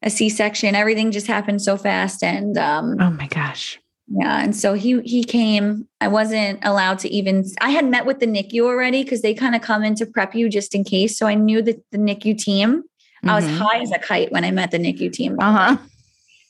a 0.01 0.09
C-section. 0.09 0.75
Everything 0.75 1.11
just 1.11 1.27
happened 1.27 1.61
so 1.61 1.77
fast, 1.77 2.23
and 2.23 2.57
um, 2.57 2.97
Oh 2.99 3.09
my 3.09 3.27
gosh. 3.27 3.79
Yeah, 4.07 4.43
and 4.43 4.55
so 4.55 4.73
he 4.73 5.01
he 5.01 5.23
came. 5.23 5.87
I 5.99 6.07
wasn't 6.07 6.59
allowed 6.63 6.99
to 6.99 7.09
even. 7.09 7.43
I 7.61 7.71
had 7.71 7.85
met 7.85 8.05
with 8.05 8.19
the 8.19 8.27
NICU 8.27 8.61
already 8.61 9.03
because 9.03 9.21
they 9.21 9.33
kind 9.33 9.55
of 9.55 9.61
come 9.61 9.83
in 9.83 9.95
to 9.95 10.05
prep 10.05 10.35
you 10.35 10.47
just 10.49 10.75
in 10.75 10.83
case. 10.83 11.17
So 11.17 11.25
I 11.25 11.33
knew 11.33 11.61
that 11.63 11.83
the 11.91 11.97
NICU 11.97 12.37
team. 12.37 12.83
I 13.23 13.33
was 13.33 13.45
Mhm. 13.45 13.57
high 13.57 13.79
as 13.79 13.91
a 13.91 13.97
kite 13.97 14.31
when 14.31 14.43
I 14.45 14.51
met 14.51 14.69
the 14.69 14.77
NICU 14.77 15.11
team. 15.11 15.37
Uh 15.39 15.51
huh. 15.51 15.77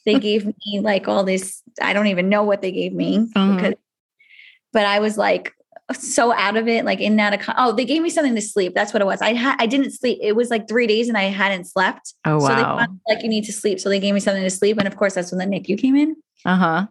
They 0.06 0.20
gave 0.20 0.46
me 0.46 0.80
like 0.82 1.08
all 1.08 1.24
this. 1.24 1.62
I 1.82 1.94
don't 1.94 2.08
even 2.08 2.28
know 2.28 2.44
what 2.44 2.62
they 2.62 2.72
gave 2.74 2.92
me 2.94 3.20
Mhm. 3.34 3.56
because, 3.56 3.74
but 4.74 4.86
I 4.86 5.00
was 5.00 5.18
like 5.18 5.54
so 5.94 6.34
out 6.34 6.58
of 6.58 6.68
it, 6.68 6.84
like 6.84 7.00
in 7.00 7.16
that. 7.18 7.34
Ac- 7.40 7.54
oh, 7.58 7.72
they 7.72 7.86
gave 7.86 8.02
me 8.02 8.10
something 8.10 8.36
to 8.36 8.42
sleep. 8.42 8.74
That's 8.76 8.92
what 8.92 9.02
it 9.02 9.06
was. 9.06 9.22
I 9.22 9.34
had 9.34 9.56
I 9.60 9.66
didn't 9.68 9.92
sleep. 9.92 10.20
It 10.22 10.36
was 10.36 10.50
like 10.50 10.68
three 10.68 10.88
days 10.88 11.08
and 11.08 11.18
I 11.18 11.24
hadn't 11.24 11.66
slept. 11.66 12.14
Oh 12.26 12.40
So 12.40 12.48
they 12.54 12.62
wow. 12.64 12.86
like 13.08 13.24
you 13.24 13.30
need 13.30 13.46
to 13.46 13.54
sleep. 13.54 13.80
So 13.80 13.88
they 13.88 14.00
gave 14.00 14.14
me 14.14 14.20
something 14.20 14.44
to 14.44 14.50
sleep, 14.50 14.78
and 14.78 14.88
of 14.88 14.98
course 14.98 15.14
that's 15.14 15.32
when 15.32 15.40
the 15.50 15.56
NICU 15.60 15.78
came 15.80 15.96
in. 15.96 16.16
Uh 16.44 16.56
huh. 16.58 16.88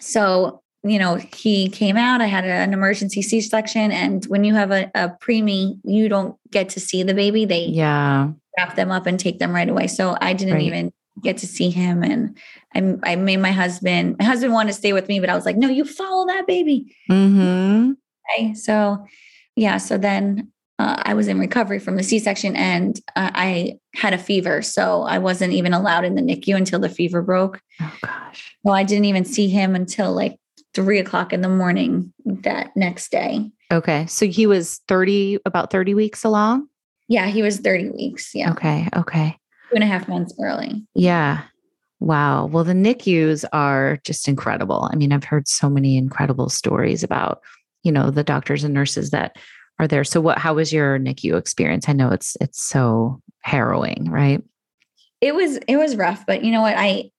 So, 0.00 0.62
you 0.82 0.98
know, 0.98 1.14
he 1.16 1.68
came 1.68 1.96
out. 1.96 2.20
I 2.20 2.26
had 2.26 2.44
an 2.44 2.72
emergency 2.72 3.22
C 3.22 3.40
section. 3.40 3.90
And 3.90 4.24
when 4.26 4.44
you 4.44 4.54
have 4.54 4.70
a, 4.70 4.90
a 4.94 5.08
preemie, 5.08 5.78
you 5.84 6.08
don't 6.08 6.36
get 6.50 6.68
to 6.70 6.80
see 6.80 7.02
the 7.02 7.14
baby. 7.14 7.44
They 7.44 7.66
Yeah. 7.66 8.30
wrap 8.58 8.76
them 8.76 8.90
up 8.90 9.06
and 9.06 9.18
take 9.18 9.38
them 9.38 9.52
right 9.54 9.68
away. 9.68 9.86
So 9.86 10.16
I 10.20 10.32
didn't 10.34 10.54
Right. 10.54 10.62
even 10.64 10.92
get 11.22 11.38
to 11.38 11.46
see 11.46 11.70
him. 11.70 12.02
And 12.02 12.36
I, 12.74 13.12
I 13.12 13.16
made 13.16 13.38
my 13.38 13.52
husband, 13.52 14.16
my 14.18 14.24
husband 14.24 14.52
wanted 14.52 14.72
to 14.72 14.78
stay 14.78 14.92
with 14.92 15.08
me, 15.08 15.20
but 15.20 15.30
I 15.30 15.34
was 15.34 15.46
like, 15.46 15.56
no, 15.56 15.68
you 15.68 15.84
follow 15.84 16.26
that 16.26 16.46
baby. 16.46 16.94
Mm-hmm. 17.10 17.92
Okay. 18.38 18.54
So, 18.54 19.06
yeah. 19.56 19.78
So 19.78 19.96
then 19.96 20.50
uh, 20.80 21.00
I 21.04 21.14
was 21.14 21.28
in 21.28 21.38
recovery 21.38 21.78
from 21.78 21.96
the 21.96 22.02
C 22.02 22.18
section 22.18 22.56
and 22.56 23.00
uh, 23.14 23.30
I 23.32 23.78
had 23.94 24.12
a 24.12 24.18
fever. 24.18 24.60
So 24.60 25.02
I 25.02 25.18
wasn't 25.18 25.52
even 25.52 25.72
allowed 25.72 26.04
in 26.04 26.16
the 26.16 26.22
NICU 26.22 26.56
until 26.56 26.80
the 26.80 26.88
fever 26.88 27.22
broke. 27.22 27.60
Oh 27.80 27.94
gosh. 28.02 28.53
Well, 28.64 28.74
I 28.74 28.82
didn't 28.82 29.04
even 29.04 29.24
see 29.24 29.48
him 29.48 29.74
until 29.74 30.12
like 30.12 30.38
three 30.72 30.98
o'clock 30.98 31.32
in 31.32 31.42
the 31.42 31.48
morning 31.48 32.12
that 32.24 32.76
next 32.76 33.12
day. 33.12 33.50
Okay. 33.72 34.06
So 34.06 34.26
he 34.26 34.46
was 34.46 34.80
30, 34.88 35.38
about 35.44 35.70
30 35.70 35.94
weeks 35.94 36.24
along? 36.24 36.68
Yeah, 37.08 37.26
he 37.26 37.42
was 37.42 37.58
30 37.58 37.90
weeks. 37.90 38.34
Yeah. 38.34 38.50
Okay. 38.52 38.88
Okay. 38.96 39.38
Two 39.70 39.76
and 39.76 39.84
a 39.84 39.86
half 39.86 40.08
months 40.08 40.34
early. 40.40 40.84
Yeah. 40.94 41.42
Wow. 42.00 42.46
Well, 42.46 42.64
the 42.64 42.74
NICUs 42.74 43.44
are 43.52 43.98
just 44.04 44.28
incredible. 44.28 44.88
I 44.92 44.96
mean, 44.96 45.12
I've 45.12 45.24
heard 45.24 45.46
so 45.46 45.70
many 45.70 45.96
incredible 45.96 46.48
stories 46.48 47.02
about, 47.02 47.40
you 47.82 47.92
know, 47.92 48.10
the 48.10 48.24
doctors 48.24 48.64
and 48.64 48.74
nurses 48.74 49.10
that 49.10 49.36
are 49.78 49.88
there. 49.88 50.04
So 50.04 50.20
what 50.20 50.38
how 50.38 50.54
was 50.54 50.72
your 50.72 50.98
NICU 50.98 51.36
experience? 51.36 51.88
I 51.88 51.92
know 51.92 52.10
it's 52.10 52.36
it's 52.40 52.60
so 52.60 53.20
harrowing, 53.40 54.10
right? 54.10 54.42
It 55.20 55.34
was 55.34 55.56
it 55.68 55.76
was 55.76 55.96
rough, 55.96 56.24
but 56.26 56.44
you 56.44 56.52
know 56.52 56.62
what? 56.62 56.74
I 56.76 57.10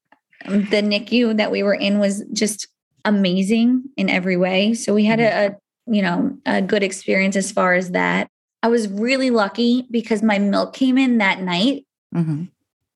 the 0.48 0.82
NICU 0.82 1.38
that 1.38 1.52
we 1.52 1.64
were 1.64 1.74
in 1.74 2.00
was 2.00 2.24
just 2.34 2.68
amazing 3.04 3.84
in 3.98 4.10
every 4.10 4.38
way. 4.38 4.74
So 4.74 4.94
we 4.94 5.06
had 5.06 5.20
a, 5.20 5.48
a 5.48 5.56
you 5.88 6.02
know, 6.02 6.38
a 6.46 6.62
good 6.62 6.84
experience 6.84 7.36
as 7.36 7.52
far 7.52 7.74
as 7.74 7.92
that. 7.92 8.28
I 8.64 8.68
was 8.68 8.88
really 8.88 9.30
lucky 9.30 9.88
because 9.92 10.24
my 10.24 10.40
milk 10.40 10.74
came 10.74 10.98
in 10.98 11.20
that 11.20 11.42
night. 11.42 11.86
Mm-hmm. 12.14 12.46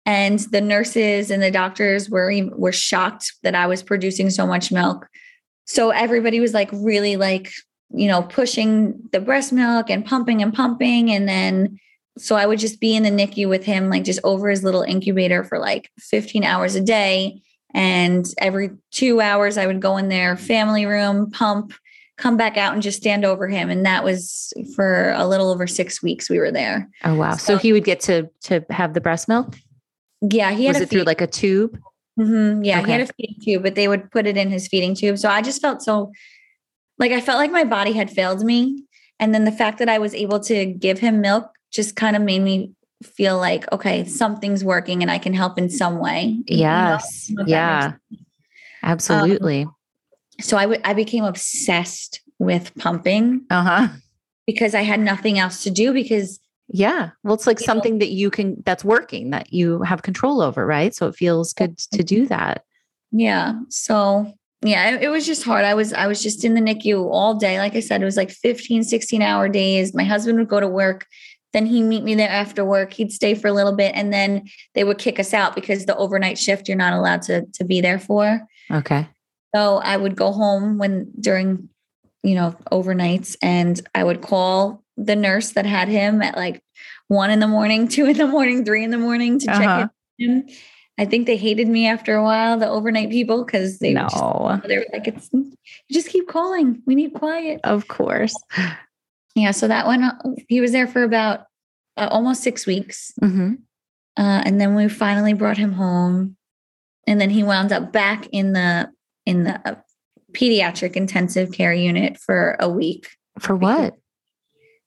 And 0.06 0.38
the 0.38 0.62
nurses 0.62 1.30
and 1.30 1.42
the 1.42 1.50
doctors 1.50 2.08
were 2.08 2.32
were 2.56 2.72
shocked 2.72 3.34
that 3.42 3.54
I 3.54 3.66
was 3.66 3.82
producing 3.82 4.30
so 4.30 4.46
much 4.46 4.72
milk. 4.72 5.06
So 5.66 5.90
everybody 5.90 6.40
was 6.40 6.54
like 6.54 6.70
really 6.72 7.16
like, 7.16 7.52
you 7.90 8.08
know, 8.08 8.22
pushing 8.22 8.98
the 9.12 9.20
breast 9.20 9.52
milk 9.52 9.90
and 9.90 10.06
pumping 10.06 10.40
and 10.40 10.54
pumping 10.54 11.10
and 11.10 11.28
then 11.28 11.78
so 12.18 12.36
I 12.36 12.46
would 12.46 12.58
just 12.58 12.80
be 12.80 12.94
in 12.94 13.02
the 13.02 13.10
NICU 13.10 13.48
with 13.48 13.64
him 13.64 13.88
like 13.88 14.04
just 14.04 14.20
over 14.24 14.48
his 14.48 14.62
little 14.62 14.82
incubator 14.82 15.44
for 15.44 15.58
like 15.58 15.90
15 15.98 16.44
hours 16.44 16.74
a 16.74 16.80
day. 16.80 17.42
And 17.74 18.26
every 18.38 18.70
2 18.92 19.20
hours 19.20 19.58
I 19.58 19.66
would 19.66 19.80
go 19.80 19.96
in 19.96 20.08
their 20.08 20.36
family 20.36 20.86
room, 20.86 21.30
pump 21.30 21.72
come 22.18 22.36
back 22.36 22.56
out 22.56 22.74
and 22.74 22.82
just 22.82 22.98
stand 22.98 23.24
over 23.24 23.48
him. 23.48 23.70
And 23.70 23.86
that 23.86 24.04
was 24.04 24.52
for 24.74 25.12
a 25.12 25.26
little 25.26 25.50
over 25.50 25.66
six 25.66 26.02
weeks 26.02 26.28
we 26.28 26.38
were 26.38 26.50
there. 26.50 26.88
Oh 27.04 27.14
wow. 27.14 27.36
So, 27.36 27.54
so 27.54 27.58
he 27.58 27.72
would 27.72 27.84
get 27.84 28.00
to 28.00 28.28
to 28.42 28.66
have 28.70 28.92
the 28.92 29.00
breast 29.00 29.28
milk? 29.28 29.56
Yeah 30.20 30.50
he 30.50 30.66
had 30.66 30.74
was 30.74 30.82
it 30.82 30.90
through 30.90 31.04
like 31.04 31.20
a 31.20 31.26
tube? 31.26 31.78
Mm-hmm. 32.18 32.64
yeah 32.64 32.80
okay. 32.80 32.86
he 32.86 32.92
had 32.92 33.00
a 33.02 33.12
feeding 33.12 33.36
tube 33.40 33.62
but 33.62 33.76
they 33.76 33.86
would 33.86 34.10
put 34.10 34.26
it 34.26 34.36
in 34.36 34.50
his 34.50 34.66
feeding 34.66 34.94
tube. 34.94 35.18
So 35.18 35.30
i 35.30 35.40
just 35.40 35.62
felt 35.62 35.82
so 35.82 36.10
like 36.98 37.12
i 37.12 37.20
felt 37.20 37.38
like 37.38 37.52
my 37.52 37.64
body 37.64 37.92
had 37.92 38.10
failed 38.10 38.44
me. 38.44 38.84
And 39.20 39.32
then 39.32 39.44
the 39.44 39.52
fact 39.52 39.78
that 39.78 39.88
i 39.88 39.98
was 39.98 40.14
able 40.14 40.40
to 40.40 40.66
give 40.66 40.98
him 40.98 41.20
milk 41.20 41.52
just 41.72 41.96
kind 41.96 42.16
of 42.16 42.22
made 42.22 42.40
me 42.40 42.72
feel 43.02 43.38
like 43.38 43.70
okay 43.72 44.04
something's 44.04 44.64
working 44.64 45.02
and 45.02 45.10
i 45.10 45.18
can 45.18 45.32
help 45.32 45.56
in 45.58 45.70
some 45.70 45.98
way 45.98 46.36
yes. 46.46 47.28
You 47.30 47.36
know? 47.36 47.44
yeah. 47.46 47.92
absolutely. 48.82 49.62
Um, 49.62 49.74
so 50.40 50.56
I, 50.56 50.78
I 50.84 50.94
became 50.94 51.24
obsessed 51.24 52.20
with 52.38 52.74
pumping 52.76 53.44
uh-huh. 53.50 53.88
because 54.46 54.74
i 54.74 54.82
had 54.82 55.00
nothing 55.00 55.38
else 55.38 55.62
to 55.62 55.70
do 55.70 55.92
because 55.92 56.40
yeah. 56.68 57.10
Well 57.24 57.34
it's 57.34 57.46
like 57.46 57.58
something 57.58 57.94
know, 57.94 58.00
that 58.00 58.10
you 58.10 58.30
can 58.30 58.62
that's 58.64 58.84
working 58.84 59.30
that 59.30 59.52
you 59.52 59.82
have 59.82 60.02
control 60.02 60.42
over 60.42 60.66
right? 60.66 60.94
So 60.94 61.06
it 61.06 61.16
feels 61.16 61.52
good 61.52 61.78
to 61.78 62.02
do 62.02 62.26
that. 62.26 62.64
Yeah. 63.10 63.54
So 63.70 64.32
yeah 64.62 64.90
it, 64.90 65.04
it, 65.04 65.08
was 65.08 65.24
just 65.24 65.44
hard. 65.44 65.64
I 65.64 65.74
was 65.74 65.92
i 65.92 66.06
was 66.06 66.22
just 66.22 66.44
in 66.44 66.54
the 66.54 66.60
nicu 66.60 67.08
all 67.10 67.34
day. 67.34 67.58
Like 67.58 67.74
i 67.74 67.80
said 67.80 68.02
it 68.02 68.04
was 68.04 68.16
like 68.16 68.30
15 68.30 68.84
16 68.84 69.22
hour 69.22 69.48
days. 69.48 69.94
My 69.94 70.04
husband 70.04 70.38
would 70.38 70.48
go 70.48 70.60
to 70.60 70.68
work 70.68 71.06
then 71.52 71.66
he'd 71.66 71.82
meet 71.82 72.04
me 72.04 72.14
there 72.14 72.28
after 72.28 72.64
work 72.64 72.92
he'd 72.92 73.12
stay 73.12 73.34
for 73.34 73.48
a 73.48 73.52
little 73.52 73.74
bit 73.74 73.92
and 73.94 74.12
then 74.12 74.48
they 74.74 74.84
would 74.84 74.98
kick 74.98 75.18
us 75.18 75.32
out 75.32 75.54
because 75.54 75.86
the 75.86 75.96
overnight 75.96 76.38
shift 76.38 76.68
you're 76.68 76.76
not 76.76 76.92
allowed 76.92 77.22
to 77.22 77.46
to 77.52 77.64
be 77.64 77.80
there 77.80 77.98
for 77.98 78.40
okay 78.70 79.08
so 79.54 79.78
I 79.78 79.96
would 79.96 80.16
go 80.16 80.32
home 80.32 80.78
when 80.78 81.10
during, 81.18 81.68
you 82.22 82.34
know, 82.34 82.56
overnights 82.70 83.36
and 83.42 83.80
I 83.94 84.04
would 84.04 84.20
call 84.20 84.82
the 84.96 85.16
nurse 85.16 85.52
that 85.52 85.66
had 85.66 85.88
him 85.88 86.22
at 86.22 86.36
like 86.36 86.62
one 87.08 87.30
in 87.30 87.40
the 87.40 87.48
morning, 87.48 87.88
two 87.88 88.06
in 88.06 88.16
the 88.16 88.26
morning, 88.26 88.64
three 88.64 88.84
in 88.84 88.90
the 88.90 88.98
morning 88.98 89.38
to 89.40 89.50
uh-huh. 89.50 89.80
check 89.82 89.90
in. 90.18 90.48
I 91.00 91.04
think 91.04 91.26
they 91.26 91.36
hated 91.36 91.68
me 91.68 91.86
after 91.86 92.16
a 92.16 92.24
while, 92.24 92.58
the 92.58 92.68
overnight 92.68 93.10
people, 93.10 93.44
because 93.44 93.78
they 93.78 93.92
no. 93.92 94.08
Just, 94.08 94.66
they 94.66 94.78
were 94.78 94.86
like, 94.92 95.06
"It's 95.06 95.30
just 95.92 96.08
keep 96.08 96.26
calling. 96.26 96.82
We 96.86 96.96
need 96.96 97.14
quiet." 97.14 97.60
Of 97.62 97.86
course. 97.86 98.34
Yeah. 99.38 99.52
So 99.52 99.68
that 99.68 99.86
one, 99.86 100.10
he 100.48 100.60
was 100.60 100.72
there 100.72 100.86
for 100.86 101.02
about 101.02 101.46
uh, 101.96 102.08
almost 102.10 102.42
six 102.42 102.66
weeks, 102.66 103.12
mm-hmm. 103.22 103.54
uh, 104.16 104.42
and 104.44 104.60
then 104.60 104.74
we 104.74 104.88
finally 104.88 105.32
brought 105.32 105.56
him 105.56 105.72
home, 105.72 106.36
and 107.06 107.20
then 107.20 107.30
he 107.30 107.42
wound 107.42 107.72
up 107.72 107.92
back 107.92 108.26
in 108.32 108.52
the 108.52 108.90
in 109.26 109.44
the 109.44 109.78
pediatric 110.32 110.96
intensive 110.96 111.52
care 111.52 111.72
unit 111.72 112.18
for 112.18 112.56
a 112.60 112.68
week. 112.68 113.08
For 113.38 113.54
what? 113.54 113.94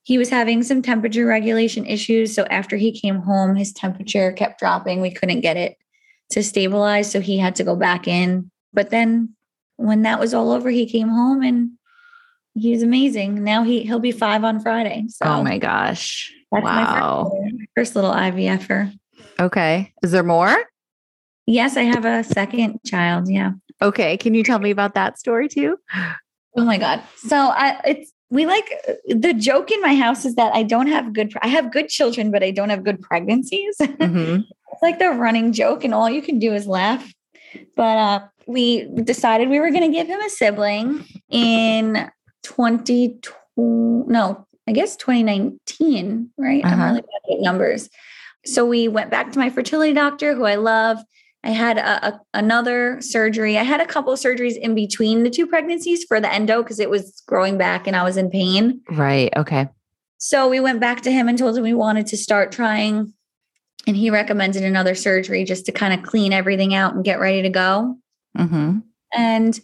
He 0.03 0.17
was 0.17 0.29
having 0.29 0.63
some 0.63 0.81
temperature 0.81 1.25
regulation 1.25 1.85
issues. 1.85 2.33
So 2.33 2.45
after 2.45 2.75
he 2.75 2.91
came 2.91 3.17
home, 3.17 3.55
his 3.55 3.71
temperature 3.71 4.31
kept 4.31 4.59
dropping. 4.59 4.99
We 4.99 5.11
couldn't 5.11 5.41
get 5.41 5.57
it 5.57 5.77
to 6.31 6.43
stabilize. 6.43 7.11
So 7.11 7.21
he 7.21 7.37
had 7.37 7.55
to 7.55 7.63
go 7.63 7.75
back 7.75 8.07
in. 8.07 8.49
But 8.73 8.89
then 8.89 9.35
when 9.77 10.01
that 10.03 10.19
was 10.19 10.33
all 10.33 10.51
over, 10.51 10.69
he 10.69 10.85
came 10.85 11.09
home 11.09 11.43
and 11.43 11.71
he's 12.53 12.83
amazing. 12.83 13.43
Now 13.43 13.63
he 13.63 13.83
he'll 13.83 13.99
be 13.99 14.11
five 14.11 14.43
on 14.43 14.59
Friday. 14.59 15.05
So 15.09 15.25
oh 15.25 15.43
my 15.43 15.57
gosh. 15.57 16.33
That's 16.51 16.63
wow. 16.63 17.31
my 17.33 17.49
first, 17.49 17.69
first 17.75 17.95
little 17.95 18.11
IVFer. 18.11 18.93
Okay. 19.39 19.93
Is 20.03 20.11
there 20.11 20.23
more? 20.23 20.55
Yes, 21.47 21.77
I 21.77 21.83
have 21.83 22.05
a 22.05 22.23
second 22.23 22.79
child. 22.85 23.29
Yeah. 23.29 23.51
Okay. 23.81 24.17
Can 24.17 24.33
you 24.33 24.43
tell 24.43 24.59
me 24.59 24.69
about 24.69 24.93
that 24.93 25.17
story 25.17 25.47
too? 25.47 25.77
Oh 26.55 26.65
my 26.65 26.77
God. 26.77 27.01
So 27.17 27.35
I, 27.35 27.79
it's, 27.85 28.11
we 28.29 28.45
like 28.45 28.69
the 29.07 29.33
joke 29.33 29.71
in 29.71 29.81
my 29.81 29.95
house 29.95 30.25
is 30.25 30.35
that 30.35 30.53
I 30.53 30.63
don't 30.63 30.87
have 30.87 31.13
good, 31.13 31.33
I 31.41 31.47
have 31.47 31.71
good 31.71 31.89
children, 31.89 32.31
but 32.31 32.43
I 32.43 32.51
don't 32.51 32.69
have 32.69 32.83
good 32.83 33.01
pregnancies. 33.01 33.77
Mm-hmm. 33.81 34.41
it's 34.71 34.81
like 34.81 34.99
the 34.99 35.11
running 35.11 35.53
joke, 35.53 35.83
and 35.83 35.93
all 35.93 36.09
you 36.09 36.21
can 36.21 36.39
do 36.39 36.53
is 36.53 36.65
laugh. 36.65 37.13
But 37.75 37.97
uh, 37.97 38.19
we 38.47 38.85
decided 39.03 39.49
we 39.49 39.59
were 39.59 39.69
going 39.69 39.89
to 39.89 39.95
give 39.95 40.07
him 40.07 40.19
a 40.21 40.29
sibling 40.29 41.05
in 41.29 42.09
2020, 42.43 44.11
no, 44.11 44.45
I 44.67 44.71
guess 44.71 44.95
2019, 44.95 46.29
right? 46.37 46.63
Uh-huh. 46.63 46.73
I'm 46.73 46.81
really 46.81 47.01
bad 47.01 47.35
at 47.35 47.41
numbers. 47.41 47.89
So 48.45 48.65
we 48.65 48.87
went 48.87 49.11
back 49.11 49.31
to 49.31 49.39
my 49.39 49.49
fertility 49.49 49.93
doctor, 49.93 50.33
who 50.33 50.45
I 50.45 50.55
love. 50.55 50.97
I 51.43 51.49
had 51.49 51.77
a, 51.77 52.07
a, 52.07 52.21
another 52.33 53.01
surgery. 53.01 53.57
I 53.57 53.63
had 53.63 53.81
a 53.81 53.85
couple 53.85 54.13
surgeries 54.13 54.57
in 54.57 54.75
between 54.75 55.23
the 55.23 55.29
two 55.29 55.47
pregnancies 55.47 56.03
for 56.03 56.19
the 56.19 56.31
endo 56.31 56.61
because 56.61 56.79
it 56.79 56.89
was 56.89 57.23
growing 57.27 57.57
back 57.57 57.87
and 57.87 57.95
I 57.95 58.03
was 58.03 58.17
in 58.17 58.29
pain. 58.29 58.81
Right. 58.89 59.33
Okay. 59.35 59.67
So 60.17 60.47
we 60.47 60.59
went 60.59 60.79
back 60.79 61.01
to 61.01 61.11
him 61.11 61.27
and 61.27 61.37
told 61.37 61.57
him 61.57 61.63
we 61.63 61.73
wanted 61.73 62.05
to 62.07 62.17
start 62.17 62.51
trying. 62.51 63.13
And 63.87 63.97
he 63.97 64.11
recommended 64.11 64.63
another 64.63 64.93
surgery 64.93 65.43
just 65.43 65.65
to 65.65 65.71
kind 65.71 65.93
of 65.93 66.05
clean 66.05 66.31
everything 66.31 66.75
out 66.75 66.93
and 66.93 67.03
get 67.03 67.19
ready 67.19 67.41
to 67.41 67.49
go. 67.49 67.97
Mm-hmm. 68.37 68.79
And 69.13 69.59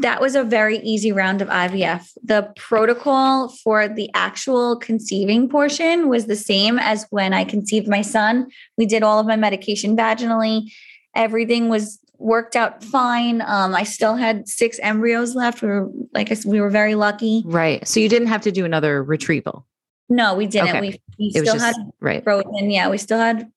that 0.00 0.20
was 0.20 0.34
a 0.34 0.44
very 0.44 0.78
easy 0.78 1.12
round 1.12 1.42
of 1.42 1.48
IVF. 1.48 2.10
The 2.22 2.52
protocol 2.56 3.48
for 3.48 3.88
the 3.88 4.10
actual 4.14 4.76
conceiving 4.76 5.48
portion 5.48 6.08
was 6.08 6.26
the 6.26 6.36
same 6.36 6.78
as 6.78 7.06
when 7.10 7.32
I 7.32 7.44
conceived 7.44 7.88
my 7.88 8.02
son. 8.02 8.48
We 8.76 8.86
did 8.86 9.02
all 9.02 9.18
of 9.18 9.26
my 9.26 9.36
medication 9.36 9.96
vaginally. 9.96 10.72
Everything 11.14 11.68
was 11.68 11.98
worked 12.18 12.56
out 12.56 12.82
fine. 12.82 13.42
Um, 13.42 13.74
I 13.74 13.84
still 13.84 14.16
had 14.16 14.48
six 14.48 14.78
embryos 14.82 15.34
left. 15.34 15.62
We 15.62 15.68
were 15.68 15.90
like 16.12 16.30
I 16.30 16.34
said, 16.34 16.50
we 16.50 16.60
were 16.60 16.70
very 16.70 16.94
lucky. 16.94 17.42
Right. 17.44 17.86
So 17.86 18.00
you 18.00 18.08
didn't 18.08 18.28
have 18.28 18.42
to 18.42 18.52
do 18.52 18.64
another 18.64 19.02
retrieval. 19.02 19.66
No, 20.08 20.34
we 20.34 20.46
didn't. 20.46 20.68
Okay. 20.68 20.80
We, 20.80 21.00
we 21.18 21.30
still 21.30 21.44
just, 21.44 21.64
had 21.64 21.76
right. 22.00 22.22
frozen. 22.22 22.70
Yeah, 22.70 22.88
we 22.88 22.98
still 22.98 23.18
had 23.18 23.50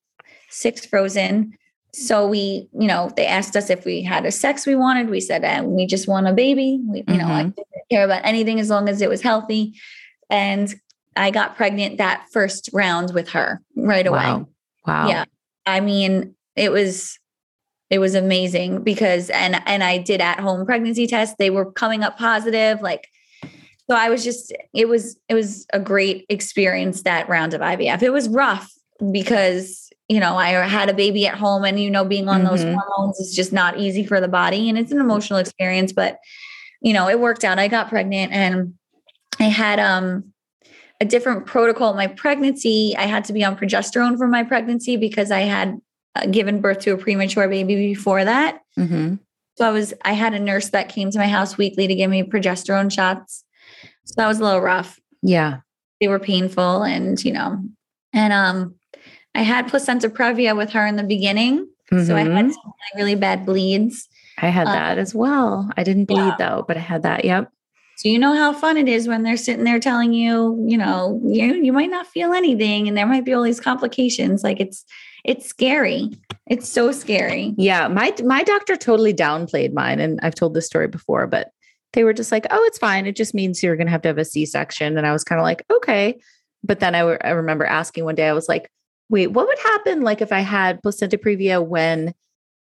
six 0.49 0.85
frozen 0.85 1.57
so 1.93 2.27
we, 2.27 2.67
you 2.73 2.87
know, 2.87 3.11
they 3.15 3.25
asked 3.25 3.55
us 3.55 3.69
if 3.69 3.85
we 3.85 4.01
had 4.01 4.25
a 4.25 4.31
sex 4.31 4.65
we 4.65 4.75
wanted. 4.75 5.09
We 5.09 5.19
said, 5.19 5.43
and 5.43 5.69
we 5.69 5.85
just 5.85 6.07
want 6.07 6.27
a 6.27 6.33
baby. 6.33 6.79
We, 6.85 6.99
you 6.99 7.03
mm-hmm. 7.03 7.17
know, 7.17 7.25
I 7.25 7.41
mm-hmm. 7.43 7.49
didn't 7.49 7.89
care 7.89 8.05
about 8.05 8.25
anything 8.25 8.59
as 8.59 8.69
long 8.69 8.89
as 8.89 9.01
it 9.01 9.09
was 9.09 9.21
healthy. 9.21 9.73
And 10.29 10.73
I 11.15 11.31
got 11.31 11.55
pregnant 11.55 11.97
that 11.97 12.25
first 12.31 12.69
round 12.73 13.13
with 13.13 13.29
her 13.29 13.61
right 13.75 14.05
away. 14.05 14.19
Wow. 14.19 14.47
wow. 14.85 15.07
Yeah. 15.07 15.25
I 15.65 15.79
mean, 15.79 16.35
it 16.55 16.71
was 16.71 17.19
it 17.89 17.99
was 17.99 18.15
amazing 18.15 18.83
because 18.83 19.29
and 19.29 19.61
and 19.65 19.83
I 19.83 19.97
did 19.97 20.21
at 20.21 20.39
home 20.39 20.65
pregnancy 20.65 21.07
tests. 21.07 21.35
They 21.39 21.49
were 21.49 21.71
coming 21.71 22.03
up 22.03 22.17
positive. 22.17 22.81
Like 22.81 23.07
so 23.89 23.95
I 23.95 24.09
was 24.09 24.23
just 24.23 24.53
it 24.73 24.87
was 24.87 25.17
it 25.29 25.33
was 25.33 25.65
a 25.73 25.79
great 25.79 26.25
experience 26.29 27.03
that 27.03 27.29
round 27.29 27.53
of 27.53 27.61
IVF. 27.61 28.01
It 28.01 28.11
was 28.11 28.27
rough 28.27 28.71
because 29.11 29.86
you 30.07 30.19
know, 30.19 30.37
I 30.37 30.49
had 30.49 30.89
a 30.89 30.93
baby 30.93 31.27
at 31.27 31.35
home 31.35 31.65
and, 31.65 31.79
you 31.79 31.91
know, 31.91 32.05
being 32.05 32.29
on 32.29 32.41
mm-hmm. 32.41 32.49
those 32.49 32.63
hormones 32.63 33.19
is 33.19 33.35
just 33.35 33.51
not 33.51 33.77
easy 33.77 34.05
for 34.05 34.21
the 34.21 34.27
body 34.27 34.69
and 34.69 34.77
it's 34.77 34.91
an 34.91 34.99
emotional 34.99 35.39
experience, 35.39 35.91
but, 35.91 36.17
you 36.81 36.93
know, 36.93 37.09
it 37.09 37.19
worked 37.19 37.43
out. 37.43 37.59
I 37.59 37.67
got 37.67 37.89
pregnant 37.89 38.31
and 38.31 38.73
I 39.39 39.45
had, 39.45 39.79
um, 39.79 40.33
a 40.99 41.05
different 41.05 41.45
protocol 41.45 41.93
my 41.93 42.07
pregnancy. 42.07 42.95
I 42.97 43.03
had 43.03 43.25
to 43.25 43.33
be 43.33 43.43
on 43.43 43.55
progesterone 43.55 44.17
for 44.17 44.27
my 44.27 44.43
pregnancy 44.43 44.97
because 44.97 45.29
I 45.29 45.41
had 45.41 45.77
uh, 46.15 46.25
given 46.25 46.59
birth 46.59 46.79
to 46.79 46.93
a 46.93 46.97
premature 46.97 47.47
baby 47.47 47.75
before 47.75 48.23
that. 48.23 48.61
Mm-hmm. 48.79 49.15
So 49.57 49.67
I 49.67 49.71
was, 49.71 49.93
I 50.03 50.13
had 50.13 50.33
a 50.33 50.39
nurse 50.39 50.69
that 50.69 50.89
came 50.89 51.11
to 51.11 51.19
my 51.19 51.27
house 51.27 51.57
weekly 51.57 51.87
to 51.87 51.95
give 51.95 52.09
me 52.09 52.23
progesterone 52.23 52.91
shots. 52.91 53.43
So 54.05 54.13
that 54.17 54.27
was 54.27 54.39
a 54.39 54.43
little 54.43 54.61
rough. 54.61 54.99
Yeah. 55.21 55.59
They 55.99 56.07
were 56.07 56.19
painful 56.19 56.83
and, 56.83 57.23
you 57.23 57.33
know, 57.33 57.61
and, 58.13 58.33
um, 58.33 58.75
I 59.37 59.41
had 59.41 59.67
placenta 59.67 60.09
previa 60.09 60.57
with 60.57 60.71
her 60.71 60.85
in 60.87 60.95
the 60.95 61.03
beginning. 61.03 61.67
Mm-hmm. 61.91 62.05
So 62.05 62.15
I 62.15 62.21
had 62.21 62.27
mm-hmm. 62.29 62.49
some 62.49 62.73
really 62.95 63.13
bad 63.13 63.45
bleeds. 63.45 64.09
I 64.39 64.47
had 64.47 64.65
that 64.65 64.93
um, 64.93 64.99
as 64.99 65.13
well. 65.13 65.69
I 65.77 65.83
didn't 65.83 66.05
bleed 66.05 66.17
yeah. 66.17 66.35
though, 66.39 66.65
but 66.67 66.75
I 66.75 66.79
had 66.79 67.03
that. 67.03 67.23
Yep. 67.23 67.51
So 67.97 68.09
you 68.09 68.17
know 68.17 68.35
how 68.35 68.51
fun 68.51 68.77
it 68.77 68.87
is 68.87 69.07
when 69.07 69.21
they're 69.21 69.37
sitting 69.37 69.63
there 69.63 69.79
telling 69.79 70.13
you, 70.13 70.63
you 70.67 70.77
know, 70.77 71.21
you 71.23 71.53
you 71.53 71.71
might 71.71 71.89
not 71.89 72.07
feel 72.07 72.33
anything 72.33 72.87
and 72.87 72.97
there 72.97 73.05
might 73.05 73.25
be 73.25 73.33
all 73.33 73.43
these 73.43 73.59
complications. 73.59 74.43
Like 74.43 74.59
it's 74.59 74.83
it's 75.23 75.47
scary. 75.47 76.11
It's 76.47 76.67
so 76.67 76.91
scary. 76.91 77.53
Yeah, 77.57 77.87
my 77.87 78.13
my 78.23 78.43
doctor 78.43 78.75
totally 78.75 79.13
downplayed 79.13 79.73
mine 79.73 79.99
and 79.99 80.19
I've 80.23 80.35
told 80.35 80.55
this 80.55 80.65
story 80.65 80.87
before, 80.87 81.27
but 81.27 81.51
they 81.93 82.03
were 82.03 82.13
just 82.13 82.31
like, 82.31 82.45
"Oh, 82.49 82.63
it's 82.65 82.77
fine. 82.77 83.05
It 83.05 83.15
just 83.15 83.33
means 83.33 83.61
you're 83.63 83.75
going 83.75 83.87
to 83.87 83.91
have 83.91 84.01
to 84.01 84.09
have 84.09 84.17
a 84.17 84.25
C-section." 84.25 84.97
And 84.97 85.07
I 85.07 85.13
was 85.13 85.23
kind 85.23 85.39
of 85.39 85.43
like, 85.43 85.63
"Okay." 85.71 86.19
But 86.63 86.79
then 86.79 86.95
I, 86.95 86.99
w- 86.99 87.19
I 87.23 87.29
remember 87.29 87.65
asking 87.65 88.03
one 88.03 88.15
day 88.15 88.27
I 88.27 88.33
was 88.33 88.49
like, 88.49 88.69
"Wait, 89.09 89.27
what 89.27 89.47
would 89.47 89.59
happen 89.59 90.01
like 90.01 90.21
if 90.21 90.31
I 90.31 90.39
had 90.39 90.81
placenta 90.81 91.17
previa 91.17 91.65
when 91.65 92.13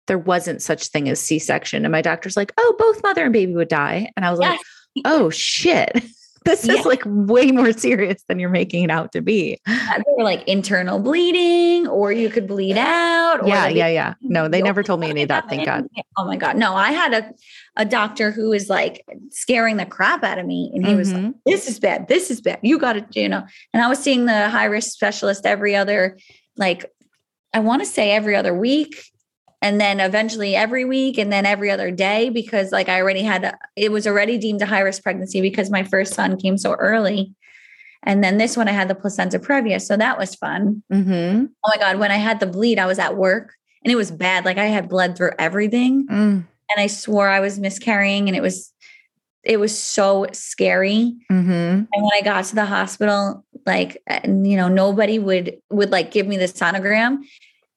there 0.07 0.17
wasn't 0.17 0.61
such 0.61 0.87
thing 0.87 1.09
as 1.09 1.19
C-section?" 1.19 1.85
And 1.85 1.91
my 1.91 2.01
doctor's 2.01 2.37
like, 2.37 2.53
"Oh, 2.57 2.75
both 2.77 3.03
mother 3.03 3.23
and 3.23 3.33
baby 3.33 3.53
would 3.55 3.69
die." 3.69 4.11
And 4.15 4.25
I 4.25 4.31
was 4.31 4.39
yes. 4.41 4.51
like, 4.51 4.59
oh 5.05 5.29
shit 5.29 6.03
this 6.43 6.65
yeah. 6.65 6.73
is 6.73 6.85
like 6.85 7.03
way 7.05 7.51
more 7.51 7.71
serious 7.71 8.23
than 8.27 8.39
you're 8.39 8.49
making 8.49 8.83
it 8.83 8.89
out 8.89 9.11
to 9.11 9.21
be. 9.21 9.59
Or 10.05 10.23
like 10.23 10.47
internal 10.47 10.99
bleeding, 10.99 11.87
or 11.87 12.11
you 12.11 12.29
could 12.29 12.47
bleed 12.47 12.77
out. 12.77 13.45
yeah, 13.47 13.67
yeah, 13.67 13.87
yeah. 13.87 14.13
No, 14.21 14.47
they 14.47 14.61
never 14.61 14.81
told 14.81 14.99
me 14.99 15.09
any 15.09 15.21
of 15.21 15.27
that. 15.27 15.47
Thank 15.49 15.65
God. 15.65 15.85
Oh 16.17 16.25
my 16.25 16.37
God. 16.37 16.57
No, 16.57 16.73
I 16.73 16.91
had 16.91 17.13
a, 17.13 17.31
a 17.75 17.85
doctor 17.85 18.31
who 18.31 18.49
was 18.49 18.69
like 18.69 19.05
scaring 19.29 19.77
the 19.77 19.85
crap 19.85 20.23
out 20.23 20.39
of 20.39 20.45
me. 20.45 20.71
And 20.73 20.83
he 20.83 20.91
mm-hmm. 20.91 20.97
was 20.97 21.13
like, 21.13 21.21
mm-hmm. 21.21 21.31
this 21.45 21.67
is 21.67 21.79
bad. 21.79 22.07
This 22.07 22.31
is 22.31 22.41
bad. 22.41 22.59
You 22.63 22.79
got 22.79 22.93
to, 22.93 23.05
you 23.21 23.29
know. 23.29 23.43
And 23.73 23.83
I 23.83 23.87
was 23.87 23.99
seeing 23.99 24.25
the 24.25 24.49
high 24.49 24.65
risk 24.65 24.91
specialist 24.91 25.45
every 25.45 25.75
other, 25.75 26.17
like, 26.57 26.85
I 27.53 27.59
want 27.59 27.81
to 27.81 27.85
say 27.85 28.11
every 28.11 28.35
other 28.35 28.57
week 28.57 29.11
and 29.62 29.80
then 29.80 29.99
eventually 29.99 30.55
every 30.55 30.86
week 30.86 31.18
and 31.18 31.32
then 31.32 31.45
every 31.45 31.70
other 31.70 31.91
day 31.91 32.30
because 32.30 32.72
like 32.72 32.89
i 32.89 32.99
already 32.99 33.22
had 33.22 33.55
it 33.76 33.91
was 33.91 34.07
already 34.07 34.38
deemed 34.38 34.62
a 34.62 34.66
high 34.66 34.80
risk 34.80 35.03
pregnancy 35.03 35.41
because 35.41 35.70
my 35.70 35.84
first 35.84 36.14
son 36.14 36.38
came 36.38 36.57
so 36.57 36.74
early 36.74 37.34
and 38.03 38.24
then 38.24 38.38
this 38.38 38.57
one 38.57 38.68
i 38.68 38.72
had 38.72 38.88
the 38.88 38.95
placenta 38.95 39.39
previa 39.39 39.80
so 39.82 39.95
that 39.95 40.18
was 40.18 40.36
fun 40.36 40.82
mm-hmm. 40.91 41.45
oh 41.64 41.70
my 41.70 41.78
god 41.78 41.97
when 41.97 42.12
i 42.12 42.18
had 42.18 42.39
the 42.39 42.47
bleed 42.47 42.80
i 42.80 42.86
was 42.86 42.99
at 42.99 43.16
work 43.16 43.53
and 43.84 43.91
it 43.91 43.95
was 43.95 44.12
bad 44.12 44.45
like 44.45 44.57
i 44.57 44.66
had 44.66 44.89
bled 44.89 45.16
through 45.16 45.32
everything 45.38 46.07
mm. 46.07 46.14
and 46.14 46.78
i 46.78 46.88
swore 46.88 47.30
i 47.30 47.39
was 47.39 47.59
miscarrying 47.59 48.28
and 48.28 48.36
it 48.36 48.41
was 48.41 48.74
it 49.43 49.59
was 49.59 49.76
so 49.76 50.28
scary 50.34 51.16
mm-hmm. 51.32 51.49
and 51.49 51.88
when 51.89 52.12
i 52.14 52.22
got 52.22 52.45
to 52.45 52.55
the 52.55 52.66
hospital 52.66 53.45
like 53.66 54.01
you 54.26 54.57
know 54.57 54.68
nobody 54.68 55.20
would 55.20 55.57
would 55.70 55.91
like 55.91 56.12
give 56.12 56.28
me 56.28 56.38
the 56.38 56.45
sonogram 56.45 57.20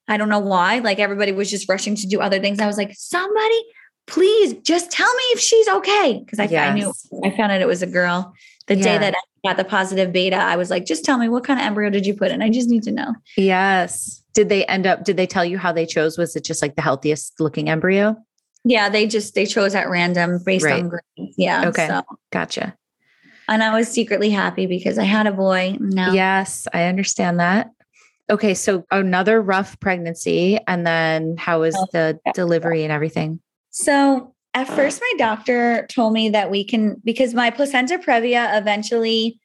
I 0.07 0.17
don't 0.17 0.29
know 0.29 0.39
why. 0.39 0.79
Like 0.79 0.99
everybody 0.99 1.31
was 1.31 1.49
just 1.49 1.67
rushing 1.67 1.95
to 1.95 2.07
do 2.07 2.21
other 2.21 2.39
things. 2.39 2.59
I 2.59 2.67
was 2.67 2.77
like, 2.77 2.93
somebody, 2.95 3.63
please 4.07 4.53
just 4.61 4.91
tell 4.91 5.13
me 5.13 5.23
if 5.31 5.39
she's 5.39 5.67
okay. 5.67 6.21
Because 6.23 6.39
I, 6.39 6.45
yes. 6.45 6.71
I, 6.71 6.73
knew 6.73 6.93
I 7.23 7.35
found 7.35 7.51
out 7.51 7.61
it 7.61 7.67
was 7.67 7.81
a 7.81 7.87
girl. 7.87 8.33
The 8.67 8.75
yeah. 8.75 8.83
day 8.83 8.97
that 8.97 9.15
I 9.15 9.47
got 9.47 9.57
the 9.57 9.63
positive 9.63 10.11
beta, 10.11 10.37
I 10.37 10.55
was 10.55 10.69
like, 10.69 10.85
just 10.85 11.05
tell 11.05 11.17
me 11.17 11.29
what 11.29 11.43
kind 11.43 11.59
of 11.59 11.65
embryo 11.65 11.89
did 11.89 12.05
you 12.05 12.15
put 12.15 12.31
in? 12.31 12.41
I 12.41 12.49
just 12.49 12.69
need 12.69 12.83
to 12.83 12.91
know. 12.91 13.13
Yes. 13.37 14.23
Did 14.33 14.49
they 14.49 14.65
end 14.65 14.85
up, 14.85 15.03
did 15.03 15.17
they 15.17 15.27
tell 15.27 15.45
you 15.45 15.57
how 15.57 15.71
they 15.71 15.85
chose? 15.85 16.17
Was 16.17 16.35
it 16.35 16.43
just 16.43 16.61
like 16.61 16.75
the 16.75 16.81
healthiest 16.81 17.39
looking 17.39 17.69
embryo? 17.69 18.15
Yeah, 18.67 18.89
they 18.89 19.05
just 19.05 19.35
they 19.35 19.45
chose 19.45 19.75
at 19.75 19.89
random 19.89 20.39
based 20.43 20.65
right. 20.65 20.83
on 20.83 20.89
grades. 20.89 21.35
Yeah. 21.37 21.67
Okay. 21.67 21.87
So. 21.87 22.01
Gotcha. 22.31 22.75
And 23.47 23.63
I 23.63 23.77
was 23.77 23.87
secretly 23.87 24.31
happy 24.31 24.65
because 24.65 24.97
I 24.97 25.03
had 25.03 25.27
a 25.27 25.31
boy. 25.31 25.77
No. 25.79 26.11
Yes, 26.11 26.67
I 26.73 26.85
understand 26.85 27.39
that. 27.39 27.69
Okay, 28.29 28.53
so 28.55 28.85
another 28.89 29.41
rough 29.41 29.79
pregnancy, 29.79 30.59
and 30.67 30.85
then 30.85 31.35
how 31.37 31.61
was 31.61 31.75
oh, 31.77 31.85
the 31.91 32.19
delivery 32.33 32.83
and 32.83 32.91
everything? 32.91 33.39
So 33.69 34.33
at 34.55 34.67
first, 34.67 35.01
my 35.01 35.13
doctor 35.17 35.85
told 35.87 36.13
me 36.13 36.29
that 36.29 36.49
we 36.49 36.63
can 36.63 37.01
because 37.03 37.33
my 37.33 37.51
placenta 37.51 37.99
previa 37.99 38.57
eventually, 38.57 39.39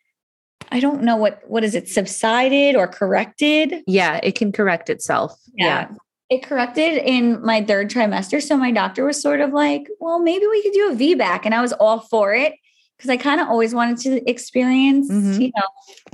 I 0.70 0.80
don't 0.80 1.02
know 1.02 1.16
what 1.16 1.42
what 1.46 1.64
is 1.64 1.74
it 1.74 1.88
subsided 1.88 2.74
or 2.74 2.88
corrected. 2.88 3.82
Yeah, 3.86 4.20
it 4.22 4.34
can 4.34 4.52
correct 4.52 4.88
itself. 4.88 5.38
Yeah. 5.54 5.66
yeah. 5.66 5.96
It 6.30 6.44
corrected 6.44 6.98
in 6.98 7.44
my 7.44 7.62
third 7.62 7.90
trimester. 7.90 8.40
So 8.40 8.56
my 8.56 8.70
doctor 8.70 9.04
was 9.04 9.20
sort 9.20 9.40
of 9.40 9.52
like, 9.52 9.82
well, 9.98 10.20
maybe 10.20 10.46
we 10.46 10.62
could 10.62 10.72
do 10.72 10.90
a 10.92 10.94
VBAC. 10.94 11.40
And 11.44 11.54
I 11.56 11.60
was 11.60 11.72
all 11.72 11.98
for 11.98 12.32
it 12.32 12.54
because 13.00 13.08
I 13.08 13.16
kind 13.16 13.40
of 13.40 13.48
always 13.48 13.74
wanted 13.74 13.96
to 13.98 14.28
experience, 14.28 15.10
mm-hmm. 15.10 15.40
you 15.40 15.52
know, 15.56 15.62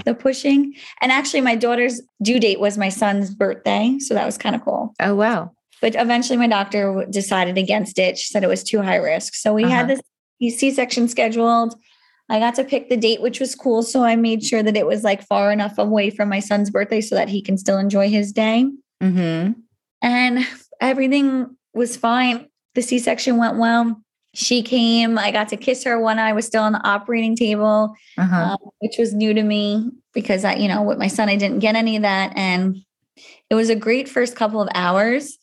the 0.04 0.14
pushing. 0.14 0.72
And 1.00 1.10
actually, 1.10 1.40
my 1.40 1.56
daughter's 1.56 2.00
due 2.22 2.38
date 2.38 2.60
was 2.60 2.78
my 2.78 2.90
son's 2.90 3.34
birthday, 3.34 3.96
so 3.98 4.14
that 4.14 4.24
was 4.24 4.38
kind 4.38 4.54
of 4.54 4.64
cool. 4.64 4.94
Oh 5.00 5.16
wow! 5.16 5.50
But 5.82 5.96
eventually, 5.96 6.36
my 6.36 6.46
doctor 6.46 7.04
decided 7.10 7.58
against 7.58 7.98
it. 7.98 8.18
She 8.18 8.28
said 8.28 8.44
it 8.44 8.48
was 8.48 8.62
too 8.62 8.82
high 8.82 8.96
risk, 8.96 9.34
so 9.34 9.52
we 9.52 9.64
uh-huh. 9.64 9.74
had 9.74 9.88
this 9.88 10.00
C-section 10.40 11.08
scheduled. 11.08 11.74
I 12.28 12.38
got 12.38 12.54
to 12.56 12.64
pick 12.64 12.88
the 12.88 12.96
date, 12.96 13.20
which 13.20 13.40
was 13.40 13.56
cool. 13.56 13.82
So 13.82 14.04
I 14.04 14.14
made 14.14 14.44
sure 14.44 14.62
that 14.62 14.76
it 14.76 14.86
was 14.86 15.02
like 15.02 15.26
far 15.26 15.52
enough 15.52 15.78
away 15.78 16.10
from 16.10 16.28
my 16.28 16.40
son's 16.40 16.70
birthday 16.70 17.00
so 17.00 17.14
that 17.14 17.28
he 17.28 17.40
can 17.40 17.56
still 17.56 17.78
enjoy 17.78 18.10
his 18.10 18.32
day. 18.32 18.68
Mm-hmm. 19.02 19.52
And 20.02 20.46
everything 20.80 21.56
was 21.72 21.96
fine. 21.96 22.48
The 22.74 22.82
C 22.82 22.98
section 22.98 23.38
went 23.38 23.58
well 23.58 24.02
she 24.36 24.62
came. 24.62 25.18
I 25.18 25.30
got 25.30 25.48
to 25.48 25.56
kiss 25.56 25.82
her 25.84 25.98
when 25.98 26.18
I 26.18 26.34
was 26.34 26.44
still 26.44 26.62
on 26.62 26.72
the 26.72 26.86
operating 26.86 27.34
table, 27.34 27.94
uh-huh. 28.18 28.36
um, 28.36 28.70
which 28.80 28.96
was 28.98 29.14
new 29.14 29.32
to 29.32 29.42
me 29.42 29.90
because 30.12 30.44
I, 30.44 30.56
you 30.56 30.68
know, 30.68 30.82
with 30.82 30.98
my 30.98 31.08
son, 31.08 31.30
I 31.30 31.36
didn't 31.36 31.60
get 31.60 31.74
any 31.74 31.96
of 31.96 32.02
that. 32.02 32.36
And 32.36 32.76
it 33.48 33.54
was 33.54 33.70
a 33.70 33.74
great 33.74 34.10
first 34.10 34.36
couple 34.36 34.60
of 34.60 34.68
hours. 34.74 35.38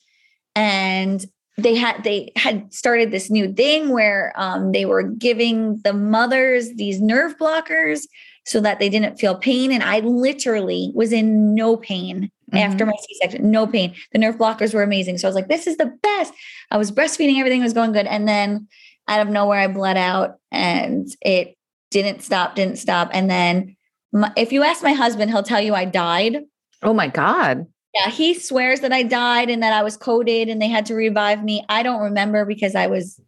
And 0.55 1.25
they 1.57 1.73
had 1.75 2.03
they 2.03 2.31
had 2.35 2.71
started 2.71 3.09
this 3.09 3.31
new 3.31 3.51
thing 3.51 3.89
where 3.89 4.31
um, 4.35 4.73
they 4.73 4.85
were 4.85 5.01
giving 5.01 5.81
the 5.83 5.93
mothers 5.93 6.69
these 6.75 7.01
nerve 7.01 7.35
blockers 7.39 8.01
so 8.45 8.59
that 8.59 8.77
they 8.77 8.89
didn't 8.89 9.17
feel 9.17 9.35
pain. 9.35 9.71
And 9.71 9.81
I 9.81 10.01
literally 10.01 10.91
was 10.93 11.11
in 11.11 11.55
no 11.55 11.77
pain 11.77 12.29
mm-hmm. 12.51 12.57
after 12.57 12.85
my 12.85 12.93
C-section, 13.07 13.49
no 13.49 13.65
pain. 13.65 13.95
The 14.11 14.19
nerve 14.19 14.37
blockers 14.37 14.71
were 14.71 14.83
amazing. 14.83 15.17
So 15.17 15.27
I 15.27 15.29
was 15.29 15.35
like, 15.35 15.47
this 15.47 15.65
is 15.65 15.77
the 15.77 15.91
best. 16.03 16.33
I 16.69 16.77
was 16.77 16.91
breastfeeding, 16.91 17.39
everything 17.39 17.63
was 17.63 17.73
going 17.73 17.91
good. 17.91 18.05
And 18.05 18.27
then 18.27 18.67
out 19.07 19.21
of 19.21 19.29
nowhere, 19.29 19.59
I 19.59 19.67
bled 19.67 19.97
out 19.97 20.37
and 20.51 21.07
it 21.21 21.55
didn't 21.91 22.21
stop, 22.21 22.55
didn't 22.55 22.77
stop. 22.77 23.09
And 23.13 23.29
then 23.29 23.75
my, 24.11 24.31
if 24.37 24.51
you 24.51 24.63
ask 24.63 24.83
my 24.83 24.93
husband, 24.93 25.31
he'll 25.31 25.43
tell 25.43 25.61
you 25.61 25.75
I 25.75 25.85
died. 25.85 26.37
Oh 26.81 26.93
my 26.93 27.07
God. 27.07 27.65
Yeah, 27.93 28.09
he 28.09 28.33
swears 28.33 28.79
that 28.79 28.91
I 28.91 29.03
died 29.03 29.49
and 29.49 29.61
that 29.61 29.73
I 29.73 29.83
was 29.83 29.97
coded 29.97 30.49
and 30.49 30.61
they 30.61 30.67
had 30.67 30.87
to 30.87 30.95
revive 30.95 31.43
me. 31.43 31.63
I 31.69 31.83
don't 31.83 32.01
remember 32.01 32.45
because 32.45 32.73
I 32.75 32.87
was, 32.87 33.19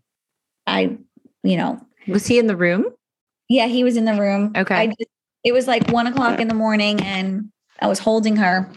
I, 0.65 0.97
you 1.43 1.57
know. 1.57 1.79
Was 2.07 2.25
he 2.25 2.39
in 2.39 2.47
the 2.47 2.57
room? 2.57 2.85
Yeah, 3.47 3.67
he 3.67 3.83
was 3.83 3.95
in 3.95 4.05
the 4.05 4.19
room. 4.19 4.53
Okay. 4.55 4.87
Just, 4.87 5.09
it 5.43 5.51
was 5.51 5.67
like 5.67 5.89
one 5.91 6.07
o'clock 6.07 6.39
in 6.39 6.47
the 6.47 6.55
morning 6.55 6.99
and 7.01 7.51
I 7.79 7.87
was 7.87 7.99
holding 7.99 8.37
her 8.37 8.67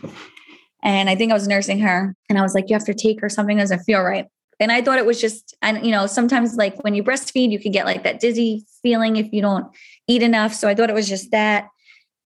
and 0.82 1.09
I 1.09 1.14
think 1.14 1.30
I 1.32 1.34
was 1.34 1.49
nursing 1.49 1.78
her. 1.80 2.14
And 2.28 2.38
I 2.38 2.42
was 2.42 2.55
like, 2.55 2.68
you 2.68 2.74
have 2.74 2.84
to 2.84 2.94
take 2.94 3.20
her. 3.22 3.30
Something 3.30 3.57
doesn't 3.57 3.84
feel 3.84 4.03
right. 4.03 4.26
And 4.61 4.72
I 4.72 4.82
thought 4.82 4.98
it 4.98 5.06
was 5.06 5.20
just, 5.20 5.56
and 5.62 5.84
you 5.84 5.92
know, 5.92 6.06
sometimes 6.06 6.56
like 6.56 6.82
when 6.82 6.94
you 6.94 7.04
breastfeed, 7.04 7.50
you 7.50 7.61
can 7.61 7.72
get 7.72 7.86
like 7.86 8.02
that 8.02 8.20
dizzy 8.20 8.64
feeling 8.82 9.16
if 9.16 9.32
you 9.32 9.40
don't 9.40 9.66
eat 10.06 10.22
enough. 10.22 10.54
So 10.54 10.68
I 10.68 10.74
thought 10.74 10.90
it 10.90 10.94
was 10.94 11.09
just 11.09 11.30
that 11.30 11.68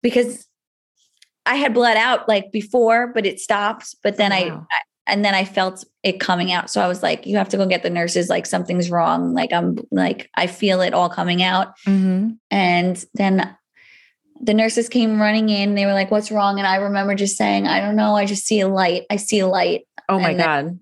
because 0.04 0.48
I 1.46 1.56
had 1.56 1.74
bled 1.74 1.98
out 1.98 2.28
like 2.28 2.52
before, 2.52 3.08
but 3.08 3.26
it 3.26 3.40
stopped. 3.40 3.96
But 4.04 4.18
then 4.18 4.32
wow. 4.32 4.68
I, 4.70 4.76
and 5.08 5.26
then 5.26 5.34
I 5.34 5.46
felt 5.46 5.84
it 6.04 6.20
coming 6.20 6.52
out. 6.52 6.70
So 6.70 6.80
I 6.80 6.88
was 6.88 7.02
like, 7.02 7.26
you 7.26 7.38
have 7.38 7.50
to 7.50 7.58
go 7.58 7.66
get 7.66 7.84
the 7.84 7.90
nurses. 7.90 8.30
Like 8.30 8.46
something's 8.46 8.92
wrong. 8.92 9.34
Like 9.34 9.52
I'm 9.52 9.78
like, 9.92 10.30
I 10.36 10.48
feel 10.48 10.82
it 10.82 10.94
all 10.94 11.10
coming 11.10 11.42
out. 11.42 11.70
Mm-hmm. 11.88 12.34
And 12.52 13.06
then 13.16 13.56
the 14.40 14.54
nurses 14.54 14.90
came 14.90 15.20
running 15.20 15.50
in. 15.50 15.76
They 15.76 15.86
were 15.86 15.94
like, 15.94 16.12
what's 16.12 16.32
wrong? 16.32 16.60
And 16.60 16.68
I 16.68 16.78
remember 16.78 17.16
just 17.16 17.36
saying, 17.36 17.68
I 17.68 17.80
don't 17.80 17.96
know. 17.96 18.16
I 18.16 18.26
just 18.26 18.46
see 18.46 18.60
a 18.60 18.68
light. 18.68 19.04
I 19.10 19.16
see 19.16 19.40
a 19.40 19.48
light. 19.48 19.82
Oh 20.08 20.20
my 20.20 20.34
God. 20.34 20.80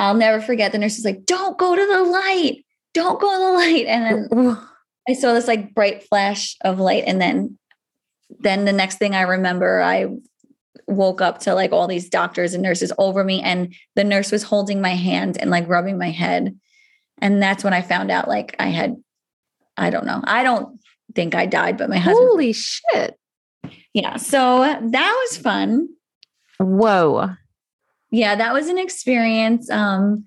I'll 0.00 0.14
never 0.14 0.40
forget 0.40 0.72
the 0.72 0.78
nurse 0.78 0.96
was 0.96 1.04
like, 1.04 1.26
don't 1.26 1.58
go 1.58 1.76
to 1.76 1.86
the 1.86 2.02
light. 2.02 2.64
Don't 2.94 3.20
go 3.20 3.30
to 3.30 3.38
the 3.38 3.52
light. 3.52 3.86
And 3.86 4.30
then 4.30 4.58
I 5.06 5.12
saw 5.12 5.34
this 5.34 5.46
like 5.46 5.74
bright 5.74 6.04
flash 6.04 6.56
of 6.62 6.80
light. 6.80 7.04
And 7.06 7.20
then 7.20 7.58
then 8.38 8.64
the 8.64 8.72
next 8.72 8.96
thing 8.96 9.14
I 9.14 9.22
remember, 9.22 9.82
I 9.82 10.06
woke 10.86 11.20
up 11.20 11.40
to 11.40 11.54
like 11.54 11.72
all 11.72 11.86
these 11.86 12.08
doctors 12.08 12.54
and 12.54 12.62
nurses 12.62 12.92
over 12.96 13.22
me. 13.22 13.42
And 13.42 13.74
the 13.94 14.04
nurse 14.04 14.32
was 14.32 14.42
holding 14.42 14.80
my 14.80 14.94
hand 14.94 15.36
and 15.38 15.50
like 15.50 15.68
rubbing 15.68 15.98
my 15.98 16.10
head. 16.10 16.58
And 17.18 17.42
that's 17.42 17.62
when 17.62 17.74
I 17.74 17.82
found 17.82 18.10
out 18.10 18.26
like 18.26 18.56
I 18.58 18.68
had, 18.68 18.96
I 19.76 19.90
don't 19.90 20.06
know. 20.06 20.22
I 20.24 20.42
don't 20.42 20.80
think 21.14 21.34
I 21.34 21.44
died, 21.44 21.76
but 21.76 21.90
my 21.90 21.98
husband. 21.98 22.26
Holy 22.30 22.54
shit. 22.54 23.18
Yeah. 23.92 24.16
So 24.16 24.60
that 24.60 25.26
was 25.28 25.36
fun. 25.36 25.88
Whoa 26.58 27.34
yeah, 28.10 28.34
that 28.36 28.52
was 28.52 28.68
an 28.68 28.78
experience. 28.78 29.70
Um, 29.70 30.24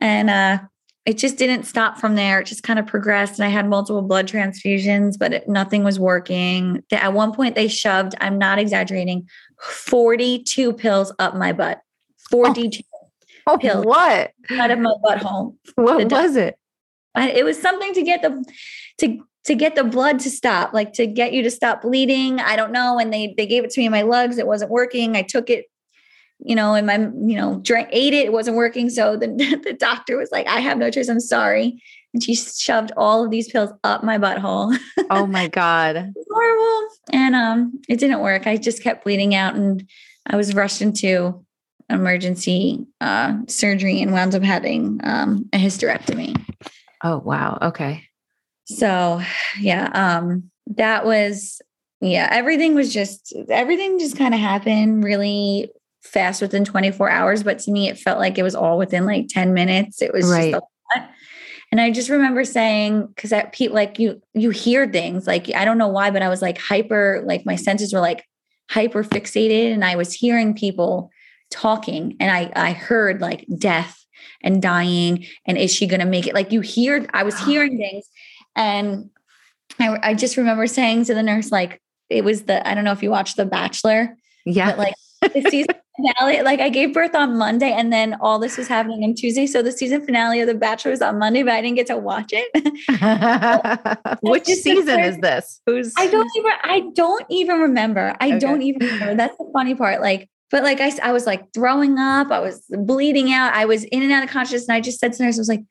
and 0.00 0.30
uh, 0.30 0.58
it 1.04 1.18
just 1.18 1.36
didn't 1.36 1.64
stop 1.64 1.98
from 1.98 2.14
there. 2.14 2.40
It 2.40 2.46
just 2.46 2.62
kind 2.62 2.78
of 2.78 2.86
progressed. 2.86 3.38
And 3.38 3.46
I 3.46 3.48
had 3.48 3.68
multiple 3.68 4.02
blood 4.02 4.26
transfusions, 4.28 5.18
but 5.18 5.32
it, 5.32 5.48
nothing 5.48 5.84
was 5.84 5.98
working. 5.98 6.82
At 6.90 7.12
one 7.12 7.32
point, 7.32 7.54
they 7.54 7.68
shoved, 7.68 8.14
I'm 8.20 8.38
not 8.38 8.58
exaggerating, 8.58 9.28
42 9.60 10.72
pills 10.74 11.12
up 11.18 11.36
my 11.36 11.52
butt. 11.52 11.80
42. 12.30 12.82
Oh. 13.46 13.56
pills. 13.56 13.86
What? 13.86 14.32
Out 14.50 14.70
of 14.70 14.78
my 14.80 14.92
butt 15.02 15.18
butthole. 15.20 15.54
What 15.76 16.10
was 16.10 16.36
it? 16.36 16.58
it 17.16 17.44
was 17.44 17.60
something 17.60 17.92
to 17.94 18.02
get 18.02 18.22
the 18.22 18.44
to 18.98 19.20
to 19.44 19.54
get 19.54 19.76
the 19.76 19.84
blood 19.84 20.18
to 20.20 20.30
stop, 20.30 20.72
like 20.72 20.92
to 20.94 21.06
get 21.06 21.32
you 21.32 21.42
to 21.42 21.50
stop 21.50 21.82
bleeding. 21.82 22.40
I 22.40 22.56
don't 22.56 22.72
know. 22.72 22.98
And 22.98 23.12
they 23.12 23.34
they 23.36 23.46
gave 23.46 23.64
it 23.64 23.70
to 23.70 23.80
me 23.80 23.86
in 23.86 23.92
my 23.92 24.02
lugs. 24.02 24.38
It 24.38 24.46
wasn't 24.46 24.70
working. 24.70 25.16
I 25.16 25.22
took 25.22 25.48
it, 25.48 25.66
you 26.38 26.54
know, 26.54 26.74
and 26.74 26.86
my 26.86 26.98
you 26.98 27.36
know 27.36 27.60
drank 27.62 27.88
ate 27.92 28.14
it. 28.14 28.26
It 28.26 28.32
wasn't 28.32 28.56
working. 28.56 28.90
So 28.90 29.16
the 29.16 29.28
the 29.64 29.72
doctor 29.72 30.16
was 30.16 30.30
like, 30.30 30.46
"I 30.46 30.60
have 30.60 30.78
no 30.78 30.90
choice. 30.90 31.08
I'm 31.08 31.20
sorry." 31.20 31.82
And 32.14 32.22
she 32.22 32.34
shoved 32.34 32.92
all 32.96 33.24
of 33.24 33.30
these 33.30 33.50
pills 33.50 33.70
up 33.84 34.02
my 34.02 34.18
butthole. 34.18 34.76
Oh 35.08 35.24
my 35.24 35.46
god, 35.46 36.12
horrible. 36.28 36.88
And 37.12 37.36
um, 37.36 37.80
it 37.88 38.00
didn't 38.00 38.22
work. 38.22 38.48
I 38.48 38.56
just 38.56 38.82
kept 38.82 39.04
bleeding 39.04 39.36
out, 39.36 39.54
and 39.54 39.88
I 40.26 40.34
was 40.34 40.52
rushed 40.52 40.82
into 40.82 41.44
emergency 41.88 42.84
uh, 43.00 43.36
surgery 43.46 44.02
and 44.02 44.10
wound 44.12 44.34
up 44.34 44.42
having 44.42 45.00
um, 45.04 45.48
a 45.52 45.58
hysterectomy. 45.58 46.36
Oh 47.04 47.18
wow. 47.18 47.58
Okay. 47.62 48.02
So 48.66 49.22
yeah, 49.60 49.90
um, 49.94 50.50
that 50.66 51.04
was 51.04 51.62
yeah, 52.00 52.28
everything 52.30 52.74
was 52.74 52.92
just 52.92 53.34
everything 53.48 53.98
just 53.98 54.18
kind 54.18 54.34
of 54.34 54.40
happened 54.40 55.04
really 55.04 55.70
fast 56.06 56.40
within 56.40 56.64
24 56.64 57.10
hours. 57.10 57.42
But 57.42 57.58
to 57.60 57.70
me, 57.70 57.88
it 57.88 57.98
felt 57.98 58.18
like 58.18 58.38
it 58.38 58.42
was 58.42 58.54
all 58.54 58.78
within 58.78 59.04
like 59.04 59.26
10 59.28 59.52
minutes. 59.52 60.02
It 60.02 60.12
was 60.12 60.30
right. 60.30 60.52
just 60.52 60.62
a 60.62 60.98
lot. 61.00 61.10
And 61.72 61.80
I 61.80 61.90
just 61.90 62.08
remember 62.08 62.44
saying, 62.44 63.06
because 63.08 63.30
that 63.30 63.52
Pete, 63.52 63.72
like 63.72 63.98
you, 63.98 64.22
you 64.34 64.50
hear 64.50 64.86
things 64.86 65.26
like 65.26 65.52
I 65.54 65.64
don't 65.64 65.78
know 65.78 65.88
why, 65.88 66.10
but 66.10 66.22
I 66.22 66.28
was 66.28 66.40
like 66.40 66.58
hyper, 66.58 67.22
like 67.26 67.44
my 67.44 67.56
senses 67.56 67.92
were 67.92 68.00
like 68.00 68.24
hyper 68.70 69.02
fixated, 69.02 69.72
and 69.72 69.84
I 69.84 69.96
was 69.96 70.12
hearing 70.12 70.54
people 70.54 71.10
talking, 71.50 72.16
and 72.20 72.30
I 72.30 72.52
I 72.54 72.72
heard 72.72 73.20
like 73.20 73.44
death 73.58 74.04
and 74.42 74.62
dying, 74.62 75.26
and 75.44 75.58
is 75.58 75.74
she 75.74 75.88
going 75.88 76.00
to 76.00 76.06
make 76.06 76.28
it? 76.28 76.34
Like 76.34 76.52
you 76.52 76.60
hear, 76.60 77.04
I 77.12 77.24
was 77.24 77.38
hearing 77.44 77.76
things, 77.76 78.08
and 78.54 79.10
I, 79.78 79.98
I 80.02 80.14
just 80.14 80.36
remember 80.36 80.66
saying 80.66 81.04
to 81.06 81.14
the 81.14 81.22
nurse, 81.22 81.50
like, 81.50 81.80
it 82.08 82.24
was 82.24 82.44
the, 82.44 82.66
I 82.66 82.74
don't 82.74 82.84
know 82.84 82.92
if 82.92 83.02
you 83.02 83.10
watched 83.10 83.36
The 83.36 83.46
Bachelor. 83.46 84.16
Yeah. 84.44 84.70
But 84.70 84.78
like 84.78 84.94
the 85.32 85.46
season 85.50 85.74
finale, 85.96 86.42
like 86.42 86.60
I 86.60 86.68
gave 86.68 86.94
birth 86.94 87.14
on 87.14 87.36
Monday 87.36 87.72
and 87.72 87.92
then 87.92 88.16
all 88.20 88.38
this 88.38 88.56
was 88.56 88.68
happening 88.68 89.04
on 89.04 89.14
Tuesday. 89.14 89.46
So 89.46 89.62
the 89.62 89.72
season 89.72 90.04
finale 90.04 90.40
of 90.40 90.46
The 90.46 90.54
Bachelor 90.54 90.90
was 90.92 91.02
on 91.02 91.18
Monday, 91.18 91.42
but 91.42 91.52
I 91.52 91.60
didn't 91.60 91.76
get 91.76 91.86
to 91.88 91.96
watch 91.96 92.32
it. 92.32 94.18
Which 94.22 94.46
season 94.46 95.00
is 95.00 95.18
this? 95.18 95.60
Who's 95.66 95.94
I 95.96 96.06
don't 96.06 96.30
even 96.36 96.52
I 96.62 96.82
don't 96.94 97.26
even 97.30 97.60
remember. 97.60 98.14
I 98.20 98.28
okay. 98.28 98.38
don't 98.38 98.62
even 98.62 98.86
remember. 98.86 99.14
That's 99.14 99.36
the 99.36 99.48
funny 99.52 99.74
part. 99.74 100.00
Like, 100.00 100.28
but 100.50 100.62
like 100.62 100.80
I, 100.80 100.92
I 101.02 101.12
was 101.12 101.26
like 101.26 101.52
throwing 101.52 101.98
up, 101.98 102.30
I 102.30 102.40
was 102.40 102.64
bleeding 102.70 103.32
out, 103.32 103.54
I 103.54 103.64
was 103.64 103.84
in 103.84 104.02
and 104.02 104.12
out 104.12 104.24
of 104.24 104.30
consciousness. 104.30 104.68
And 104.68 104.76
I 104.76 104.80
just 104.80 105.00
said 105.00 105.12
to 105.14 105.22
nurse, 105.22 105.38
I 105.38 105.40
was 105.40 105.48
like, 105.48 105.64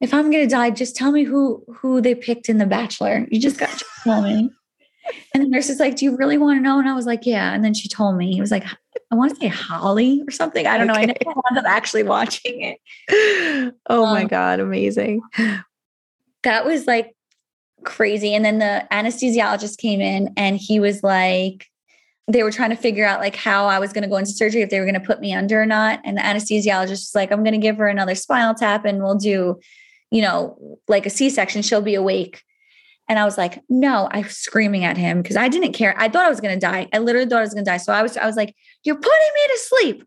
if 0.00 0.14
I'm 0.14 0.30
gonna 0.30 0.46
die, 0.46 0.70
just 0.70 0.96
tell 0.96 1.12
me 1.12 1.24
who 1.24 1.64
who 1.68 2.00
they 2.00 2.14
picked 2.14 2.48
in 2.48 2.58
The 2.58 2.66
Bachelor. 2.66 3.26
You 3.30 3.40
just 3.40 3.58
got 3.58 3.70
to 3.70 3.84
tell 4.04 4.22
me. 4.22 4.50
And 5.34 5.44
the 5.44 5.48
nurse 5.48 5.68
is 5.68 5.78
like, 5.78 5.96
Do 5.96 6.04
you 6.04 6.16
really 6.16 6.38
want 6.38 6.58
to 6.58 6.62
know? 6.62 6.78
And 6.78 6.88
I 6.88 6.94
was 6.94 7.06
like, 7.06 7.26
Yeah. 7.26 7.52
And 7.52 7.64
then 7.64 7.74
she 7.74 7.88
told 7.88 8.16
me, 8.16 8.32
he 8.32 8.40
was 8.40 8.50
like, 8.50 8.64
I 9.10 9.14
want 9.14 9.30
to 9.30 9.40
say 9.40 9.48
Holly 9.48 10.22
or 10.26 10.30
something. 10.30 10.66
I 10.66 10.78
don't 10.78 10.90
okay. 10.90 11.06
know. 11.06 11.12
I 11.12 11.16
never 11.24 11.40
wound 11.50 11.58
up 11.58 11.64
actually 11.66 12.02
watching 12.02 12.62
it. 12.62 13.74
Oh 13.88 14.04
um, 14.04 14.14
my 14.14 14.24
God, 14.24 14.60
amazing. 14.60 15.20
That 16.42 16.64
was 16.64 16.86
like 16.86 17.14
crazy. 17.84 18.34
And 18.34 18.44
then 18.44 18.58
the 18.58 18.86
anesthesiologist 18.90 19.78
came 19.78 20.00
in 20.00 20.32
and 20.36 20.56
he 20.56 20.80
was 20.80 21.02
like, 21.02 21.66
they 22.28 22.42
were 22.42 22.52
trying 22.52 22.70
to 22.70 22.76
figure 22.76 23.04
out 23.04 23.20
like 23.20 23.36
how 23.36 23.66
I 23.66 23.78
was 23.78 23.92
going 23.92 24.02
to 24.02 24.08
go 24.08 24.16
into 24.16 24.30
surgery, 24.30 24.62
if 24.62 24.70
they 24.70 24.78
were 24.78 24.86
going 24.86 24.94
to 24.94 25.06
put 25.06 25.20
me 25.20 25.34
under 25.34 25.60
or 25.60 25.66
not. 25.66 26.00
And 26.04 26.16
the 26.16 26.22
anesthesiologist 26.22 26.90
was 26.90 27.12
like, 27.14 27.32
I'm 27.32 27.42
going 27.42 27.52
to 27.52 27.58
give 27.58 27.78
her 27.78 27.88
another 27.88 28.14
spinal 28.14 28.54
tap 28.54 28.84
and 28.84 29.02
we'll 29.02 29.16
do 29.16 29.58
you 30.10 30.22
know, 30.22 30.78
like 30.88 31.06
a 31.06 31.10
C 31.10 31.30
section, 31.30 31.62
she'll 31.62 31.82
be 31.82 31.94
awake. 31.94 32.42
And 33.10 33.18
I 33.18 33.24
was 33.24 33.36
like, 33.36 33.60
no, 33.68 34.08
I 34.12 34.20
was 34.20 34.36
screaming 34.36 34.84
at 34.84 34.96
him 34.96 35.20
because 35.20 35.36
I 35.36 35.48
didn't 35.48 35.72
care. 35.72 35.94
I 35.98 36.08
thought 36.08 36.24
I 36.24 36.30
was 36.30 36.40
going 36.40 36.54
to 36.54 36.60
die. 36.60 36.88
I 36.92 36.98
literally 36.98 37.28
thought 37.28 37.40
I 37.40 37.42
was 37.42 37.52
going 37.52 37.64
to 37.64 37.70
die. 37.70 37.78
So 37.78 37.92
I 37.92 38.02
was, 38.02 38.16
I 38.16 38.24
was 38.24 38.36
like, 38.36 38.54
you're 38.84 38.94
putting 38.94 39.10
me 39.34 39.40
to 39.48 39.58
sleep. 39.58 40.04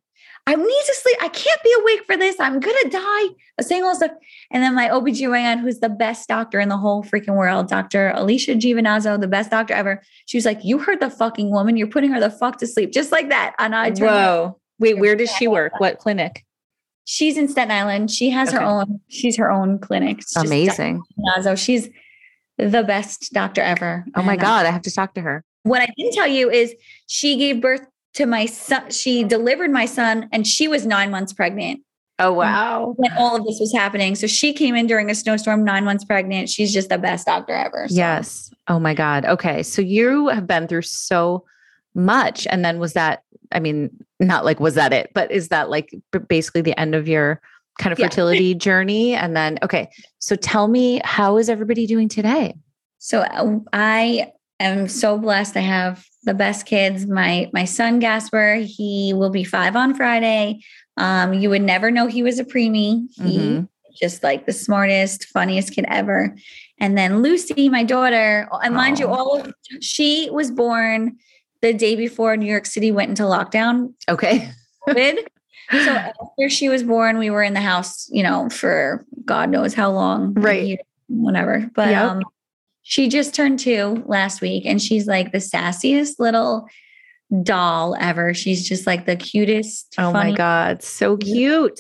I 0.48 0.56
need 0.56 0.66
to 0.66 0.96
sleep. 0.96 1.18
I 1.22 1.28
can't 1.28 1.62
be 1.64 1.76
awake 1.82 2.06
for 2.06 2.16
this. 2.16 2.40
I'm 2.40 2.62
going 2.62 2.78
to 2.84 2.90
die. 2.90 3.00
I 3.02 3.36
was 3.58 3.68
saying 3.68 3.84
all 3.84 3.94
stuff. 3.94 4.12
And 4.52 4.64
then 4.64 4.74
my 4.74 4.88
OBGYN, 4.88 5.60
who's 5.60 5.80
the 5.80 5.90
best 5.90 6.30
doctor 6.30 6.62
in 6.62 6.70
the 6.70 6.78
whole 6.78 7.04
freaking 7.04 7.36
world, 7.36 7.68
Dr. 7.68 8.14
Alicia 8.16 8.56
Giovanazzo, 8.56 9.20
the 9.20 9.28
best 9.28 9.52
doctor 9.52 9.74
ever. 9.74 10.02
She 10.26 10.38
was 10.38 10.46
like, 10.46 10.64
you 10.64 10.80
heard 10.80 11.02
the 11.02 11.10
fucking 11.10 11.52
woman. 11.52 11.76
You're 11.76 11.88
putting 11.88 12.12
her 12.12 12.22
the 12.22 12.30
fuck 12.30 12.58
to 12.60 12.68
sleep. 12.68 12.94
Just 12.94 13.12
like 13.12 13.28
that. 13.30 13.54
And 13.60 13.76
I 13.76 13.92
Whoa. 13.92 14.58
Wait, 14.80 14.98
where 14.98 15.18
does 15.18 15.30
she 15.30 15.50
work? 15.50 15.78
What 15.78 16.00
clinic? 16.00 16.46
She's 17.04 17.38
in 17.38 17.50
Staten 17.50 17.72
Island. 17.72 18.12
She 18.12 18.30
has 18.30 18.48
okay. 18.48 18.60
her 18.60 18.64
own. 18.64 19.02
She's 19.10 19.36
her 19.36 19.52
own 19.52 19.80
clinic. 19.80 20.22
Amazing. 20.38 21.02
She's 21.58 21.90
the 22.58 22.84
best 22.84 23.32
doctor 23.34 23.62
ever. 23.62 24.06
Oh 24.16 24.24
my 24.24 24.34
uh, 24.34 24.42
god, 24.42 24.66
I 24.66 24.72
have 24.72 24.82
to 24.84 24.92
talk 24.92 25.14
to 25.16 25.22
her. 25.22 25.44
What 25.64 25.82
I 25.82 25.88
didn't 25.98 26.14
tell 26.14 26.28
you 26.28 26.50
is 26.50 26.76
she 27.08 27.38
gave 27.38 27.62
birth 27.62 27.86
to 28.16 28.26
my 28.26 28.46
son. 28.46 28.92
She 28.92 29.24
delivered 29.24 29.72
my 29.72 29.86
son, 29.86 30.30
and 30.32 30.46
she 30.46 30.68
was 30.68 30.86
nine 30.86 31.12
months 31.12 31.34
pregnant. 31.34 31.82
Oh 32.20 32.32
wow! 32.32 32.94
When 32.98 33.12
all 33.14 33.36
of 33.36 33.46
this 33.46 33.58
was 33.60 33.74
happening, 33.74 34.16
so 34.16 34.28
she 34.28 34.54
came 34.54 34.76
in 34.76 34.86
during 34.86 35.10
a 35.10 35.16
snowstorm, 35.16 35.64
nine 35.64 35.84
months 35.84 36.06
pregnant. 36.06 36.50
She's 36.50 36.72
just 36.72 36.90
the 36.90 36.98
best 36.98 37.26
doctor 37.26 37.54
ever. 37.54 37.88
So. 37.88 37.96
Yes. 37.96 38.52
Oh 38.68 38.80
my 38.80 38.94
god. 38.94 39.26
Okay, 39.26 39.64
so 39.64 39.82
you 39.82 40.28
have 40.28 40.46
been 40.46 40.68
through 40.68 40.84
so 40.84 41.44
much, 41.96 42.46
and 42.50 42.64
then 42.64 42.80
was 42.80 42.94
that? 42.94 43.24
I 43.52 43.60
mean, 43.60 43.90
not 44.20 44.46
like 44.46 44.60
was 44.60 44.76
that 44.76 44.94
it, 44.94 45.12
but 45.14 45.32
is 45.32 45.50
that 45.50 45.70
like 45.70 45.94
basically 46.28 46.62
the 46.62 46.80
end 46.80 46.94
of 46.94 47.08
your 47.08 47.42
kind 47.80 47.92
of 47.92 48.00
fertility 48.00 48.54
journey? 48.54 49.14
And 49.14 49.36
then, 49.36 49.58
okay, 49.64 49.90
so 50.20 50.36
tell 50.36 50.68
me, 50.68 51.02
how 51.04 51.38
is 51.38 51.50
everybody 51.50 51.88
doing 51.88 52.10
today? 52.10 52.56
So 53.00 53.22
uh, 53.22 53.60
I 53.74 54.32
am 54.60 54.88
so 54.88 55.18
blessed. 55.18 55.58
I 55.58 55.62
have 55.62 56.06
the 56.24 56.34
best 56.34 56.66
kids. 56.66 57.06
My 57.06 57.50
my 57.54 57.66
son 57.66 58.00
Gasper, 58.00 58.56
he 58.56 59.14
will 59.14 59.30
be 59.30 59.44
five 59.44 59.76
on 59.76 59.94
Friday. 59.94 60.62
Um, 60.98 61.34
you 61.34 61.50
would 61.50 61.62
never 61.62 61.92
know 61.92 62.08
he 62.08 62.24
was 62.24 62.40
a 62.40 62.46
preemie. 62.46 63.08
He 63.16 63.38
mm-hmm. 63.40 63.64
just 64.00 64.24
like 64.24 64.46
the 64.46 64.54
smartest, 64.54 65.26
funniest 65.26 65.74
kid 65.74 65.86
ever. 65.88 66.36
And 66.80 66.98
then 66.98 67.22
Lucy, 67.22 67.70
my 67.70 67.84
daughter, 67.84 68.48
and 68.64 68.76
mind 68.76 69.00
you, 69.00 69.08
all 69.08 69.42
of 69.42 69.54
she 69.82 70.30
was 70.32 70.52
born 70.52 71.18
the 71.62 71.74
day 71.74 71.96
before 71.96 72.38
New 72.38 72.46
York 72.46 72.66
City 72.66 72.92
went 72.92 73.10
into 73.10 73.24
lockdown. 73.24 73.94
Okay. 74.10 74.50
COVID. 74.88 75.26
So 75.74 75.92
after 76.22 76.50
she 76.50 76.70
was 76.70 76.84
born, 76.84 77.18
we 77.18 77.30
were 77.30 77.44
in 77.44 77.54
the 77.54 77.62
house, 77.62 78.10
you 78.12 78.24
know, 78.24 78.50
for 78.50 79.06
God 79.26 79.50
knows 79.50 79.74
how 79.74 79.92
long. 79.92 80.34
Right. 80.34 80.80
Whatever. 81.08 81.70
But 81.76 81.90
yep. 81.90 82.12
um, 82.12 82.24
she 82.82 83.08
just 83.08 83.34
turned 83.34 83.60
two 83.60 84.04
last 84.06 84.42
week 84.42 84.66
and 84.66 84.82
she's 84.82 85.08
like 85.08 85.32
the 85.32 85.38
sassiest 85.38 86.20
little 86.20 86.68
doll 87.42 87.96
ever. 88.00 88.34
She's 88.34 88.68
just 88.68 88.86
like 88.86 89.06
the 89.06 89.16
cutest. 89.16 89.96
Oh 89.98 90.12
funny- 90.12 90.32
my 90.32 90.38
God. 90.38 90.84
So 90.84 91.18
cute. 91.18 91.80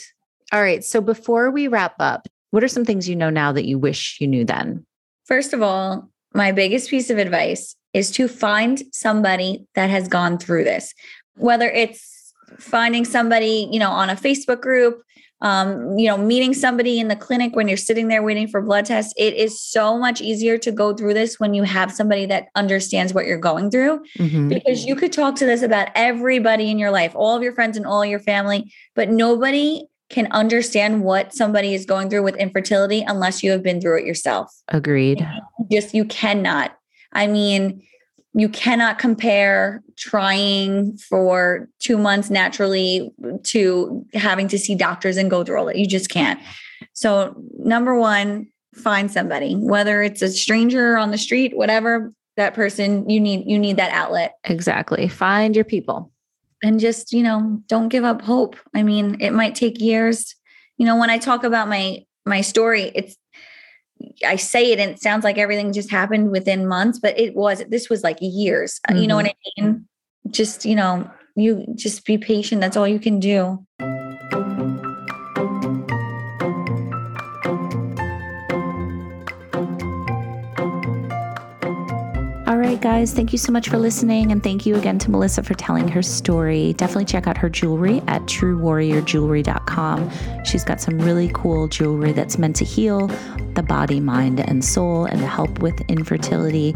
All 0.52 0.62
right. 0.62 0.84
So 0.84 1.02
before 1.02 1.52
we 1.52 1.68
wrap 1.68 1.96
up, 2.00 2.28
what 2.52 2.64
are 2.64 2.68
some 2.68 2.86
things 2.86 3.10
you 3.10 3.16
know 3.16 3.30
now 3.30 3.52
that 3.52 3.66
you 3.66 3.80
wish 3.80 4.18
you 4.20 4.28
knew 4.28 4.46
then? 4.46 4.86
First 5.26 5.54
of 5.54 5.62
all, 5.62 6.10
my 6.34 6.52
biggest 6.52 6.89
piece 6.89 7.10
of 7.10 7.18
advice 7.18 7.76
is 7.94 8.12
to 8.12 8.28
find 8.28 8.84
somebody 8.91 9.66
that 9.76 9.89
has 9.89 10.08
gone 10.08 10.38
through 10.38 10.64
this, 10.64 10.94
whether 11.36 11.70
it's 11.70 12.12
finding 12.60 13.06
somebody, 13.06 13.68
you 13.72 13.80
know, 13.80 13.91
on 13.91 14.10
a 14.10 14.16
Facebook 14.16 14.62
group, 14.62 15.04
um, 15.41 15.97
you 15.97 16.08
know, 16.08 16.18
meeting 16.18 16.54
somebody 16.54 16.99
in 16.99 17.10
the 17.10 17.18
clinic 17.18 17.54
when 17.56 17.68
you're 17.68 17.76
sitting 17.76 18.08
there 18.08 18.24
waiting 18.24 18.47
for 18.47 18.62
blood 18.62 18.86
tests. 18.86 19.14
It 19.18 19.34
is 19.34 19.62
so 19.62 19.97
much 19.97 20.22
easier 20.22 20.58
to 20.60 20.72
go 20.72 20.93
through 20.93 21.14
this 21.14 21.39
when 21.39 21.54
you 21.54 21.64
have 21.64 21.91
somebody 21.91 22.26
that 22.28 22.47
understands 22.56 23.14
what 23.14 23.26
you're 23.26 23.38
going 23.38 23.70
through 23.70 24.04
mm-hmm. 24.18 24.47
because 24.47 24.86
you 24.86 24.95
could 24.95 25.12
talk 25.12 25.36
to 25.36 25.45
this 25.45 25.62
about 25.62 25.89
everybody 25.95 26.72
in 26.72 26.80
your 26.80 26.91
life, 26.91 27.12
all 27.14 27.36
of 27.36 27.43
your 27.43 27.54
friends 27.54 27.76
and 27.76 27.86
all 27.86 28.06
your 28.06 28.20
family, 28.20 28.72
but 28.95 29.10
nobody 29.10 29.86
can 30.10 30.32
understand 30.32 31.04
what 31.04 31.34
somebody 31.34 31.74
is 31.74 31.86
going 31.86 32.10
through 32.10 32.24
with 32.24 32.36
infertility 32.38 33.04
unless 33.06 33.43
you 33.43 33.51
have 33.51 33.64
been 33.64 33.82
through 33.82 33.99
it 33.99 34.06
yourself. 34.06 34.54
Agreed. 34.70 35.28
Just 35.70 35.93
you 35.93 36.06
cannot. 36.06 36.78
I 37.12 37.28
mean, 37.28 37.84
you 38.34 38.50
cannot 38.50 38.98
compare 38.98 39.84
trying 39.96 40.98
for 40.98 41.70
two 41.80 41.98
months 41.98 42.30
naturally 42.30 43.12
to 43.44 44.06
having 44.14 44.48
to 44.48 44.58
see 44.58 44.76
doctors 44.76 45.18
and 45.18 45.30
go 45.30 45.44
through 45.44 45.60
all 45.60 45.66
that. 45.66 45.78
You 45.78 45.88
just 45.88 46.10
can't. 46.10 46.40
So, 46.94 47.36
number 47.60 47.96
one, 47.96 48.48
find 48.74 49.12
somebody, 49.12 49.56
whether 49.56 50.02
it's 50.02 50.22
a 50.22 50.30
stranger 50.30 50.98
on 50.98 51.12
the 51.12 51.18
street, 51.18 51.56
whatever 51.56 52.12
that 52.36 52.56
person 52.56 53.08
you 53.08 53.20
need, 53.20 53.48
you 53.48 53.60
need 53.60 53.78
that 53.78 53.92
outlet. 53.92 54.36
Exactly. 54.44 55.08
Find 55.08 55.56
your 55.56 55.66
people. 55.66 56.12
And 56.64 56.80
just, 56.80 57.14
you 57.14 57.22
know, 57.22 57.62
don't 57.68 57.90
give 57.90 58.04
up 58.04 58.22
hope. 58.22 58.56
I 58.74 58.84
mean, 58.84 59.18
it 59.20 59.32
might 59.32 59.54
take 59.54 59.80
years. 59.80 60.36
You 60.78 60.86
know, 60.86 60.98
when 60.98 61.10
I 61.10 61.20
talk 61.20 61.44
about 61.44 61.68
my 61.68 62.00
my 62.26 62.42
story, 62.42 62.92
it's 62.96 63.18
I 64.26 64.36
say 64.36 64.72
it 64.72 64.80
and 64.80 64.91
it 64.91 65.01
sounds 65.01 65.24
like 65.24 65.38
everything 65.38 65.74
just 65.74 65.91
happened 65.91 66.32
within 66.32 66.68
months, 66.68 66.99
but 66.99 67.18
it 67.20 67.36
was, 67.36 67.64
this 67.70 67.89
was 67.89 68.03
like 68.03 68.18
years. 68.22 68.80
Mm-hmm. 68.89 69.01
You 69.01 69.07
know 69.07 69.16
what 69.16 69.26
mm-hmm. 69.26 69.66
I 69.66 69.70
mean? 69.70 69.88
Just, 70.30 70.66
you 70.66 70.76
know, 70.76 71.09
you 71.36 71.66
just 71.76 72.05
be 72.05 72.18
patient. 72.18 72.61
That's 72.61 72.78
all 72.78 72.88
you 72.88 72.99
can 72.99 73.20
do. 73.20 73.66
Right, 82.74 82.82
guys, 82.82 83.13
thank 83.13 83.32
you 83.32 83.38
so 83.38 83.51
much 83.51 83.69
for 83.69 83.78
listening. 83.78 84.32
And 84.32 84.41
thank 84.41 84.65
you 84.65 84.76
again 84.76 84.97
to 84.99 85.11
Melissa 85.11 85.43
for 85.43 85.53
telling 85.53 85.88
her 85.89 86.01
story. 86.01 86.74
Definitely 86.74 87.05
check 87.05 87.28
out 87.28 87.38
her 87.38 87.47
jewelry 87.47 88.01
at 88.07 88.24
truewarriorjewelry.com. 88.24 90.43
She's 90.43 90.63
got 90.63 90.82
some 90.82 90.97
really 90.97 91.30
cool 91.34 91.67
jewelry 91.67 92.13
that's 92.13 92.39
meant 92.39 92.55
to 92.57 92.65
heal 92.65 93.11
the 93.53 93.61
body, 93.61 93.99
mind, 93.99 94.39
and 94.39 94.65
soul 94.65 95.05
and 95.05 95.19
to 95.19 95.28
help 95.28 95.59
with 95.59 95.80
infertility. 95.82 96.74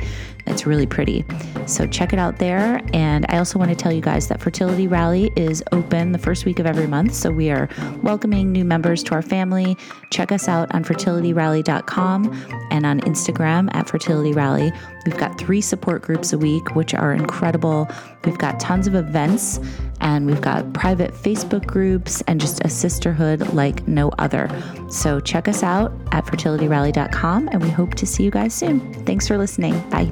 It's 0.48 0.66
really 0.66 0.86
pretty. 0.88 1.26
So 1.66 1.86
check 1.86 2.14
it 2.14 2.20
out 2.20 2.38
there. 2.38 2.82
And 2.94 3.26
I 3.30 3.38
also 3.38 3.60
want 3.60 3.70
to 3.70 3.76
tell 3.76 3.92
you 3.92 4.02
guys 4.02 4.28
that 4.30 4.40
Fertility 4.40 4.88
Rally 4.88 5.32
is 5.36 5.64
open 5.72 6.12
the 6.12 6.18
first 6.18 6.46
week 6.46 6.60
of 6.60 6.66
every 6.66 6.88
month. 6.88 7.14
So 7.14 7.32
we 7.32 7.50
are 7.50 7.70
welcoming 8.02 8.52
new 8.52 8.64
members 8.64 9.04
to 9.04 9.14
our 9.14 9.22
family. 9.22 9.78
Check 10.12 10.32
us 10.32 10.48
out 10.48 10.74
on 10.74 10.84
fertilityrally.com 10.84 12.68
and 12.72 12.86
on 12.86 13.02
Instagram 13.02 13.70
at 13.74 13.90
Fertility 13.90 14.34
Rally. 14.34 14.72
We've 15.06 15.18
got 15.18 15.38
three 15.38 15.62
support 15.62 16.02
groups 16.02 16.34
a 16.34 16.38
week, 16.38 16.76
which 16.76 16.94
are 16.94 17.14
incredible. 17.14 17.88
We've 18.26 18.38
got 18.38 18.60
tons 18.60 18.88
of 18.88 18.96
events 18.96 19.60
and 20.02 20.28
we've 20.28 20.42
got 20.42 20.74
private 20.74 21.14
Facebook 21.14 21.66
groups 21.66 22.22
and 22.28 22.40
just 22.42 22.64
a 22.66 22.70
sisterhood 22.70 23.54
like 23.54 23.88
no 23.88 24.10
other. 24.20 24.50
So 24.90 25.20
check 25.20 25.48
us 25.48 25.64
out 25.64 25.94
at 26.12 26.26
fertilityrally.com 26.26 27.50
and 27.52 27.64
we 27.64 27.70
hope 27.70 27.96
to 27.96 28.06
see 28.06 28.24
you 28.24 28.32
guys 28.32 28.54
soon. 28.54 28.94
Thanks 29.06 29.28
for 29.28 29.38
listening. 29.38 29.80
Bye. 29.90 30.12